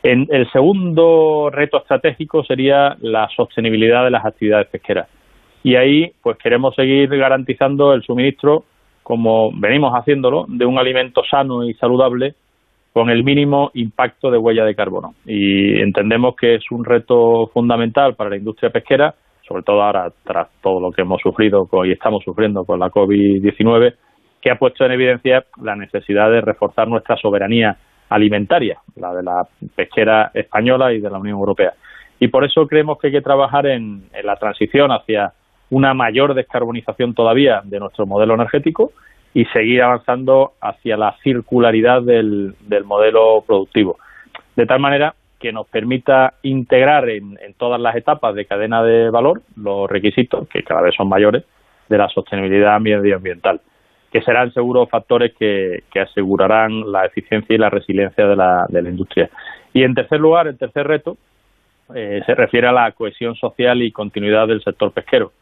En, 0.02 0.28
el 0.30 0.50
segundo 0.52 1.48
reto 1.50 1.78
estratégico 1.78 2.44
sería 2.44 2.96
la 3.00 3.28
sostenibilidad 3.34 4.04
de 4.04 4.10
las 4.10 4.24
actividades 4.24 4.68
pesqueras 4.68 5.08
y 5.66 5.74
ahí 5.74 6.12
pues 6.22 6.38
queremos 6.38 6.76
seguir 6.76 7.08
garantizando 7.08 7.92
el 7.92 8.04
suministro 8.04 8.62
como 9.02 9.50
venimos 9.52 9.92
haciéndolo 9.94 10.46
de 10.46 10.64
un 10.64 10.78
alimento 10.78 11.22
sano 11.28 11.64
y 11.64 11.74
saludable 11.74 12.36
con 12.92 13.10
el 13.10 13.24
mínimo 13.24 13.72
impacto 13.74 14.30
de 14.30 14.38
huella 14.38 14.64
de 14.64 14.76
carbono 14.76 15.14
y 15.24 15.80
entendemos 15.80 16.36
que 16.36 16.54
es 16.54 16.70
un 16.70 16.84
reto 16.84 17.48
fundamental 17.52 18.14
para 18.14 18.30
la 18.30 18.36
industria 18.36 18.70
pesquera 18.70 19.16
sobre 19.42 19.64
todo 19.64 19.82
ahora 19.82 20.12
tras 20.22 20.46
todo 20.62 20.78
lo 20.78 20.92
que 20.92 21.02
hemos 21.02 21.20
sufrido 21.20 21.68
y 21.84 21.90
estamos 21.90 22.22
sufriendo 22.22 22.64
con 22.64 22.78
la 22.78 22.88
COVID-19 22.88 23.94
que 24.40 24.52
ha 24.52 24.60
puesto 24.60 24.84
en 24.84 24.92
evidencia 24.92 25.46
la 25.60 25.74
necesidad 25.74 26.30
de 26.30 26.42
reforzar 26.42 26.86
nuestra 26.86 27.16
soberanía 27.16 27.76
alimentaria, 28.08 28.78
la 28.94 29.12
de 29.12 29.24
la 29.24 29.48
pesquera 29.74 30.30
española 30.32 30.92
y 30.92 31.00
de 31.00 31.10
la 31.10 31.18
Unión 31.18 31.38
Europea. 31.38 31.72
Y 32.20 32.28
por 32.28 32.44
eso 32.44 32.68
creemos 32.68 32.98
que 33.00 33.08
hay 33.08 33.14
que 33.14 33.20
trabajar 33.20 33.66
en, 33.66 34.04
en 34.12 34.26
la 34.26 34.36
transición 34.36 34.92
hacia 34.92 35.32
una 35.70 35.94
mayor 35.94 36.34
descarbonización 36.34 37.14
todavía 37.14 37.62
de 37.64 37.80
nuestro 37.80 38.06
modelo 38.06 38.34
energético 38.34 38.92
y 39.34 39.44
seguir 39.46 39.82
avanzando 39.82 40.52
hacia 40.60 40.96
la 40.96 41.16
circularidad 41.22 42.02
del, 42.02 42.54
del 42.60 42.84
modelo 42.84 43.44
productivo. 43.46 43.98
De 44.54 44.66
tal 44.66 44.80
manera 44.80 45.14
que 45.38 45.52
nos 45.52 45.66
permita 45.66 46.34
integrar 46.42 47.08
en, 47.10 47.38
en, 47.42 47.52
todas 47.54 47.78
las 47.78 47.94
etapas 47.96 48.34
de 48.34 48.46
cadena 48.46 48.82
de 48.82 49.10
valor 49.10 49.42
los 49.56 49.90
requisitos, 49.90 50.48
que 50.48 50.62
cada 50.62 50.80
vez 50.80 50.94
son 50.94 51.08
mayores, 51.08 51.44
de 51.88 51.98
la 51.98 52.08
sostenibilidad 52.08 52.80
medioambiental, 52.80 53.60
que 54.10 54.22
serán 54.22 54.52
seguros 54.54 54.88
factores 54.88 55.34
que, 55.38 55.82
asegurarán 56.00 56.90
la 56.90 57.04
eficiencia 57.04 57.54
y 57.54 57.58
la 57.58 57.68
resiliencia 57.68 58.26
de 58.26 58.36
la, 58.36 58.66
de 58.68 58.82
la 58.82 58.88
industria. 58.88 59.28
Y 59.74 59.82
en 59.82 59.94
tercer 59.94 60.18
lugar, 60.18 60.46
el 60.46 60.56
tercer 60.56 60.86
reto 60.86 61.18
eh, 61.94 62.22
se 62.24 62.34
refiere 62.34 62.68
a 62.68 62.72
la 62.72 62.90
cohesión 62.92 63.34
social 63.34 63.82
y 63.82 63.92
continuidad 63.92 64.48
del 64.48 64.62
sector 64.62 64.92
pesquero 64.92 65.32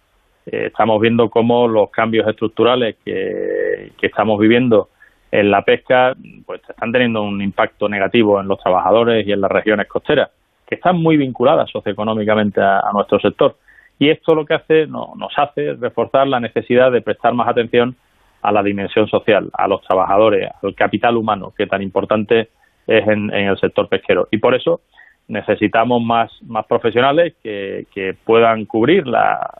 eh, 0.46 0.66
estamos 0.66 1.00
viendo 1.00 1.30
cómo 1.30 1.66
los 1.68 1.90
cambios 1.90 2.28
estructurales 2.28 2.96
que, 3.04 3.92
estamos 4.02 4.38
viviendo 4.38 4.90
en 5.30 5.50
la 5.50 5.62
pesca 5.62 6.14
pues 6.44 6.60
están 6.68 6.92
teniendo 6.92 7.22
un 7.22 7.40
impacto 7.40 7.88
negativo 7.88 8.40
en 8.40 8.46
los 8.46 8.60
trabajadores 8.60 9.26
y 9.26 9.32
en 9.32 9.40
las 9.40 9.50
regiones 9.50 9.88
costeras, 9.88 10.30
que 10.66 10.74
están 10.74 10.96
muy 10.96 11.16
vinculadas 11.16 11.70
socioeconómicamente 11.70 12.60
a, 12.60 12.80
a 12.80 12.92
nuestro 12.92 13.18
sector. 13.18 13.56
Y 13.98 14.10
esto 14.10 14.34
lo 14.34 14.44
que 14.44 14.54
hace, 14.54 14.86
no, 14.86 15.14
nos 15.16 15.32
hace 15.36 15.72
reforzar 15.74 16.26
la 16.26 16.38
necesidad 16.38 16.92
de 16.92 17.00
prestar 17.00 17.32
más 17.32 17.48
atención 17.48 17.96
a 18.42 18.52
la 18.52 18.62
dimensión 18.62 19.08
social, 19.08 19.50
a 19.54 19.66
los 19.66 19.80
trabajadores, 19.82 20.50
al 20.62 20.74
capital 20.74 21.16
humano, 21.16 21.54
que 21.56 21.66
tan 21.66 21.80
importante 21.80 22.50
es 22.86 23.08
en, 23.08 23.32
en 23.32 23.48
el 23.48 23.58
sector 23.58 23.88
pesquero. 23.88 24.28
Y 24.30 24.36
por 24.36 24.54
eso 24.54 24.82
necesitamos 25.28 26.02
más, 26.02 26.30
más 26.42 26.66
profesionales 26.66 27.34
que, 27.42 27.86
que 27.94 28.14
puedan 28.24 28.66
cubrir 28.66 29.06
la, 29.06 29.58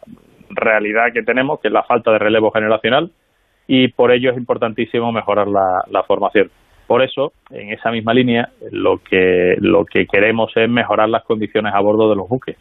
realidad 0.50 1.12
que 1.12 1.22
tenemos, 1.22 1.60
que 1.60 1.68
es 1.68 1.74
la 1.74 1.82
falta 1.82 2.12
de 2.12 2.18
relevo 2.18 2.50
generacional, 2.50 3.10
y 3.66 3.88
por 3.88 4.12
ello 4.12 4.30
es 4.30 4.36
importantísimo 4.36 5.12
mejorar 5.12 5.48
la, 5.48 5.82
la 5.90 6.02
formación. 6.02 6.50
Por 6.86 7.02
eso, 7.02 7.32
en 7.50 7.72
esa 7.72 7.90
misma 7.90 8.12
línea, 8.12 8.50
lo 8.70 8.98
que, 8.98 9.56
lo 9.58 9.84
que 9.86 10.06
queremos 10.06 10.52
es 10.56 10.68
mejorar 10.68 11.08
las 11.08 11.24
condiciones 11.24 11.72
a 11.74 11.80
bordo 11.80 12.10
de 12.10 12.16
los 12.16 12.28
buques, 12.28 12.56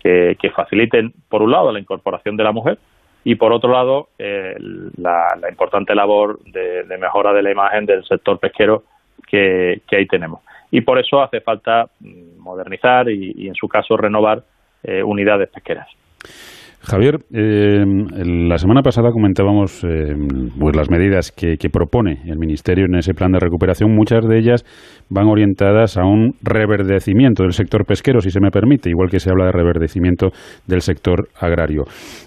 que, 0.00 0.50
faciliten, 0.54 1.12
por 1.28 1.42
un 1.42 1.50
lado, 1.50 1.72
la 1.72 1.80
incorporación 1.80 2.36
de 2.36 2.44
la 2.44 2.52
mujer 2.52 2.78
y, 3.24 3.34
por 3.34 3.52
otro 3.52 3.72
lado, 3.72 4.08
la, 4.18 5.36
la, 5.40 5.48
importante 5.50 5.96
labor 5.96 6.38
de, 6.44 6.84
de, 6.84 6.96
mejora 6.98 7.32
de 7.32 7.42
la 7.42 7.50
imagen 7.50 7.86
del 7.86 8.04
sector 8.04 8.38
pesquero 8.38 8.84
que, 9.26 9.80
que, 9.88 9.96
ahí 9.96 10.06
tenemos. 10.06 10.42
Y 10.70 10.82
por 10.82 11.00
eso 11.00 11.20
hace 11.20 11.40
falta 11.40 11.88
modernizar 12.38 13.10
y, 13.10 13.32
y 13.36 13.48
en 13.48 13.56
su 13.56 13.66
caso, 13.66 13.96
renovar 13.96 14.44
eh, 14.84 15.02
unidades 15.02 15.48
pesqueras. 15.48 15.88
Javier, 16.82 17.18
eh, 17.32 17.84
la 18.24 18.58
semana 18.58 18.82
pasada 18.82 19.10
comentábamos 19.10 19.82
eh, 19.82 20.14
pues 20.58 20.76
las 20.76 20.88
medidas 20.88 21.32
que, 21.32 21.56
propone 21.72 22.22
el 22.26 22.38
Ministerio 22.38 22.84
en 22.84 22.94
ese 22.96 23.12
plan 23.12 23.32
de 23.32 23.40
recuperación. 23.40 23.92
Muchas 23.92 24.26
de 24.26 24.38
ellas 24.38 24.64
van 25.10 25.26
orientadas 25.26 25.96
a 25.96 26.04
un 26.04 26.32
reverdecimiento 26.42 27.42
del 27.42 27.52
sector 27.52 27.84
pesquero, 27.84 28.20
si 28.20 28.30
se 28.30 28.40
me 28.40 28.50
permite, 28.50 28.88
igual 28.88 29.10
que 29.10 29.18
se 29.18 29.30
habla 29.30 29.46
de 29.46 29.52
reverdecimiento 29.52 30.28
del 30.66 30.80
sector 30.80 31.28
agrario. 31.40 31.84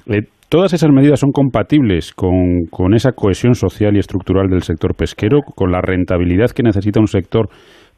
Eh, 0.07 0.23
¿Todas 0.49 0.73
esas 0.73 0.89
medidas 0.91 1.19
son 1.19 1.31
compatibles 1.31 2.11
con, 2.11 2.65
con 2.71 2.95
esa 2.95 3.11
cohesión 3.11 3.53
social 3.53 3.95
y 3.95 3.99
estructural 3.99 4.49
del 4.49 4.63
sector 4.63 4.95
pesquero, 4.95 5.41
con 5.41 5.71
la 5.71 5.79
rentabilidad 5.79 6.49
que 6.49 6.63
necesita 6.63 6.99
un 6.99 7.07
sector 7.07 7.49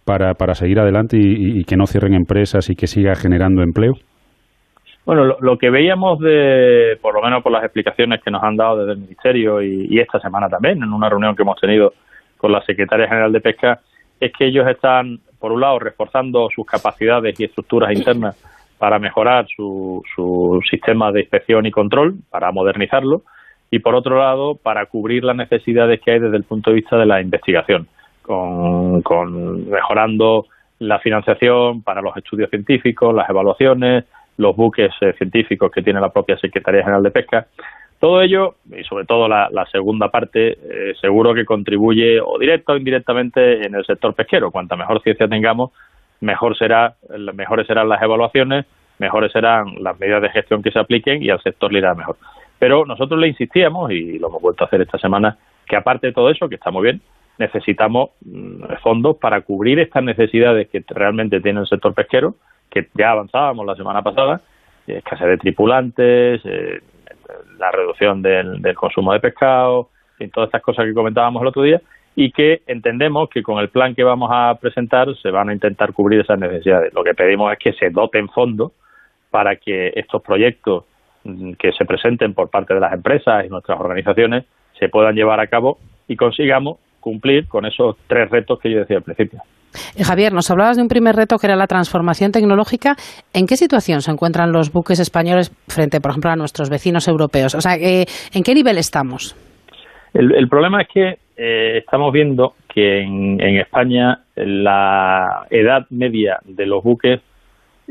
para, 0.06 0.34
para 0.34 0.54
seguir 0.54 0.80
adelante 0.80 1.18
y, 1.18 1.64
que 1.64 1.78
no 1.78 1.86
cierren 1.86 2.14
empresas 2.14 2.70
y 2.70 2.76
que 2.76 2.88
siga 2.88 3.16
generando 3.16 3.64
empleo? 3.64 3.94
Bueno, 5.06 5.36
lo, 5.40 5.58
que 5.58 5.70
veíamos 5.72 6.20
de, 6.20 6.98
por 7.02 7.16
lo 7.16 7.22
menos 7.22 7.42
por 7.42 7.52
las 7.52 7.64
explicaciones 7.64 8.22
que 8.22 8.30
nos 8.30 8.44
han 8.44 8.56
dado 8.56 8.78
desde 8.78 8.94
el 8.94 9.00
Ministerio 9.00 9.62
y, 9.62 10.00
esta 10.00 10.20
semana 10.20 10.48
también, 10.48 10.84
en 10.84 10.94
una 10.94 11.10
reunión 11.10 11.36
que 11.36 11.42
hemos 11.42 11.60
tenido 11.60 11.94
con 12.38 12.52
la 12.52 12.62
Secretaria 12.64 13.08
General 13.08 13.32
de 13.32 13.42
Pesca, 13.42 13.80
es 14.20 14.32
que 14.38 14.46
ellos 14.46 14.68
están, 14.68 15.20
por 15.40 15.52
un 15.52 15.62
lado, 15.62 15.80
reforzando 15.80 16.50
sus 16.54 16.66
capacidades 16.66 17.40
y 17.40 17.46
estructuras 17.46 17.92
internas 17.92 18.38
para 18.78 19.00
mejorar 19.00 19.48
su, 19.56 20.04
su 20.16 20.60
sistema 20.70 21.12
de 21.12 21.22
inspección 21.22 21.66
y 21.66 21.72
control, 21.72 22.16
para 22.30 22.52
modernizarlo, 22.52 23.24
y 23.72 23.80
por 23.80 23.96
otro 23.96 24.20
lado, 24.20 24.56
para 24.56 24.86
cubrir 24.86 25.24
las 25.24 25.36
necesidades 25.36 26.00
que 26.02 26.12
hay 26.12 26.20
desde 26.20 26.38
el 26.38 26.44
punto 26.44 26.70
de 26.70 26.76
vista 26.76 26.98
de 26.98 27.06
la 27.06 27.22
investigación, 27.22 27.88
con, 28.22 29.02
con 29.02 29.70
mejorando 29.70 30.46
la 30.80 31.00
financiación 31.00 31.82
para 31.82 32.02
los 32.02 32.16
estudios 32.18 32.50
científicos, 32.50 33.16
las 33.16 33.30
evaluaciones, 33.30 34.06
los 34.38 34.56
buques 34.56 34.92
eh, 35.02 35.14
científicos 35.18 35.72
que 35.72 35.82
tiene 35.82 36.00
la 36.00 36.12
propia 36.12 36.38
Secretaría 36.38 36.82
General 36.82 37.04
de 37.04 37.12
Pesca. 37.12 37.48
Todo 38.00 38.22
ello, 38.22 38.56
y 38.76 38.84
sobre 38.84 39.06
todo 39.06 39.28
la, 39.28 39.66
segunda 39.72 40.10
parte, 40.10 40.54
eh, 40.54 40.94
seguro 41.00 41.36
que 41.36 41.46
contribuye 41.46 42.20
o 42.20 42.40
directa 42.40 42.74
o 42.74 42.78
indirectamente 42.78 43.66
en 43.66 43.76
el 43.76 43.86
sector 43.86 44.16
pesquero. 44.16 44.50
Cuanta 44.50 44.76
mejor 44.76 45.04
ciencia 45.04 45.28
tengamos, 45.28 45.72
mejor 46.20 46.58
será, 46.58 46.96
mejores 47.34 47.68
serán 47.68 47.90
las 47.90 48.02
evaluaciones, 48.02 48.66
mejores 48.98 49.32
serán 49.32 49.76
las 49.84 50.00
medidas 50.00 50.24
de 50.24 50.30
gestión 50.30 50.64
que 50.64 50.72
se 50.72 50.80
apliquen 50.80 51.22
y 51.22 51.30
al 51.30 51.44
sector 51.44 51.72
le 51.72 51.80
irá 51.80 51.94
mejor. 51.94 52.18
Pero 52.58 52.86
nosotros 52.86 53.20
le 53.20 53.28
insistíamos, 53.28 53.92
y 53.92 54.18
lo 54.18 54.30
hemos 54.30 54.42
vuelto 54.42 54.64
a 54.64 54.68
hacer 54.68 54.82
esta 54.82 54.98
semana, 54.98 55.38
que 55.68 55.76
aparte 55.76 56.08
de 56.08 56.14
todo 56.14 56.32
eso, 56.32 56.50
que 56.50 56.56
está 56.56 56.72
muy 56.72 56.84
bien, 56.84 57.02
necesitamos 57.38 58.12
mm, 58.26 58.64
fondos 58.82 59.18
para 59.18 59.42
cubrir 59.42 59.80
estas 59.80 60.04
necesidades 60.04 60.70
que 60.70 60.84
realmente 60.88 61.40
tiene 61.40 61.62
el 61.62 61.68
sector 61.68 61.94
pesquero 61.94 62.36
que 62.72 62.88
ya 62.96 63.12
avanzábamos 63.12 63.66
la 63.66 63.76
semana 63.76 64.02
pasada, 64.02 64.42
eh, 64.88 64.98
escasez 64.98 65.28
de 65.28 65.38
tripulantes, 65.38 66.42
eh, 66.46 66.80
la 67.60 67.72
reducción 67.72 68.22
del, 68.22 68.62
consumo 68.76 69.14
de 69.14 69.20
pescado, 69.20 69.90
y 70.20 70.28
todas 70.30 70.48
estas 70.48 70.62
cosas 70.62 70.86
que 70.86 70.94
comentábamos 70.94 71.42
el 71.42 71.50
otro 71.50 71.64
día, 71.64 71.82
y 72.16 72.32
que 72.32 72.62
entendemos 72.68 73.30
que 73.30 73.44
con 73.44 73.60
el 73.60 73.70
plan 73.70 73.94
que 73.94 74.04
vamos 74.04 74.30
a 74.34 74.58
presentar 74.60 75.08
se 75.18 75.30
van 75.30 75.50
a 75.50 75.54
intentar 75.54 75.94
cubrir 75.94 76.22
esas 76.22 76.40
necesidades. 76.40 76.94
Lo 76.94 77.04
que 77.04 77.14
pedimos 77.14 77.52
es 77.54 77.60
que 77.60 77.74
se 77.74 77.90
doten 77.90 78.28
fondos 78.30 78.72
para 79.30 79.56
que 79.56 79.94
estos 79.96 80.22
proyectos 80.22 80.86
mm, 81.24 81.54
que 81.54 81.72
se 81.72 81.86
presenten 81.86 82.34
por 82.34 82.50
parte 82.50 82.74
de 82.74 82.80
las 82.80 82.94
empresas 82.94 83.46
y 83.46 83.50
nuestras 83.50 83.80
organizaciones 83.80 84.46
se 84.78 84.90
puedan 84.90 85.16
llevar 85.16 85.40
a 85.40 85.48
cabo 85.48 85.78
y 86.08 86.16
consigamos 86.16 86.80
cumplir 87.00 87.48
con 87.48 87.66
esos 87.66 87.98
tres 88.08 88.30
retos 88.30 88.60
que 88.60 88.72
yo 88.72 88.80
decía 88.80 88.98
al 88.98 89.04
principio. 89.04 89.42
Eh, 89.96 90.04
Javier, 90.04 90.34
nos 90.34 90.50
hablabas 90.52 90.78
de 90.78 90.84
un 90.84 90.90
primer 90.90 91.16
reto 91.16 91.38
que 91.38 91.48
era 91.48 91.56
la 91.56 91.68
transformación 91.68 92.32
tecnológica. 92.32 92.96
¿En 93.34 93.46
qué 93.48 93.56
situación 93.56 94.02
se 94.02 94.12
encuentran 94.12 94.52
los 94.52 94.72
buques 94.72 95.00
españoles 95.00 95.52
frente, 95.68 96.00
por 96.00 96.12
ejemplo, 96.12 96.32
a 96.32 96.36
nuestros 96.36 96.70
vecinos 96.70 97.08
europeos? 97.08 97.56
O 97.56 97.62
sea, 97.62 97.76
eh, 97.76 98.06
¿en 98.34 98.44
qué 98.44 98.54
nivel 98.54 98.78
estamos? 98.78 99.36
El, 100.14 100.50
problema 100.50 100.82
es 100.82 100.90
que 100.90 101.10
eh, 101.38 101.78
estamos 101.78 102.12
viendo 102.12 102.54
que 102.68 103.02
en, 103.02 103.40
España 103.58 104.20
la 104.36 105.46
edad 105.50 105.86
media 105.90 106.40
de 106.44 106.66
los 106.66 106.84
buques 106.84 107.22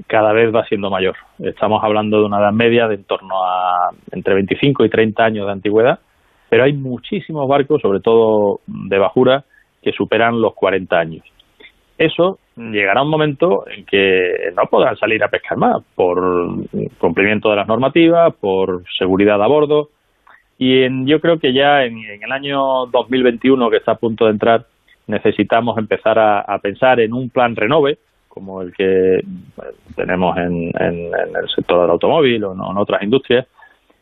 cada 0.06 0.32
vez 0.32 0.54
va 0.54 0.64
siendo 0.66 0.90
mayor. 0.90 1.16
Estamos 1.38 1.82
hablando 1.82 2.18
de 2.18 2.26
una 2.26 2.40
edad 2.40 2.52
media 2.52 2.88
de 2.88 2.96
en 2.96 3.04
torno 3.04 3.42
a 3.42 3.90
entre 4.12 4.34
25 4.34 4.84
y 4.84 4.90
30 4.90 5.24
años 5.24 5.46
de 5.46 5.52
antigüedad, 5.52 5.98
pero 6.50 6.64
hay 6.64 6.74
muchísimos 6.74 7.48
barcos, 7.48 7.80
sobre 7.80 8.00
todo 8.00 8.60
de 8.66 8.98
bajura, 8.98 9.44
que 9.82 9.92
superan 9.92 10.40
los 10.40 10.54
40 10.54 10.98
años 10.98 11.22
eso 12.00 12.38
llegará 12.56 13.02
un 13.02 13.10
momento 13.10 13.66
en 13.68 13.84
que 13.84 14.50
no 14.56 14.62
podrán 14.70 14.96
salir 14.96 15.22
a 15.22 15.28
pescar 15.28 15.58
más 15.58 15.82
por 15.94 16.18
cumplimiento 16.98 17.50
de 17.50 17.56
las 17.56 17.68
normativas, 17.68 18.34
por 18.36 18.84
seguridad 18.98 19.42
a 19.42 19.46
bordo. 19.46 19.90
Y 20.56 20.82
en, 20.82 21.06
yo 21.06 21.20
creo 21.20 21.38
que 21.38 21.52
ya 21.52 21.84
en, 21.84 21.98
el 21.98 22.32
año 22.32 22.86
2021, 22.86 23.68
que 23.68 23.76
está 23.76 23.92
a 23.92 23.98
punto 23.98 24.24
de 24.24 24.30
entrar, 24.30 24.64
necesitamos 25.08 25.76
empezar 25.76 26.18
a, 26.18 26.58
pensar 26.62 27.00
en 27.00 27.12
un 27.12 27.28
plan 27.28 27.54
renove, 27.54 27.98
como 28.28 28.62
el 28.62 28.72
que 28.72 29.20
tenemos 29.94 30.38
en, 30.38 30.72
el 30.78 31.48
sector 31.54 31.82
del 31.82 31.90
automóvil 31.90 32.44
o 32.44 32.52
en 32.52 32.78
otras 32.78 33.02
industrias, 33.02 33.46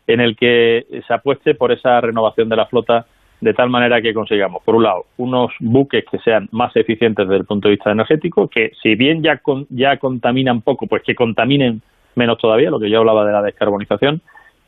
en 0.06 0.20
el 0.20 0.36
que 0.36 0.86
se 1.04 1.14
apueste 1.14 1.56
por 1.56 1.72
esa 1.72 2.00
renovación 2.00 2.48
de 2.48 2.56
la 2.56 2.66
flota 2.66 3.06
de 3.40 3.54
tal 3.54 3.70
manera 3.70 4.02
que 4.02 4.12
consigamos, 4.12 4.62
por 4.64 4.74
un 4.74 4.82
lado, 4.82 5.06
unos 5.16 5.52
buques 5.60 6.04
que 6.10 6.18
sean 6.18 6.48
más 6.50 6.74
eficientes 6.76 7.26
desde 7.26 7.40
el 7.40 7.46
punto 7.46 7.68
de 7.68 7.76
vista 7.76 7.92
energético, 7.92 8.48
que 8.48 8.72
si 8.82 8.96
bien 8.96 9.22
ya, 9.22 9.40
ya 9.70 9.96
contaminan 9.98 10.62
poco, 10.62 10.86
pues 10.86 11.02
que 11.04 11.14
contaminen 11.14 11.82
menos 12.16 12.38
todavía, 12.38 12.70
lo 12.70 12.80
que 12.80 12.90
yo 12.90 12.98
hablaba 12.98 13.24
de 13.24 13.32
la 13.32 13.42
descarbonización, 13.42 14.20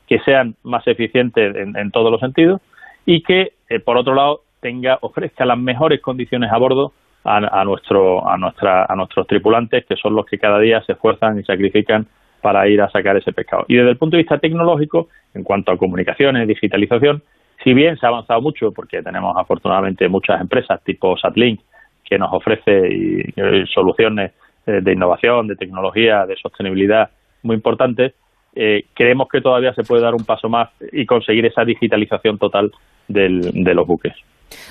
que 0.07 0.21
sean 0.21 0.55
más 0.63 0.87
eficientes 0.87 1.55
en, 1.57 1.91
todos 1.91 2.11
los 2.11 2.21
sentidos 2.21 2.61
y 3.07 3.23
que, 3.23 3.53
eh, 3.69 3.81
por 3.81 3.97
otro 3.97 4.15
lado, 4.15 4.43
tenga 4.61 4.99
ofrezca 5.01 5.45
las 5.45 5.59
mejores 5.59 6.01
condiciones 6.01 6.51
a 6.53 6.59
bordo 6.59 6.93
a, 7.25 7.65
nuestro, 7.65 8.27
a, 8.29 8.37
nuestra, 8.37 8.87
a 8.89 8.97
nuestros 8.97 9.27
tripulantes, 9.27 9.85
que 9.87 9.97
son 9.97 10.15
los 10.15 10.27
que 10.27 10.39
cada 10.39 10.59
día 10.59 10.83
se 10.83 10.93
esfuerzan 10.93 11.39
y 11.39 11.45
sacrifican 11.45 12.07
para 12.41 12.67
ir 12.69 12.81
a 12.81 12.91
sacar 12.91 13.17
ese 13.17 13.33
pescado. 13.33 13.65
Y 13.69 13.77
desde 13.77 13.91
el 13.91 13.99
punto 13.99 14.17
de 14.17 14.23
vista 14.23 14.39
tecnológico, 14.39 15.09
en 15.35 15.45
cuanto 15.45 15.73
a 15.73 15.77
comunicaciones, 15.77 16.49
digitalización, 16.49 17.23
si 17.63 17.75
bien 17.75 17.97
se 17.99 18.07
ha 18.07 18.09
avanzado 18.09 18.41
mucho, 18.41 18.73
porque 18.73 19.03
tenemos 19.03 19.37
afortunadamente 19.37 20.09
muchas 20.09 20.41
empresas 20.41 20.83
tipo 20.83 21.17
Satlink 21.17 21.61
que 22.05 22.19
nos 22.19 22.33
ofrece 22.33 23.33
soluciones 23.73 24.33
eh, 24.67 24.81
de 24.83 24.93
innovación, 24.93 25.47
de 25.47 25.57
tecnología, 25.57 26.27
de 26.27 26.37
sostenibilidad 26.37 27.11
muy 27.43 27.55
importantes, 27.57 28.15
eh, 28.55 28.87
creemos 28.95 29.29
que 29.29 29.41
todavía 29.41 29.73
se 29.75 29.85
puede 29.85 30.03
dar 30.03 30.15
un 30.15 30.25
paso 30.25 30.49
más 30.49 30.71
y 30.93 31.07
conseguir 31.07 31.47
esa 31.47 31.65
digitalización 31.65 32.37
total 32.39 32.73
de 33.07 33.75
los 33.75 33.87
buques. 33.87 34.15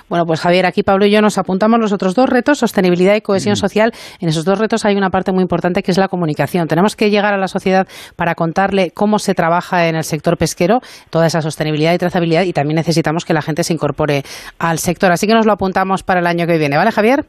Bueno, 0.10 0.26
pues 0.26 0.42
Javier, 0.42 0.66
aquí 0.66 0.84
Pablo 0.84 1.06
y 1.06 1.12
yo 1.12 1.22
nos 1.22 1.38
apuntamos 1.38 1.80
los 1.80 1.94
otros 1.94 2.16
dos 2.16 2.30
retos, 2.30 2.60
sostenibilidad 2.60 3.16
y 3.16 3.22
cohesión 3.22 3.56
social. 3.56 3.92
En 4.20 4.30
esos 4.30 4.46
dos 4.46 4.60
retos 4.60 4.86
hay 4.86 4.96
una 4.96 5.10
parte 5.10 5.32
muy 5.32 5.42
importante 5.42 5.84
que 5.84 5.92
es 5.92 5.98
la 5.98 6.08
comunicación. 6.08 6.68
Tenemos 6.68 6.96
que 6.96 7.10
llegar 7.10 7.34
a 7.34 7.38
la 7.38 7.48
sociedad 7.48 7.88
para 8.16 8.36
contarle 8.36 8.92
cómo 8.92 9.20
se 9.20 9.34
trabaja 9.34 9.88
en 9.88 9.96
el 9.96 10.04
sector 10.04 10.38
pesquero, 10.38 10.82
toda 11.10 11.28
esa 11.28 11.42
sostenibilidad 11.42 11.94
y 11.94 11.98
trazabilidad, 11.98 12.44
y 12.44 12.54
también 12.54 12.76
necesitamos 12.76 13.26
que 13.26 13.34
la 13.34 13.42
gente 13.42 13.64
se 13.64 13.74
incorpore 13.74 14.24
al 14.60 14.80
sector. 14.80 15.12
Así 15.12 15.28
que 15.28 15.34
nos 15.34 15.46
lo 15.46 15.54
apuntamos 15.54 16.04
para 16.04 16.20
el 16.20 16.28
año 16.28 16.48
que 16.48 16.58
viene, 16.58 16.78
¿vale, 16.78 16.92
Javier? 16.92 17.26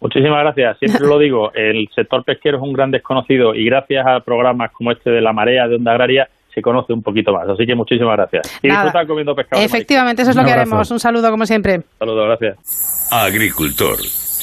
Muchísimas 0.00 0.40
gracias. 0.40 0.78
Siempre 0.78 1.06
lo 1.06 1.18
digo, 1.18 1.52
el 1.54 1.86
sector 1.94 2.24
pesquero 2.24 2.56
es 2.56 2.62
un 2.62 2.72
gran 2.72 2.90
desconocido 2.90 3.54
y 3.54 3.66
gracias 3.66 4.06
a 4.06 4.20
programas 4.20 4.72
como 4.72 4.92
este 4.92 5.10
de 5.10 5.20
La 5.20 5.32
Marea 5.32 5.68
de 5.68 5.76
Onda 5.76 5.92
Agraria 5.92 6.28
se 6.54 6.62
conoce 6.62 6.92
un 6.92 7.02
poquito 7.02 7.32
más. 7.32 7.48
Así 7.48 7.66
que 7.66 7.74
muchísimas 7.74 8.16
gracias. 8.16 8.58
Y 8.62 8.68
disfrutar 8.68 9.06
comiendo 9.06 9.34
pescado. 9.34 9.62
Efectivamente, 9.62 10.22
eso 10.22 10.30
es 10.30 10.36
lo 10.36 10.44
que 10.44 10.52
haremos. 10.52 10.90
Un 10.90 11.00
saludo 11.00 11.30
como 11.30 11.46
siempre. 11.46 11.82
Saludos, 11.98 12.26
gracias. 12.26 13.08
Agricultor. 13.10 13.98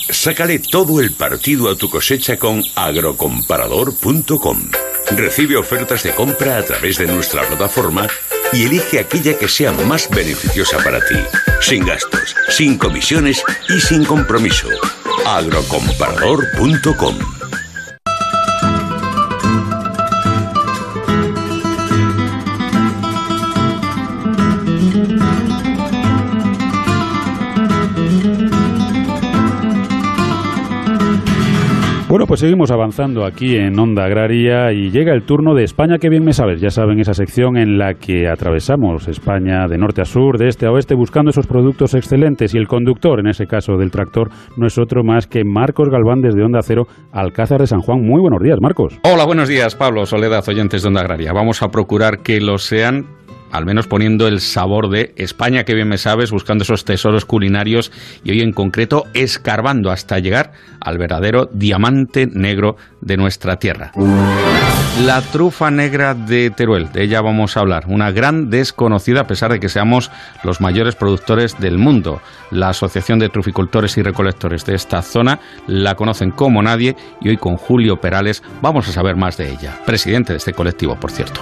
Sácale 0.09 0.59
todo 0.59 1.01
el 1.01 1.11
partido 1.11 1.69
a 1.69 1.75
tu 1.75 1.89
cosecha 1.89 2.37
con 2.37 2.61
agrocomparador.com. 2.75 4.57
Recibe 5.15 5.57
ofertas 5.57 6.03
de 6.03 6.11
compra 6.11 6.57
a 6.57 6.63
través 6.63 6.97
de 6.97 7.07
nuestra 7.07 7.41
plataforma 7.43 8.07
y 8.53 8.65
elige 8.65 8.99
aquella 8.99 9.37
que 9.37 9.47
sea 9.47 9.71
más 9.71 10.09
beneficiosa 10.09 10.77
para 10.83 10.99
ti, 10.99 11.15
sin 11.61 11.85
gastos, 11.85 12.35
sin 12.49 12.77
comisiones 12.77 13.41
y 13.69 13.79
sin 13.79 14.03
compromiso. 14.05 14.67
agrocomparador.com 15.25 17.36
Bueno, 32.17 32.29
pues 32.29 32.39
seguimos 32.39 32.71
avanzando 32.71 33.25
aquí 33.25 33.57
en 33.57 33.77
Onda 33.77 34.05
Agraria 34.05 34.73
y 34.73 34.89
llega 34.89 35.13
el 35.13 35.21
turno 35.21 35.53
de 35.53 35.63
España, 35.63 35.99
que 35.99 36.09
bien 36.09 36.25
me 36.25 36.33
sabes. 36.33 36.59
Ya 36.59 36.71
saben, 36.71 36.99
esa 36.99 37.13
sección 37.13 37.57
en 37.57 37.77
la 37.77 37.93
que 37.93 38.27
atravesamos 38.27 39.07
España 39.07 39.67
de 39.67 39.77
norte 39.77 40.01
a 40.01 40.05
sur, 40.05 40.39
de 40.39 40.47
este 40.47 40.65
a 40.65 40.71
oeste, 40.71 40.95
buscando 40.95 41.29
esos 41.29 41.45
productos 41.45 41.93
excelentes. 41.93 42.55
Y 42.55 42.57
el 42.57 42.67
conductor, 42.67 43.19
en 43.19 43.27
ese 43.27 43.45
caso 43.45 43.77
del 43.77 43.91
tractor, 43.91 44.31
no 44.55 44.65
es 44.65 44.79
otro 44.79 45.03
más 45.03 45.27
que 45.27 45.43
Marcos 45.43 45.89
Galván 45.89 46.21
desde 46.21 46.43
Onda 46.43 46.61
Cero, 46.63 46.87
Alcázar 47.11 47.61
de 47.61 47.67
San 47.67 47.81
Juan. 47.81 48.01
Muy 48.01 48.19
buenos 48.19 48.41
días, 48.41 48.57
Marcos. 48.59 48.99
Hola, 49.03 49.23
buenos 49.23 49.47
días, 49.47 49.75
Pablo, 49.75 50.07
Soledad, 50.07 50.43
oyentes 50.49 50.81
de 50.81 50.87
Onda 50.87 51.01
Agraria. 51.01 51.33
Vamos 51.33 51.61
a 51.61 51.69
procurar 51.69 52.23
que 52.23 52.41
lo 52.41 52.57
sean 52.57 53.16
al 53.51 53.65
menos 53.65 53.87
poniendo 53.87 54.27
el 54.27 54.39
sabor 54.39 54.89
de 54.89 55.13
España, 55.17 55.63
que 55.63 55.73
bien 55.73 55.87
me 55.87 55.97
sabes, 55.97 56.31
buscando 56.31 56.63
esos 56.63 56.85
tesoros 56.85 57.25
culinarios 57.25 57.91
y 58.23 58.31
hoy 58.31 58.41
en 58.41 58.51
concreto 58.51 59.05
escarbando 59.13 59.91
hasta 59.91 60.19
llegar 60.19 60.51
al 60.79 60.97
verdadero 60.97 61.49
diamante 61.51 62.27
negro 62.27 62.75
de 63.01 63.17
nuestra 63.17 63.57
tierra. 63.57 63.91
La 65.05 65.21
trufa 65.21 65.69
negra 65.69 66.15
de 66.15 66.49
Teruel, 66.49 66.91
de 66.91 67.03
ella 67.03 67.21
vamos 67.21 67.55
a 67.55 67.59
hablar, 67.59 67.83
una 67.87 68.11
gran 68.11 68.49
desconocida 68.49 69.21
a 69.21 69.27
pesar 69.27 69.51
de 69.51 69.59
que 69.59 69.69
seamos 69.69 70.11
los 70.43 70.59
mayores 70.59 70.95
productores 70.95 71.59
del 71.59 71.77
mundo. 71.77 72.19
La 72.49 72.69
Asociación 72.69 73.19
de 73.19 73.29
Truficultores 73.29 73.97
y 73.97 74.01
Recolectores 74.01 74.65
de 74.65 74.73
esta 74.73 75.03
zona 75.03 75.39
la 75.67 75.95
conocen 75.95 76.31
como 76.31 76.63
nadie 76.63 76.95
y 77.21 77.29
hoy 77.29 77.37
con 77.37 77.57
Julio 77.57 77.97
Perales 78.01 78.43
vamos 78.61 78.89
a 78.89 78.91
saber 78.91 79.15
más 79.15 79.37
de 79.37 79.51
ella, 79.51 79.75
presidente 79.85 80.33
de 80.33 80.37
este 80.37 80.53
colectivo, 80.53 80.95
por 80.95 81.11
cierto. 81.11 81.41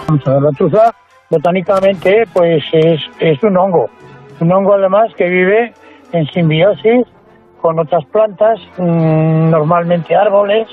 Botánicamente 1.30 2.24
pues 2.34 2.64
es, 2.74 3.02
es 3.20 3.44
un 3.44 3.58
hongo, 3.58 3.90
un 4.40 4.52
hongo 4.52 4.74
además 4.74 5.12
que 5.18 5.28
vive 5.28 5.74
en 6.12 6.26
simbiosis 6.28 7.06
con 7.62 7.80
otras 7.80 8.06
plantas, 8.12 8.60
mm, 8.78 9.50
normalmente 9.50 10.16
árboles 10.16 10.68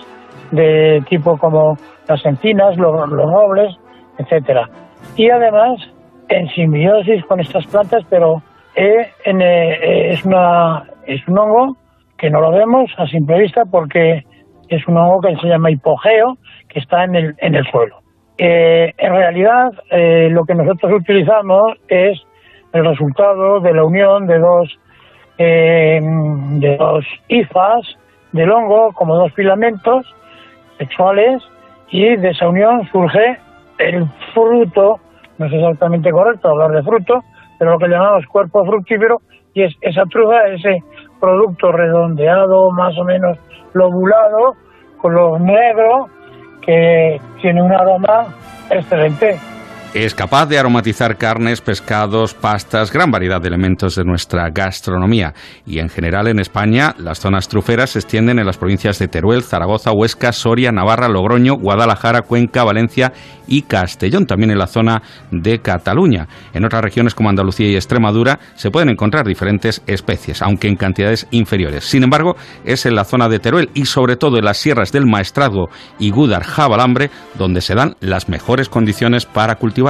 de 0.50 1.02
tipo 1.08 1.38
como 1.38 1.76
las 2.06 2.24
encinas, 2.26 2.76
los, 2.76 2.92
robles, 3.08 3.74
etcétera. 4.18 4.68
Y 5.16 5.30
además 5.30 5.80
en 6.28 6.48
simbiosis 6.48 7.24
con 7.24 7.40
estas 7.40 7.66
plantas, 7.66 8.02
pero 8.10 8.42
eh, 8.74 9.10
eh, 9.24 10.08
es, 10.12 10.24
una, 10.24 10.84
es 11.06 11.26
un 11.28 11.38
hongo 11.38 11.76
que 12.18 12.30
no 12.30 12.40
lo 12.40 12.52
vemos 12.52 12.90
a 12.98 13.06
simple 13.06 13.40
vista 13.40 13.62
porque 13.70 14.22
es 14.68 14.86
un 14.86 14.96
hongo 14.96 15.20
que 15.20 15.36
se 15.36 15.48
llama 15.48 15.70
hipogeo, 15.70 16.36
que 16.68 16.78
está 16.78 17.04
en 17.04 17.14
el, 17.14 17.34
en 17.38 17.54
el 17.54 17.64
suelo. 17.70 18.01
Eh, 18.38 18.92
en 18.96 19.12
realidad, 19.12 19.72
lo 20.30 20.44
que 20.44 20.54
nosotros 20.54 20.92
utilizamos 21.00 21.74
es 21.88 22.20
el 22.72 22.84
resultado 22.84 23.60
de 23.60 23.74
la 23.74 23.84
unión 23.84 24.26
de 24.26 24.38
dos, 24.38 24.78
de 25.38 26.76
dos 26.78 27.04
hifas 27.28 27.96
del 28.32 28.50
hongo, 28.50 28.92
como 28.94 29.16
dos 29.16 29.32
filamentos 29.34 30.06
sexuales, 30.78 31.42
y 31.90 32.16
de 32.16 32.30
esa 32.30 32.48
unión 32.48 32.88
surge 32.90 33.38
el 33.78 34.06
fruto, 34.32 34.98
no 35.38 35.46
es 35.46 35.52
exactamente 35.52 36.10
correcto 36.10 36.48
hablar 36.48 36.70
de 36.70 36.82
fruto, 36.82 37.20
pero 37.58 37.72
lo 37.72 37.78
que 37.78 37.88
llamamos 37.88 38.26
cuerpo 38.26 38.64
fructífero, 38.64 39.20
y 39.54 39.62
es 39.64 39.74
esa 39.82 40.04
trufa, 40.06 40.48
ese 40.48 40.82
producto 41.20 41.70
redondeado, 41.70 42.70
más 42.70 42.96
o 42.98 43.04
menos 43.04 43.38
lobulado, 43.74 44.54
color 45.00 45.40
negro, 45.40 46.06
que 46.64 47.20
tiene 47.40 47.62
un 47.62 47.72
aroma 47.72 48.26
excelente. 48.70 49.38
Es 49.94 50.14
capaz 50.14 50.46
de 50.46 50.58
aromatizar 50.58 51.18
carnes, 51.18 51.60
pescados, 51.60 52.32
pastas, 52.32 52.90
gran 52.90 53.10
variedad 53.10 53.42
de 53.42 53.48
elementos 53.48 53.94
de 53.94 54.04
nuestra 54.04 54.48
gastronomía. 54.48 55.34
Y 55.66 55.80
en 55.80 55.90
general 55.90 56.28
en 56.28 56.38
España, 56.38 56.94
las 56.96 57.20
zonas 57.20 57.46
truferas 57.46 57.90
se 57.90 57.98
extienden 57.98 58.38
en 58.38 58.46
las 58.46 58.56
provincias 58.56 58.98
de 58.98 59.08
Teruel, 59.08 59.42
Zaragoza, 59.42 59.92
Huesca, 59.92 60.32
Soria, 60.32 60.72
Navarra, 60.72 61.08
Logroño, 61.08 61.56
Guadalajara, 61.56 62.22
Cuenca, 62.22 62.64
Valencia 62.64 63.12
y 63.46 63.62
Castellón, 63.62 64.24
también 64.24 64.50
en 64.50 64.58
la 64.58 64.66
zona 64.66 65.02
de 65.30 65.58
Cataluña. 65.58 66.26
En 66.54 66.64
otras 66.64 66.82
regiones 66.82 67.14
como 67.14 67.28
Andalucía 67.28 67.68
y 67.68 67.74
Extremadura 67.74 68.40
se 68.54 68.70
pueden 68.70 68.88
encontrar 68.88 69.26
diferentes 69.26 69.82
especies, 69.86 70.40
aunque 70.40 70.68
en 70.68 70.76
cantidades 70.76 71.26
inferiores. 71.32 71.84
Sin 71.84 72.02
embargo, 72.02 72.34
es 72.64 72.86
en 72.86 72.94
la 72.94 73.04
zona 73.04 73.28
de 73.28 73.40
Teruel 73.40 73.68
y 73.74 73.84
sobre 73.84 74.16
todo 74.16 74.38
en 74.38 74.46
las 74.46 74.56
sierras 74.56 74.90
del 74.90 75.04
Maestrazgo 75.04 75.68
y 75.98 76.08
Gúdar 76.08 76.44
Jabalambre 76.44 77.10
donde 77.34 77.60
se 77.60 77.74
dan 77.74 77.96
las 78.00 78.30
mejores 78.30 78.70
condiciones 78.70 79.26
para 79.26 79.56
cultivar 79.56 79.81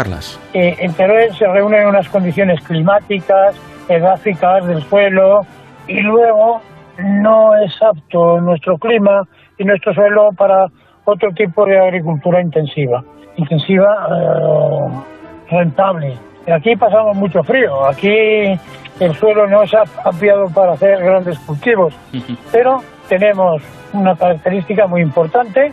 eh, 0.54 0.76
en 0.78 0.92
Teruel 0.94 1.34
se 1.34 1.46
reúnen 1.46 1.86
unas 1.86 2.08
condiciones 2.08 2.60
climáticas, 2.62 3.56
edáficas 3.88 4.66
del 4.66 4.82
suelo 4.84 5.42
y 5.86 6.00
luego 6.00 6.60
no 6.98 7.56
es 7.56 7.80
apto 7.82 8.40
nuestro 8.40 8.78
clima 8.78 9.26
y 9.58 9.64
nuestro 9.64 9.94
suelo 9.94 10.30
para 10.32 10.66
otro 11.04 11.30
tipo 11.32 11.64
de 11.66 11.78
agricultura 11.78 12.40
intensiva, 12.40 13.02
intensiva 13.36 14.08
eh, 14.10 15.50
rentable. 15.50 16.16
Aquí 16.52 16.76
pasamos 16.76 17.16
mucho 17.16 17.42
frío, 17.44 17.86
aquí 17.86 18.58
el 19.00 19.14
suelo 19.14 19.46
no 19.46 19.62
es 19.62 19.72
apropiado 19.74 20.48
para 20.50 20.72
hacer 20.72 21.02
grandes 21.02 21.38
cultivos, 21.40 21.94
pero 22.50 22.80
tenemos 23.08 23.62
una 23.92 24.16
característica 24.16 24.86
muy 24.86 25.02
importante 25.02 25.72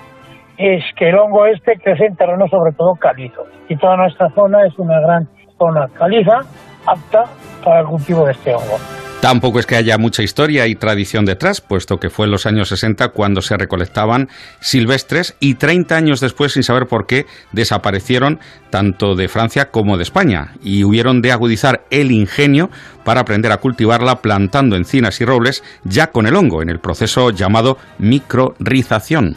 es 0.60 0.84
que 0.98 1.08
el 1.08 1.18
hongo 1.18 1.46
este 1.46 1.80
crece 1.82 2.06
en 2.06 2.16
terrenos 2.18 2.50
sobre 2.52 2.74
todo 2.74 2.94
calizos. 2.96 3.48
Y 3.70 3.78
toda 3.78 3.96
nuestra 3.96 4.30
zona 4.36 4.66
es 4.68 4.78
una 4.78 5.00
gran 5.00 5.28
zona 5.58 5.88
caliza 5.98 6.40
apta 6.86 7.24
para 7.64 7.80
el 7.80 7.88
cultivo 7.88 8.26
de 8.26 8.34
este 8.34 8.54
hongo. 8.54 8.78
Tampoco 9.22 9.60
es 9.60 9.66
que 9.66 9.76
haya 9.76 9.98
mucha 9.98 10.24
historia 10.24 10.68
y 10.68 10.76
tradición 10.76 11.26
detrás, 11.26 11.60
puesto 11.60 11.98
que 11.98 12.10
fue 12.10 12.26
en 12.26 12.32
los 12.32 12.46
años 12.46 12.70
60 12.70 13.10
cuando 13.10 13.42
se 13.42 13.58
recolectaban 13.58 14.30
silvestres 14.60 15.36
y 15.42 15.56
30 15.56 15.96
años 15.96 16.22
después, 16.22 16.54
sin 16.54 16.64
saber 16.64 16.88
por 16.88 17.06
qué, 17.06 17.26
desaparecieron 17.52 18.40
tanto 18.70 19.16
de 19.16 19.28
Francia 19.28 19.72
como 19.72 19.98
de 19.98 20.04
España 20.04 20.54
y 20.62 20.86
hubieron 20.86 21.22
de 21.22 21.34
agudizar 21.34 21.82
el 21.90 22.12
ingenio 22.12 22.70
para 23.04 23.22
aprender 23.22 23.52
a 23.52 23.58
cultivarla 23.58 24.22
plantando 24.22 24.78
encinas 24.78 25.20
y 25.20 25.26
robles 25.26 25.64
ya 25.84 26.08
con 26.08 26.26
el 26.26 26.36
hongo 26.36 26.62
en 26.62 26.70
el 26.70 26.80
proceso 26.80 27.32
llamado 27.32 27.78
microrización 27.98 29.36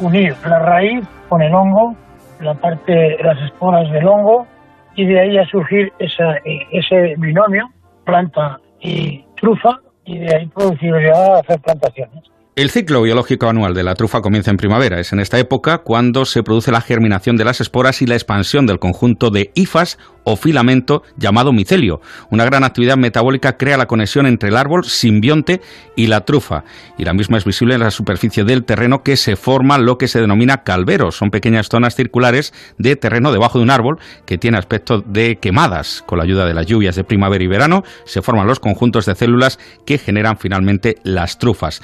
unir 0.00 0.34
la 0.46 0.58
raíz 0.58 1.06
con 1.28 1.42
el 1.42 1.54
hongo, 1.54 1.94
la 2.40 2.54
parte, 2.54 3.16
las 3.22 3.40
esporas 3.42 3.90
del 3.90 4.06
hongo, 4.06 4.46
y 4.94 5.06
de 5.06 5.20
ahí 5.20 5.38
a 5.38 5.46
surgir 5.46 5.92
esa, 5.98 6.36
ese 6.70 7.14
binomio, 7.18 7.70
planta 8.04 8.60
y 8.80 9.24
trufa, 9.36 9.80
y 10.04 10.18
de 10.18 10.34
ahí 10.34 10.46
productividad 10.46 11.36
a 11.36 11.38
hacer 11.40 11.60
plantaciones. 11.60 12.33
El 12.56 12.70
ciclo 12.70 13.02
biológico 13.02 13.48
anual 13.48 13.74
de 13.74 13.82
la 13.82 13.96
trufa 13.96 14.20
comienza 14.20 14.52
en 14.52 14.58
primavera. 14.58 15.00
Es 15.00 15.12
en 15.12 15.18
esta 15.18 15.40
época 15.40 15.78
cuando 15.78 16.24
se 16.24 16.44
produce 16.44 16.70
la 16.70 16.80
germinación 16.80 17.36
de 17.36 17.44
las 17.44 17.60
esporas 17.60 18.00
y 18.00 18.06
la 18.06 18.14
expansión 18.14 18.64
del 18.64 18.78
conjunto 18.78 19.30
de 19.30 19.50
hifas 19.54 19.98
o 20.24 20.36
filamento 20.36 21.02
llamado 21.16 21.52
micelio. 21.52 22.00
Una 22.30 22.44
gran 22.44 22.64
actividad 22.64 22.96
metabólica 22.96 23.56
crea 23.56 23.76
la 23.76 23.86
conexión 23.86 24.26
entre 24.26 24.48
el 24.48 24.56
árbol 24.56 24.84
simbionte 24.84 25.60
y 25.96 26.06
la 26.06 26.24
trufa, 26.24 26.64
y 26.98 27.04
la 27.04 27.12
misma 27.12 27.38
es 27.38 27.44
visible 27.44 27.74
en 27.74 27.80
la 27.80 27.90
superficie 27.90 28.44
del 28.44 28.64
terreno 28.64 29.02
que 29.02 29.16
se 29.16 29.36
forma 29.36 29.78
lo 29.78 29.98
que 29.98 30.08
se 30.08 30.20
denomina 30.20 30.62
calveros. 30.62 31.16
Son 31.16 31.30
pequeñas 31.30 31.68
zonas 31.68 31.94
circulares 31.94 32.52
de 32.78 32.96
terreno 32.96 33.32
debajo 33.32 33.58
de 33.58 33.64
un 33.64 33.70
árbol 33.70 33.98
que 34.26 34.38
tiene 34.38 34.58
aspecto 34.58 35.00
de 35.00 35.36
quemadas. 35.36 36.02
Con 36.06 36.18
la 36.18 36.24
ayuda 36.24 36.46
de 36.46 36.54
las 36.54 36.66
lluvias 36.66 36.96
de 36.96 37.04
primavera 37.04 37.44
y 37.44 37.48
verano 37.48 37.84
se 38.04 38.22
forman 38.22 38.46
los 38.46 38.60
conjuntos 38.60 39.06
de 39.06 39.14
células 39.14 39.58
que 39.84 39.98
generan 39.98 40.38
finalmente 40.38 40.96
las 41.02 41.38
trufas, 41.38 41.82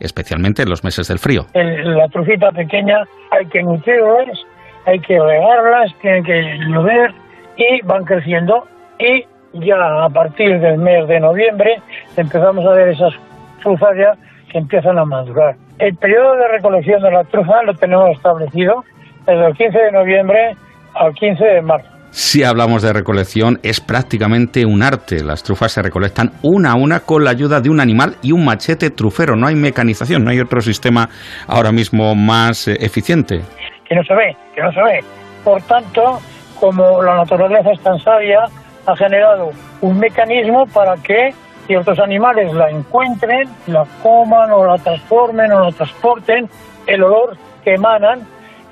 especialmente 0.00 0.62
en 0.62 0.70
los 0.70 0.84
meses 0.84 1.08
del 1.08 1.18
frío. 1.18 1.46
la 1.54 2.08
trufita 2.08 2.50
pequeña 2.52 3.04
hay 3.30 3.46
que 3.46 3.62
nutrirlas, 3.62 4.38
hay 4.86 5.00
que 5.00 5.18
regarlas, 5.18 5.92
tienen 6.00 6.24
que 6.24 6.58
llover 6.68 7.12
y 7.56 7.82
van 7.84 8.04
creciendo 8.04 8.66
y 8.98 9.24
ya 9.54 10.04
a 10.04 10.08
partir 10.08 10.58
del 10.60 10.78
mes 10.78 11.06
de 11.08 11.20
noviembre 11.20 11.80
empezamos 12.16 12.64
a 12.64 12.70
ver 12.72 12.88
esas 12.88 13.14
trufas 13.62 13.96
ya 13.96 14.14
que 14.50 14.58
empiezan 14.58 14.98
a 14.98 15.04
madurar. 15.04 15.56
El 15.78 15.96
periodo 15.96 16.36
de 16.36 16.48
recolección 16.48 17.02
de 17.02 17.10
la 17.10 17.24
trufa 17.24 17.62
lo 17.62 17.74
tenemos 17.74 18.16
establecido 18.16 18.84
desde 19.26 19.46
el 19.46 19.56
15 19.56 19.78
de 19.78 19.92
noviembre 19.92 20.56
al 20.94 21.14
15 21.14 21.44
de 21.44 21.62
marzo. 21.62 21.88
Si 22.12 22.44
hablamos 22.44 22.82
de 22.82 22.92
recolección, 22.92 23.58
es 23.62 23.80
prácticamente 23.80 24.66
un 24.66 24.82
arte. 24.82 25.24
Las 25.24 25.42
trufas 25.42 25.72
se 25.72 25.80
recolectan 25.80 26.32
una 26.42 26.72
a 26.72 26.74
una 26.74 27.00
con 27.00 27.24
la 27.24 27.30
ayuda 27.30 27.62
de 27.62 27.70
un 27.70 27.80
animal 27.80 28.16
y 28.20 28.32
un 28.32 28.44
machete 28.44 28.90
trufero. 28.90 29.34
No 29.34 29.46
hay 29.46 29.54
mecanización, 29.54 30.22
no 30.22 30.30
hay 30.30 30.38
otro 30.38 30.60
sistema 30.60 31.08
ahora 31.48 31.72
mismo 31.72 32.14
más 32.14 32.68
eh, 32.68 32.76
eficiente. 32.80 33.40
Que 33.88 33.94
no 33.94 34.04
se 34.04 34.14
ve, 34.14 34.36
que 34.54 34.60
no 34.60 34.70
se 34.72 34.82
ve. 34.82 35.00
Por 35.42 35.62
tanto, 35.62 36.18
como 36.60 37.02
la 37.02 37.16
naturaleza 37.16 37.70
es 37.72 37.80
tan 37.80 37.98
sabia, 37.98 38.40
ha 38.86 38.94
generado 38.94 39.48
un 39.80 39.98
mecanismo 39.98 40.66
para 40.66 40.96
que 40.96 41.30
ciertos 41.66 41.98
animales 41.98 42.52
la 42.52 42.68
encuentren, 42.68 43.48
la 43.68 43.86
coman 44.02 44.50
o 44.50 44.66
la 44.66 44.76
transformen 44.76 45.50
o 45.50 45.60
la 45.60 45.70
transporten, 45.70 46.46
el 46.86 47.02
olor 47.04 47.38
que 47.64 47.72
emanan, 47.72 48.20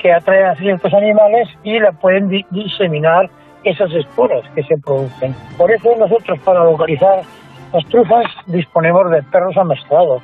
que 0.01 0.13
atrae 0.13 0.45
a 0.45 0.55
ciertos 0.57 0.93
animales 0.95 1.49
y 1.63 1.79
la 1.79 1.93
pueden 1.93 2.29
diseminar 2.51 3.29
esas 3.65 3.93
esporas 3.93 4.43
que 4.55 4.63
se 4.63 4.79
producen. 4.79 5.35
Por 5.57 5.71
eso 5.71 5.95
nosotros 5.99 6.39
para 6.41 6.65
localizar 6.65 7.21
las 7.73 7.85
trufas 7.87 8.27
disponemos 8.47 9.11
de 9.11 9.23
perros 9.25 9.57
amestrados. 9.57 10.23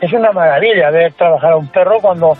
Es 0.00 0.12
una 0.12 0.32
maravilla 0.32 0.90
ver 0.90 1.12
trabajar 1.14 1.52
a 1.52 1.56
un 1.56 1.68
perro 1.68 1.98
cuando 2.00 2.36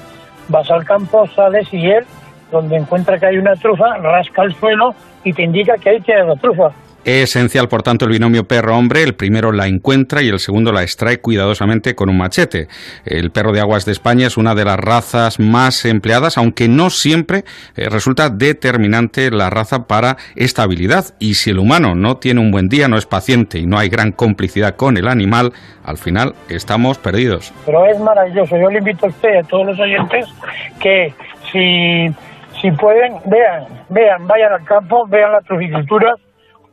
vas 0.48 0.70
al 0.70 0.84
campo, 0.84 1.26
sales 1.28 1.72
y 1.72 1.90
él 1.90 2.04
donde 2.50 2.76
encuentra 2.76 3.18
que 3.18 3.26
hay 3.26 3.38
una 3.38 3.56
trufa, 3.56 3.96
rasca 3.98 4.42
el 4.42 4.54
suelo 4.54 4.94
y 5.24 5.32
te 5.32 5.42
indica 5.42 5.76
que 5.78 5.90
ahí 5.90 6.00
tiene 6.00 6.24
la 6.24 6.36
trufa. 6.36 6.70
Esencial, 7.04 7.68
por 7.68 7.82
tanto, 7.82 8.06
el 8.06 8.12
binomio 8.12 8.44
perro-hombre. 8.44 9.02
El 9.02 9.14
primero 9.14 9.52
la 9.52 9.66
encuentra 9.66 10.22
y 10.22 10.28
el 10.28 10.38
segundo 10.38 10.72
la 10.72 10.82
extrae 10.82 11.20
cuidadosamente 11.20 11.94
con 11.94 12.08
un 12.08 12.16
machete. 12.16 12.68
El 13.04 13.30
perro 13.30 13.52
de 13.52 13.60
aguas 13.60 13.84
de 13.84 13.92
España 13.92 14.26
es 14.26 14.38
una 14.38 14.54
de 14.54 14.64
las 14.64 14.78
razas 14.78 15.38
más 15.38 15.84
empleadas, 15.84 16.38
aunque 16.38 16.66
no 16.66 16.88
siempre 16.88 17.44
eh, 17.76 17.90
resulta 17.90 18.30
determinante 18.30 19.30
la 19.30 19.50
raza 19.50 19.86
para 19.86 20.16
esta 20.34 20.62
habilidad. 20.62 21.04
Y 21.18 21.34
si 21.34 21.50
el 21.50 21.58
humano 21.58 21.94
no 21.94 22.16
tiene 22.16 22.40
un 22.40 22.50
buen 22.50 22.68
día, 22.68 22.88
no 22.88 22.96
es 22.96 23.04
paciente 23.04 23.58
y 23.58 23.66
no 23.66 23.78
hay 23.78 23.90
gran 23.90 24.12
complicidad 24.12 24.74
con 24.74 24.96
el 24.96 25.06
animal, 25.06 25.52
al 25.84 25.98
final 25.98 26.34
estamos 26.48 26.96
perdidos. 26.96 27.52
Pero 27.66 27.84
es 27.84 28.00
maravilloso. 28.00 28.56
Yo 28.56 28.70
le 28.70 28.78
invito 28.78 29.04
a 29.04 29.08
usted, 29.10 29.36
a 29.36 29.42
todos 29.42 29.66
los 29.66 29.78
oyentes, 29.78 30.26
que 30.80 31.12
si, 31.52 32.06
si 32.62 32.70
pueden, 32.70 33.16
vean, 33.26 33.66
vean, 33.90 34.26
vayan 34.26 34.54
al 34.54 34.64
campo, 34.64 35.06
vean 35.06 35.32
la 35.32 35.40
truficultura 35.42 36.14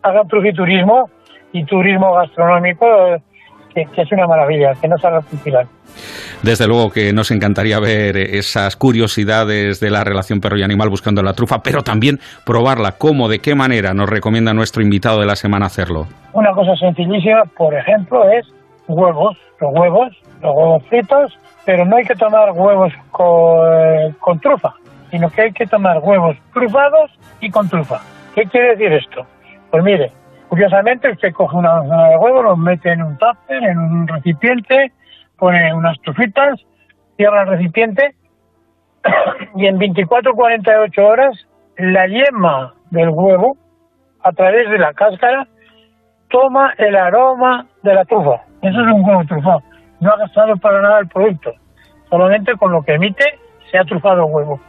hagan 0.03 0.27
trufiturismo 0.27 1.09
y 1.51 1.65
turismo 1.65 2.13
gastronómico, 2.13 2.85
que, 3.73 3.87
es 3.95 4.11
una 4.11 4.27
maravilla, 4.27 4.73
que 4.79 4.87
no 4.87 4.97
se 4.97 5.07
cultural. 5.29 5.67
Desde 6.41 6.67
luego 6.67 6.89
que 6.89 7.13
nos 7.13 7.31
encantaría 7.31 7.79
ver 7.79 8.17
esas 8.17 8.75
curiosidades 8.75 9.79
de 9.79 9.89
la 9.91 10.03
relación 10.03 10.39
perro 10.39 10.57
y 10.57 10.63
animal 10.63 10.89
buscando 10.89 11.21
la 11.21 11.33
trufa, 11.33 11.59
pero 11.63 11.83
también 11.83 12.19
probarla. 12.45 12.93
¿Cómo, 12.93 13.29
de 13.29 13.39
qué 13.39 13.55
manera 13.55 13.93
nos 13.93 14.09
recomienda 14.09 14.53
nuestro 14.53 14.81
invitado 14.81 15.19
de 15.19 15.25
la 15.25 15.35
semana 15.35 15.67
hacerlo? 15.67 16.07
Una 16.33 16.51
cosa 16.53 16.75
sencillísima, 16.75 17.43
por 17.57 17.75
ejemplo, 17.75 18.29
es 18.29 18.47
huevos, 18.87 19.37
los 19.59 19.71
huevos, 19.73 20.17
los 20.41 20.55
huevos 20.55 20.83
fritos, 20.87 21.37
pero 21.65 21.85
no 21.85 21.97
hay 21.97 22.05
que 22.05 22.15
tomar 22.15 22.51
huevos 22.51 22.91
con, 23.11 23.59
eh, 23.71 24.13
con 24.19 24.39
trufa, 24.39 24.73
sino 25.11 25.29
que 25.29 25.41
hay 25.41 25.51
que 25.51 25.67
tomar 25.67 25.99
huevos 25.99 26.35
trufados 26.53 27.11
y 27.39 27.49
con 27.49 27.69
trufa. 27.69 28.01
¿Qué 28.33 28.43
quiere 28.45 28.75
decir 28.75 28.93
esto? 28.93 29.25
Pues 29.71 29.83
mire, 29.83 30.11
curiosamente 30.49 31.09
usted 31.09 31.33
coge 31.33 31.55
una 31.55 31.75
manzana 31.75 32.09
de 32.09 32.17
huevo, 32.17 32.43
lo 32.43 32.57
mete 32.57 32.91
en 32.91 33.01
un 33.01 33.17
tupper, 33.17 33.63
en 33.63 33.79
un 33.79 34.07
recipiente, 34.07 34.91
pone 35.37 35.73
unas 35.73 35.97
trufitas, 36.01 36.59
cierra 37.15 37.43
el 37.43 37.47
recipiente 37.47 38.15
y 39.55 39.65
en 39.65 39.77
24 39.77 40.33
48 40.33 41.07
horas 41.07 41.47
la 41.77 42.05
yema 42.05 42.73
del 42.89 43.09
huevo, 43.09 43.57
a 44.23 44.31
través 44.33 44.69
de 44.69 44.77
la 44.77 44.93
cáscara, 44.93 45.47
toma 46.29 46.73
el 46.77 46.95
aroma 46.95 47.65
de 47.81 47.95
la 47.95 48.05
trufa. 48.05 48.41
Eso 48.61 48.81
es 48.81 48.93
un 48.93 49.03
huevo 49.03 49.23
trufado. 49.25 49.63
No 49.99 50.11
ha 50.11 50.17
gastado 50.17 50.57
para 50.57 50.81
nada 50.81 50.99
el 50.99 51.07
producto. 51.07 51.53
Solamente 52.09 52.55
con 52.57 52.71
lo 52.71 52.83
que 52.83 52.93
emite 52.93 53.39
se 53.71 53.77
ha 53.77 53.83
trufado 53.83 54.25
huevo. 54.25 54.59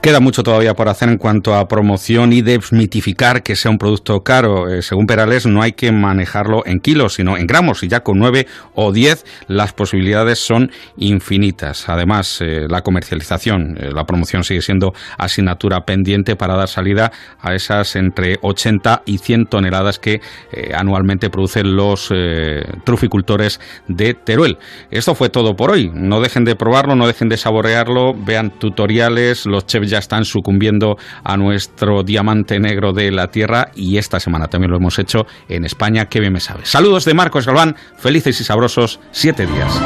Queda 0.00 0.20
mucho 0.20 0.44
todavía 0.44 0.74
por 0.74 0.88
hacer 0.88 1.08
en 1.08 1.18
cuanto 1.18 1.54
a 1.54 1.66
promoción 1.66 2.32
y 2.32 2.40
desmitificar 2.40 3.42
que 3.42 3.56
sea 3.56 3.72
un 3.72 3.78
producto 3.78 4.20
caro. 4.20 4.68
Eh, 4.68 4.82
según 4.82 5.06
Perales, 5.06 5.46
no 5.46 5.62
hay 5.62 5.72
que 5.72 5.90
manejarlo 5.90 6.64
en 6.64 6.78
kilos, 6.78 7.14
sino 7.14 7.36
en 7.36 7.46
gramos, 7.46 7.82
y 7.82 7.88
ya 7.88 8.00
con 8.00 8.18
9 8.18 8.46
o 8.74 8.92
10 8.92 9.24
las 9.48 9.72
posibilidades 9.72 10.38
son 10.38 10.70
infinitas. 10.96 11.88
Además, 11.88 12.40
eh, 12.40 12.66
la 12.68 12.82
comercialización, 12.82 13.76
eh, 13.80 13.90
la 13.92 14.04
promoción 14.04 14.44
sigue 14.44 14.60
siendo 14.60 14.92
asignatura 15.18 15.80
pendiente 15.80 16.36
para 16.36 16.54
dar 16.54 16.68
salida 16.68 17.10
a 17.40 17.54
esas 17.54 17.96
entre 17.96 18.36
80 18.42 19.02
y 19.06 19.18
100 19.18 19.46
toneladas 19.46 19.98
que 19.98 20.20
anualmente 20.74 21.30
producen 21.30 21.74
los 21.74 22.12
truficultores 22.84 23.60
de 23.88 24.14
Teruel. 24.14 24.58
Esto 24.90 25.14
fue 25.14 25.28
todo 25.28 25.56
por 25.56 25.70
hoy. 25.70 25.90
No 25.92 26.20
dejen 26.20 26.44
de 26.44 26.54
probarlo, 26.54 26.94
no 26.94 27.06
dejen 27.06 27.28
de 27.28 27.36
saborearlo, 27.36 28.14
tutoriales, 28.58 29.46
los 29.46 29.66
chefs 29.66 29.90
ya 29.90 29.98
están 29.98 30.24
sucumbiendo 30.24 30.96
a 31.24 31.36
nuestro 31.36 32.02
diamante 32.02 32.58
negro 32.58 32.92
de 32.92 33.10
la 33.10 33.28
tierra 33.28 33.70
y 33.74 33.98
esta 33.98 34.20
semana 34.20 34.48
también 34.48 34.70
lo 34.70 34.76
hemos 34.76 34.98
hecho 34.98 35.26
en 35.48 35.64
España, 35.64 36.06
que 36.06 36.20
bien 36.20 36.32
me 36.32 36.40
sabe. 36.40 36.64
Saludos 36.64 37.04
de 37.04 37.14
Marcos 37.14 37.46
Galván, 37.46 37.76
felices 37.96 38.40
y 38.40 38.44
sabrosos 38.44 39.00
siete 39.10 39.46
días. 39.46 39.82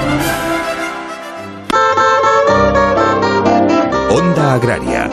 Onda 4.11 4.55
Agraria, 4.55 5.09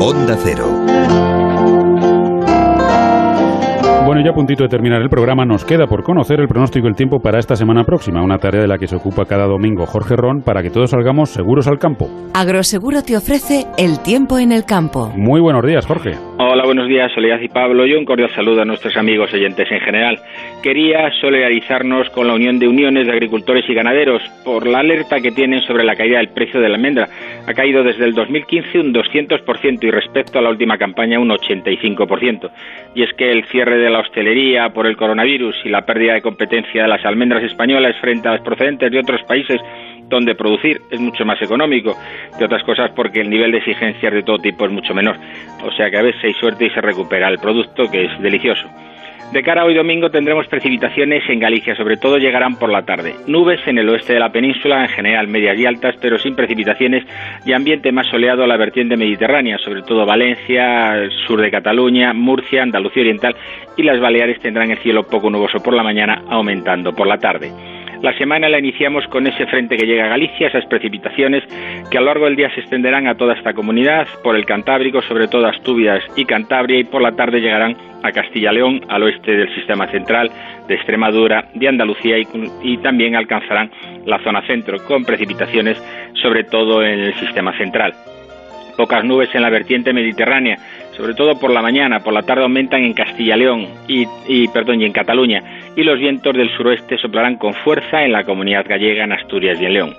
Onda 0.00 0.36
Cero. 0.42 1.37
Bueno, 4.18 4.30
ya 4.30 4.32
a 4.32 4.34
puntito 4.34 4.64
de 4.64 4.68
terminar 4.68 5.00
el 5.00 5.08
programa, 5.08 5.44
nos 5.44 5.64
queda 5.64 5.86
por 5.86 6.02
conocer 6.02 6.40
el 6.40 6.48
pronóstico 6.48 6.86
del 6.86 6.96
tiempo 6.96 7.20
para 7.20 7.38
esta 7.38 7.54
semana 7.54 7.84
próxima, 7.84 8.20
una 8.20 8.38
tarea 8.38 8.62
de 8.62 8.66
la 8.66 8.76
que 8.76 8.88
se 8.88 8.96
ocupa 8.96 9.26
cada 9.26 9.46
domingo 9.46 9.86
Jorge 9.86 10.16
Ron 10.16 10.42
para 10.42 10.60
que 10.60 10.70
todos 10.70 10.90
salgamos 10.90 11.30
seguros 11.30 11.68
al 11.68 11.78
campo. 11.78 12.08
Agroseguro 12.34 13.02
te 13.02 13.16
ofrece 13.16 13.66
el 13.78 14.02
tiempo 14.02 14.40
en 14.40 14.50
el 14.50 14.64
campo. 14.64 15.12
Muy 15.16 15.40
buenos 15.40 15.64
días, 15.64 15.86
Jorge. 15.86 16.16
Hola, 16.40 16.64
buenos 16.64 16.88
días, 16.88 17.12
Soledad 17.14 17.38
y 17.40 17.48
Pablo, 17.48 17.86
y 17.86 17.94
un 17.94 18.04
cordial 18.04 18.30
saludo 18.34 18.62
a 18.62 18.64
nuestros 18.64 18.96
amigos 18.96 19.32
oyentes 19.32 19.70
en 19.70 19.80
general. 19.80 20.18
Quería 20.64 21.12
solidarizarnos 21.20 22.10
con 22.10 22.26
la 22.26 22.34
Unión 22.34 22.58
de 22.58 22.66
Uniones 22.66 23.06
de 23.06 23.12
Agricultores 23.12 23.64
y 23.68 23.74
Ganaderos 23.74 24.22
por 24.44 24.66
la 24.66 24.80
alerta 24.80 25.20
que 25.20 25.30
tienen 25.30 25.60
sobre 25.62 25.84
la 25.84 25.94
caída 25.94 26.18
del 26.18 26.30
precio 26.30 26.60
de 26.60 26.68
la 26.68 26.74
almendra. 26.74 27.06
Ha 27.46 27.54
caído 27.54 27.84
desde 27.84 28.04
el 28.04 28.14
2015 28.14 28.80
un 28.80 28.92
200% 28.92 29.78
y 29.84 29.90
respecto 29.92 30.40
a 30.40 30.42
la 30.42 30.50
última 30.50 30.76
campaña 30.76 31.20
un 31.20 31.28
85%. 31.28 32.50
Y 32.96 33.04
es 33.04 33.12
que 33.14 33.30
el 33.30 33.44
cierre 33.44 33.78
de 33.78 33.90
la 33.90 34.00
hostelería 34.08 34.70
por 34.70 34.86
el 34.86 34.96
coronavirus 34.96 35.54
y 35.64 35.68
la 35.68 35.84
pérdida 35.84 36.14
de 36.14 36.22
competencia 36.22 36.82
de 36.82 36.88
las 36.88 37.04
almendras 37.04 37.42
españolas 37.42 37.96
frente 38.00 38.28
a 38.28 38.32
las 38.32 38.40
procedentes 38.40 38.90
de 38.90 38.98
otros 38.98 39.22
países 39.24 39.60
donde 40.08 40.34
producir 40.34 40.80
es 40.90 41.00
mucho 41.00 41.24
más 41.26 41.40
económico, 41.42 41.94
de 42.38 42.44
otras 42.44 42.62
cosas 42.64 42.90
porque 42.96 43.20
el 43.20 43.28
nivel 43.28 43.52
de 43.52 43.58
exigencias 43.58 44.12
de 44.12 44.22
todo 44.22 44.38
tipo 44.38 44.64
es 44.64 44.72
mucho 44.72 44.94
menor. 44.94 45.16
O 45.62 45.70
sea 45.72 45.90
que 45.90 45.98
a 45.98 46.02
veces 46.02 46.24
hay 46.24 46.32
suerte 46.34 46.66
y 46.66 46.70
se 46.70 46.80
recupera 46.80 47.28
el 47.28 47.38
producto 47.38 47.90
que 47.90 48.06
es 48.06 48.22
delicioso. 48.22 48.66
De 49.32 49.42
cara 49.42 49.60
a 49.60 49.64
hoy 49.66 49.74
domingo 49.74 50.10
tendremos 50.10 50.46
precipitaciones 50.46 51.22
en 51.28 51.38
Galicia, 51.38 51.76
sobre 51.76 51.98
todo 51.98 52.16
llegarán 52.16 52.56
por 52.56 52.70
la 52.70 52.86
tarde. 52.86 53.14
Nubes 53.26 53.60
en 53.66 53.76
el 53.76 53.86
oeste 53.90 54.14
de 54.14 54.20
la 54.20 54.32
península, 54.32 54.82
en 54.82 54.88
general 54.88 55.28
medias 55.28 55.58
y 55.58 55.66
altas, 55.66 55.96
pero 56.00 56.18
sin 56.18 56.34
precipitaciones 56.34 57.04
y 57.44 57.52
ambiente 57.52 57.92
más 57.92 58.06
soleado 58.06 58.44
a 58.44 58.46
la 58.46 58.56
vertiente 58.56 58.96
mediterránea, 58.96 59.58
sobre 59.58 59.82
todo 59.82 60.06
Valencia, 60.06 60.94
sur 61.26 61.42
de 61.42 61.50
Cataluña, 61.50 62.14
Murcia, 62.14 62.62
Andalucía 62.62 63.02
Oriental 63.02 63.36
y 63.76 63.82
las 63.82 64.00
Baleares 64.00 64.40
tendrán 64.40 64.70
el 64.70 64.78
cielo 64.78 65.06
poco 65.06 65.28
nuboso 65.28 65.62
por 65.62 65.74
la 65.74 65.82
mañana, 65.82 66.22
aumentando 66.30 66.94
por 66.94 67.06
la 67.06 67.18
tarde. 67.18 67.52
La 68.02 68.16
semana 68.16 68.48
la 68.48 68.60
iniciamos 68.60 69.04
con 69.08 69.26
ese 69.26 69.44
frente 69.46 69.76
que 69.76 69.84
llega 69.84 70.04
a 70.04 70.08
Galicia, 70.08 70.46
esas 70.46 70.64
precipitaciones 70.66 71.42
que 71.90 71.98
a 71.98 72.00
lo 72.00 72.06
largo 72.06 72.26
del 72.26 72.36
día 72.36 72.48
se 72.54 72.60
extenderán 72.60 73.08
a 73.08 73.16
toda 73.16 73.34
esta 73.34 73.54
comunidad, 73.54 74.06
por 74.22 74.36
el 74.36 74.46
Cantábrico, 74.46 75.02
sobre 75.02 75.26
todo 75.26 75.48
Asturias 75.48 76.04
y 76.14 76.24
Cantabria, 76.24 76.78
y 76.78 76.84
por 76.84 77.02
la 77.02 77.16
tarde 77.16 77.40
llegarán 77.40 77.76
a 78.04 78.12
Castilla-León, 78.12 78.82
al 78.88 79.02
oeste 79.02 79.32
del 79.32 79.52
sistema 79.52 79.88
central, 79.88 80.30
de 80.68 80.76
Extremadura, 80.76 81.46
de 81.54 81.66
Andalucía 81.66 82.16
y, 82.62 82.76
también 82.78 83.16
alcanzarán 83.16 83.72
la 84.06 84.22
zona 84.22 84.46
centro, 84.46 84.78
con 84.84 85.04
precipitaciones 85.04 85.82
sobre 86.22 86.44
todo 86.44 86.84
en 86.84 87.00
el 87.00 87.14
sistema 87.14 87.56
central. 87.58 87.94
Pocas 88.76 89.02
nubes 89.02 89.34
en 89.34 89.42
la 89.42 89.50
vertiente 89.50 89.92
mediterránea, 89.92 90.56
sobre 90.96 91.14
todo 91.14 91.36
por 91.40 91.50
la 91.50 91.62
mañana, 91.62 91.98
por 91.98 92.12
la 92.12 92.22
tarde 92.22 92.42
aumentan 92.42 92.84
en 92.84 92.92
Castilla 92.92 93.36
León 93.36 93.66
y, 93.88 94.06
y, 94.28 94.46
perdón, 94.48 94.80
y 94.80 94.84
en 94.84 94.92
Cataluña, 94.92 95.42
y 95.78 95.84
los 95.84 96.00
vientos 96.00 96.34
del 96.34 96.50
suroeste 96.56 96.98
soplarán 96.98 97.36
con 97.36 97.54
fuerza 97.54 98.02
en 98.02 98.10
la 98.10 98.24
comunidad 98.24 98.66
gallega, 98.68 99.04
en 99.04 99.12
Asturias 99.12 99.60
y 99.60 99.64
en 99.64 99.72
León. 99.74 99.94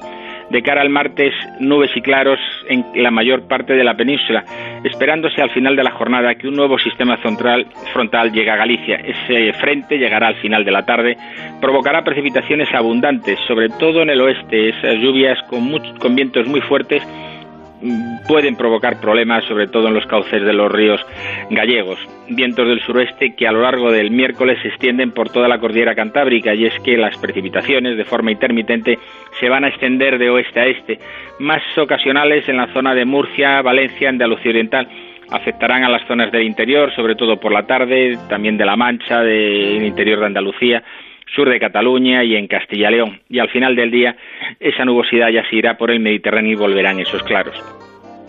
De 0.49 0.61
cara 0.61 0.81
al 0.81 0.89
martes, 0.89 1.33
nubes 1.61 1.89
y 1.95 2.01
claros 2.01 2.37
en 2.67 2.83
la 2.95 3.11
mayor 3.11 3.47
parte 3.47 3.71
de 3.73 3.85
la 3.85 3.95
península, 3.95 4.43
esperándose 4.83 5.41
al 5.41 5.51
final 5.51 5.77
de 5.77 5.83
la 5.85 5.91
jornada 5.91 6.35
que 6.35 6.49
un 6.49 6.57
nuevo 6.57 6.77
sistema 6.79 7.15
frontal, 7.15 7.65
frontal 7.93 8.33
llegue 8.33 8.51
a 8.51 8.57
Galicia. 8.57 8.97
Ese 8.97 9.53
frente 9.53 9.97
llegará 9.97 10.27
al 10.27 10.35
final 10.41 10.65
de 10.65 10.71
la 10.71 10.85
tarde, 10.85 11.15
provocará 11.61 12.03
precipitaciones 12.03 12.67
abundantes, 12.73 13.39
sobre 13.47 13.69
todo 13.69 14.01
en 14.01 14.09
el 14.09 14.19
oeste, 14.19 14.69
esas 14.69 14.95
lluvias 14.95 15.41
con, 15.43 15.71
con 15.97 16.13
vientos 16.13 16.45
muy 16.45 16.59
fuertes 16.59 17.01
pueden 18.27 18.55
provocar 18.55 18.99
problemas, 18.99 19.43
sobre 19.45 19.67
todo 19.67 19.87
en 19.87 19.93
los 19.93 20.05
cauces 20.05 20.43
de 20.43 20.53
los 20.53 20.71
ríos 20.71 20.99
gallegos. 21.49 21.99
Vientos 22.27 22.67
del 22.67 22.81
suroeste 22.81 23.35
que 23.35 23.47
a 23.47 23.51
lo 23.51 23.61
largo 23.61 23.91
del 23.91 24.11
miércoles 24.11 24.59
se 24.61 24.67
extienden 24.67 25.11
por 25.11 25.29
toda 25.29 25.47
la 25.47 25.59
cordillera 25.59 25.95
cantábrica 25.95 26.53
y 26.53 26.65
es 26.65 26.73
que 26.81 26.97
las 26.97 27.17
precipitaciones 27.17 27.97
de 27.97 28.05
forma 28.05 28.31
intermitente 28.31 28.99
se 29.39 29.49
van 29.49 29.63
a 29.63 29.69
extender 29.69 30.17
de 30.17 30.29
oeste 30.29 30.59
a 30.59 30.65
este, 30.67 30.99
más 31.39 31.61
ocasionales 31.77 32.47
en 32.49 32.57
la 32.57 32.71
zona 32.73 32.93
de 32.93 33.05
Murcia, 33.05 33.61
Valencia, 33.61 34.09
Andalucía 34.09 34.51
Oriental 34.51 34.87
afectarán 35.31 35.83
a 35.83 35.89
las 35.89 36.07
zonas 36.07 36.31
del 36.31 36.43
interior, 36.43 36.93
sobre 36.95 37.15
todo 37.15 37.37
por 37.37 37.51
la 37.51 37.67
tarde, 37.67 38.17
también 38.27 38.57
de 38.57 38.65
La 38.65 38.75
Mancha, 38.75 39.21
del 39.21 39.83
interior 39.83 40.19
de 40.19 40.25
Andalucía, 40.25 40.83
sur 41.35 41.49
de 41.49 41.59
Cataluña 41.59 42.23
y 42.23 42.35
en 42.35 42.47
Castilla 42.47 42.91
León. 42.91 43.19
Y 43.29 43.39
al 43.39 43.49
final 43.49 43.75
del 43.75 43.91
día 43.91 44.15
esa 44.59 44.85
nubosidad 44.85 45.29
ya 45.29 45.47
se 45.49 45.55
irá 45.55 45.77
por 45.77 45.91
el 45.91 45.99
Mediterráneo 45.99 46.53
y 46.53 46.55
volverán 46.55 46.99
esos 46.99 47.23
claros. 47.23 47.55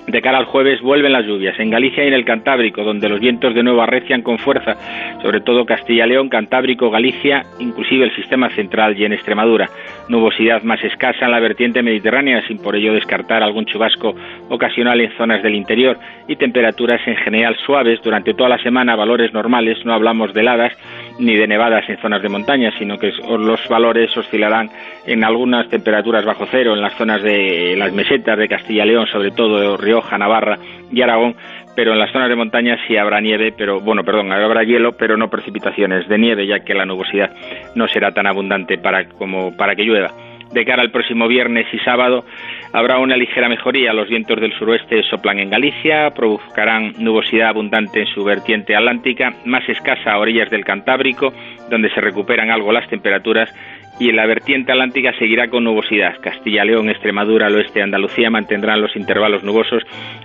De 0.06 0.22
cara 0.22 0.38
al 0.38 0.46
jueves 0.46 0.80
vuelven 0.80 1.12
las 1.12 1.24
lluvias 1.24 1.60
en 1.60 1.70
Galicia 1.70 2.02
y 2.02 2.08
en 2.08 2.14
el 2.14 2.24
Cantábrico, 2.24 2.82
donde 2.82 3.08
los 3.08 3.20
vientos 3.20 3.54
de 3.54 3.62
nuevo 3.62 3.80
arrecian 3.80 4.22
con 4.22 4.38
fuerza, 4.38 4.74
sobre 5.22 5.40
todo 5.40 5.66
Castilla-León, 5.66 6.28
Cantábrico, 6.28 6.90
Galicia, 6.90 7.44
inclusive 7.60 8.06
el 8.06 8.16
sistema 8.16 8.50
central 8.50 8.98
y 8.98 9.04
en 9.04 9.12
Extremadura. 9.12 9.68
Nubosidad 10.08 10.62
más 10.62 10.82
escasa 10.82 11.26
en 11.26 11.30
la 11.30 11.38
vertiente 11.38 11.82
mediterránea, 11.82 12.44
sin 12.48 12.58
por 12.60 12.74
ello 12.74 12.92
descartar 12.92 13.44
algún 13.44 13.66
chubasco 13.66 14.16
ocasional 14.48 15.00
en 15.00 15.16
zonas 15.16 15.44
del 15.44 15.54
interior 15.54 15.96
y 16.26 16.34
temperaturas 16.34 17.00
en 17.06 17.16
general 17.16 17.56
suaves 17.64 18.00
durante 18.02 18.34
toda 18.34 18.48
la 18.48 18.58
semana, 18.58 18.96
valores 18.96 19.32
normales, 19.32 19.84
no 19.84 19.92
hablamos 19.92 20.34
de 20.34 20.40
heladas, 20.40 20.72
ni 21.18 21.36
de 21.36 21.46
nevadas 21.46 21.88
en 21.88 21.98
zonas 21.98 22.22
de 22.22 22.28
montaña, 22.28 22.72
sino 22.78 22.98
que 22.98 23.12
los 23.38 23.68
valores 23.68 24.16
oscilarán 24.16 24.70
en 25.06 25.24
algunas 25.24 25.68
temperaturas 25.68 26.24
bajo 26.24 26.46
cero, 26.50 26.74
en 26.74 26.80
las 26.80 26.94
zonas 26.94 27.22
de 27.22 27.74
las 27.76 27.92
mesetas 27.92 28.38
de 28.38 28.48
Castilla 28.48 28.84
y 28.84 28.88
León, 28.88 29.06
sobre 29.06 29.30
todo 29.30 29.76
Rioja, 29.76 30.18
Navarra 30.18 30.58
y 30.92 31.02
Aragón, 31.02 31.34
pero 31.74 31.92
en 31.92 31.98
las 31.98 32.12
zonas 32.12 32.28
de 32.28 32.36
montaña 32.36 32.76
sí 32.86 32.96
habrá 32.96 33.20
nieve, 33.20 33.52
pero 33.56 33.80
bueno, 33.80 34.04
perdón, 34.04 34.32
habrá 34.32 34.64
hielo, 34.64 34.92
pero 34.96 35.16
no 35.16 35.30
precipitaciones 35.30 36.08
de 36.08 36.18
nieve, 36.18 36.46
ya 36.46 36.60
que 36.60 36.74
la 36.74 36.84
nubosidad 36.84 37.30
no 37.74 37.88
será 37.88 38.12
tan 38.12 38.26
abundante 38.26 38.78
para 38.78 39.08
como 39.08 39.56
para 39.56 39.74
que 39.74 39.84
llueva. 39.84 40.10
De 40.52 40.64
cara 40.64 40.82
al 40.82 40.90
próximo 40.90 41.28
viernes 41.28 41.66
y 41.72 41.78
sábado 41.78 42.24
habrá 42.72 42.98
una 42.98 43.16
ligera 43.16 43.48
mejoría. 43.48 43.92
Los 43.92 44.08
vientos 44.08 44.40
del 44.40 44.52
suroeste 44.58 45.02
soplan 45.04 45.38
en 45.38 45.50
Galicia, 45.50 46.10
provocarán 46.10 46.94
nubosidad 46.98 47.48
abundante 47.48 48.00
en 48.00 48.06
su 48.06 48.24
vertiente 48.24 48.76
atlántica, 48.76 49.34
más 49.44 49.68
escasa 49.68 50.12
a 50.12 50.18
orillas 50.18 50.50
del 50.50 50.64
Cantábrico, 50.64 51.32
donde 51.68 51.90
se 51.90 52.00
recuperan 52.00 52.50
algo 52.50 52.72
las 52.72 52.88
temperaturas 52.88 53.52
y 53.98 54.08
en 54.08 54.16
la 54.16 54.26
vertiente 54.26 54.72
atlántica 54.72 55.12
seguirá 55.18 55.48
con 55.48 55.64
nubosidad. 55.64 56.18
Castilla, 56.20 56.64
León, 56.64 56.88
Extremadura, 56.88 57.48
el 57.48 57.56
oeste 57.56 57.80
de 57.80 57.84
Andalucía 57.84 58.30
mantendrán 58.30 58.80
los 58.80 58.96
intervalos 58.96 59.44
nubosos 59.44 59.82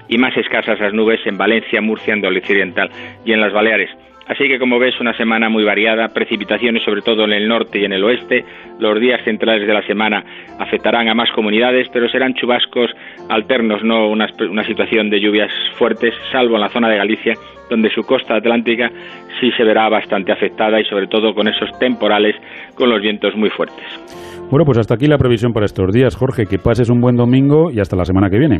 y 0.07 0.17
más 0.17 0.35
escasas 0.37 0.79
las 0.79 0.93
nubes 0.93 1.19
en 1.25 1.37
Valencia, 1.37 1.81
Murcia, 1.81 2.13
Andalucía 2.13 2.55
Oriental 2.55 2.89
y 3.25 3.33
en 3.33 3.41
las 3.41 3.51
Baleares. 3.51 3.89
Así 4.27 4.47
que 4.47 4.57
como 4.57 4.79
ves, 4.79 4.99
una 4.99 5.15
semana 5.15 5.49
muy 5.49 5.63
variada, 5.63 6.07
precipitaciones 6.09 6.83
sobre 6.83 7.01
todo 7.01 7.25
en 7.25 7.33
el 7.33 7.47
norte 7.47 7.79
y 7.79 7.85
en 7.85 7.93
el 7.93 8.03
oeste. 8.03 8.43
Los 8.79 8.99
días 8.99 9.21
centrales 9.23 9.67
de 9.67 9.73
la 9.73 9.85
semana 9.85 10.23
afectarán 10.59 11.07
a 11.09 11.13
más 11.13 11.31
comunidades, 11.31 11.87
pero 11.93 12.09
serán 12.09 12.33
chubascos 12.33 12.89
alternos, 13.29 13.83
no 13.83 14.09
una, 14.09 14.27
una 14.49 14.65
situación 14.65 15.09
de 15.09 15.19
lluvias 15.19 15.51
fuertes, 15.77 16.13
salvo 16.31 16.55
en 16.55 16.61
la 16.61 16.69
zona 16.69 16.89
de 16.89 16.97
Galicia, 16.97 17.33
donde 17.69 17.89
su 17.91 18.01
costa 18.01 18.35
atlántica 18.35 18.89
sí 19.39 19.51
se 19.51 19.63
verá 19.63 19.87
bastante 19.89 20.31
afectada 20.31 20.79
y 20.79 20.85
sobre 20.85 21.07
todo 21.07 21.35
con 21.35 21.47
esos 21.47 21.69
temporales 21.77 22.35
con 22.75 22.89
los 22.89 23.01
vientos 23.01 23.35
muy 23.35 23.49
fuertes. 23.49 23.85
Bueno, 24.49 24.65
pues 24.65 24.77
hasta 24.77 24.93
aquí 24.95 25.07
la 25.07 25.17
previsión 25.17 25.53
para 25.53 25.65
estos 25.65 25.91
días. 25.91 26.15
Jorge, 26.15 26.45
que 26.45 26.59
pases 26.59 26.89
un 26.89 27.01
buen 27.01 27.15
domingo 27.15 27.71
y 27.71 27.79
hasta 27.79 27.95
la 27.95 28.05
semana 28.05 28.29
que 28.29 28.37
viene. 28.37 28.59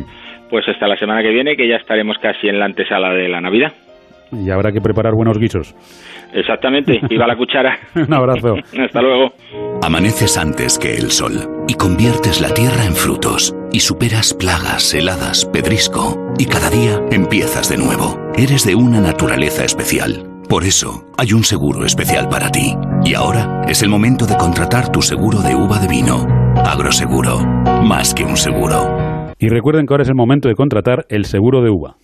Pues 0.50 0.68
hasta 0.68 0.88
la 0.88 0.96
semana 0.96 1.22
que 1.22 1.30
viene, 1.30 1.56
que 1.56 1.68
ya 1.68 1.76
estaremos 1.76 2.18
casi 2.18 2.48
en 2.48 2.58
la 2.58 2.66
antesala 2.66 3.12
de 3.12 3.28
la 3.28 3.40
Navidad. 3.40 3.72
Y 4.32 4.50
habrá 4.50 4.72
que 4.72 4.80
preparar 4.80 5.14
buenos 5.14 5.38
guisos. 5.38 5.74
Exactamente, 6.32 7.00
y 7.08 7.16
va 7.16 7.26
la 7.26 7.36
cuchara. 7.36 7.78
un 7.94 8.12
abrazo. 8.12 8.54
hasta 8.78 9.00
luego. 9.00 9.32
Amaneces 9.82 10.36
antes 10.36 10.78
que 10.78 10.94
el 10.94 11.10
sol 11.10 11.64
y 11.68 11.74
conviertes 11.74 12.40
la 12.40 12.52
tierra 12.52 12.84
en 12.84 12.94
frutos 12.94 13.54
y 13.72 13.80
superas 13.80 14.34
plagas, 14.34 14.94
heladas, 14.94 15.46
pedrisco 15.46 16.34
y 16.38 16.46
cada 16.46 16.70
día 16.70 17.00
empiezas 17.10 17.68
de 17.70 17.78
nuevo. 17.78 18.18
Eres 18.36 18.66
de 18.66 18.74
una 18.74 19.00
naturaleza 19.00 19.64
especial. 19.64 20.24
Por 20.48 20.64
eso 20.64 21.04
hay 21.18 21.32
un 21.32 21.42
seguro 21.42 21.84
especial 21.84 22.28
para 22.28 22.50
ti. 22.50 22.74
Y 23.04 23.14
ahora 23.14 23.62
es 23.68 23.82
el 23.82 23.88
momento 23.88 24.26
de 24.26 24.36
contratar 24.36 24.90
tu 24.92 25.02
seguro 25.02 25.40
de 25.40 25.54
uva 25.54 25.78
de 25.78 25.88
vino. 25.88 26.24
Agroseguro, 26.64 27.38
más 27.84 28.14
que 28.14 28.24
un 28.24 28.36
seguro. 28.36 29.32
Y 29.38 29.48
recuerden 29.48 29.86
que 29.86 29.94
ahora 29.94 30.02
es 30.02 30.08
el 30.08 30.14
momento 30.14 30.48
de 30.48 30.54
contratar 30.54 31.04
el 31.08 31.24
seguro 31.24 31.62
de 31.62 31.70
uva. 31.70 31.96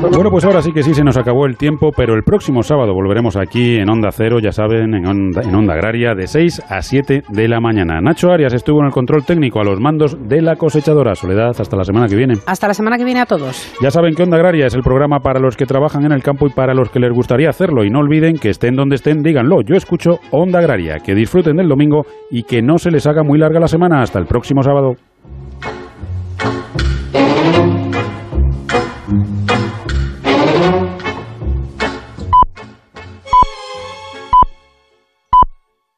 Bueno, 0.00 0.30
pues 0.30 0.44
ahora 0.44 0.62
sí 0.62 0.72
que 0.72 0.82
sí 0.82 0.94
se 0.94 1.02
nos 1.02 1.16
acabó 1.16 1.46
el 1.46 1.56
tiempo, 1.56 1.90
pero 1.96 2.14
el 2.14 2.22
próximo 2.22 2.62
sábado 2.62 2.92
volveremos 2.92 3.36
aquí 3.36 3.76
en 3.76 3.88
Onda 3.88 4.10
Cero, 4.12 4.38
ya 4.38 4.52
saben, 4.52 4.94
en 4.94 5.06
Onda, 5.06 5.42
en 5.42 5.54
Onda 5.54 5.74
Agraria, 5.74 6.14
de 6.14 6.26
6 6.26 6.62
a 6.68 6.82
7 6.82 7.22
de 7.28 7.48
la 7.48 7.60
mañana. 7.60 8.00
Nacho 8.00 8.30
Arias 8.30 8.52
estuvo 8.52 8.80
en 8.80 8.86
el 8.86 8.92
control 8.92 9.24
técnico 9.24 9.60
a 9.60 9.64
los 9.64 9.80
mandos 9.80 10.16
de 10.28 10.42
la 10.42 10.56
cosechadora. 10.56 11.14
Soledad, 11.14 11.50
hasta 11.58 11.76
la 11.76 11.84
semana 11.84 12.06
que 12.06 12.16
viene. 12.16 12.34
Hasta 12.46 12.68
la 12.68 12.74
semana 12.74 12.98
que 12.98 13.04
viene 13.04 13.20
a 13.20 13.26
todos. 13.26 13.74
Ya 13.82 13.90
saben 13.90 14.14
que 14.14 14.22
Onda 14.22 14.36
Agraria 14.36 14.66
es 14.66 14.74
el 14.74 14.82
programa 14.82 15.20
para 15.20 15.40
los 15.40 15.56
que 15.56 15.66
trabajan 15.66 16.04
en 16.04 16.12
el 16.12 16.22
campo 16.22 16.46
y 16.46 16.50
para 16.50 16.74
los 16.74 16.90
que 16.90 17.00
les 17.00 17.12
gustaría 17.12 17.48
hacerlo. 17.48 17.84
Y 17.84 17.90
no 17.90 18.00
olviden 18.00 18.36
que 18.36 18.50
estén 18.50 18.76
donde 18.76 18.96
estén, 18.96 19.22
díganlo. 19.22 19.62
Yo 19.62 19.74
escucho 19.74 20.18
Onda 20.30 20.58
Agraria. 20.58 20.98
Que 20.98 21.14
disfruten 21.14 21.56
del 21.56 21.68
domingo 21.68 22.04
y 22.30 22.42
que 22.42 22.62
no 22.62 22.78
se 22.78 22.90
les 22.90 23.06
haga 23.06 23.22
muy 23.22 23.38
larga 23.38 23.58
la 23.58 23.68
semana. 23.68 24.02
Hasta 24.02 24.18
el 24.18 24.26
próximo 24.26 24.62
sábado. 24.62 24.94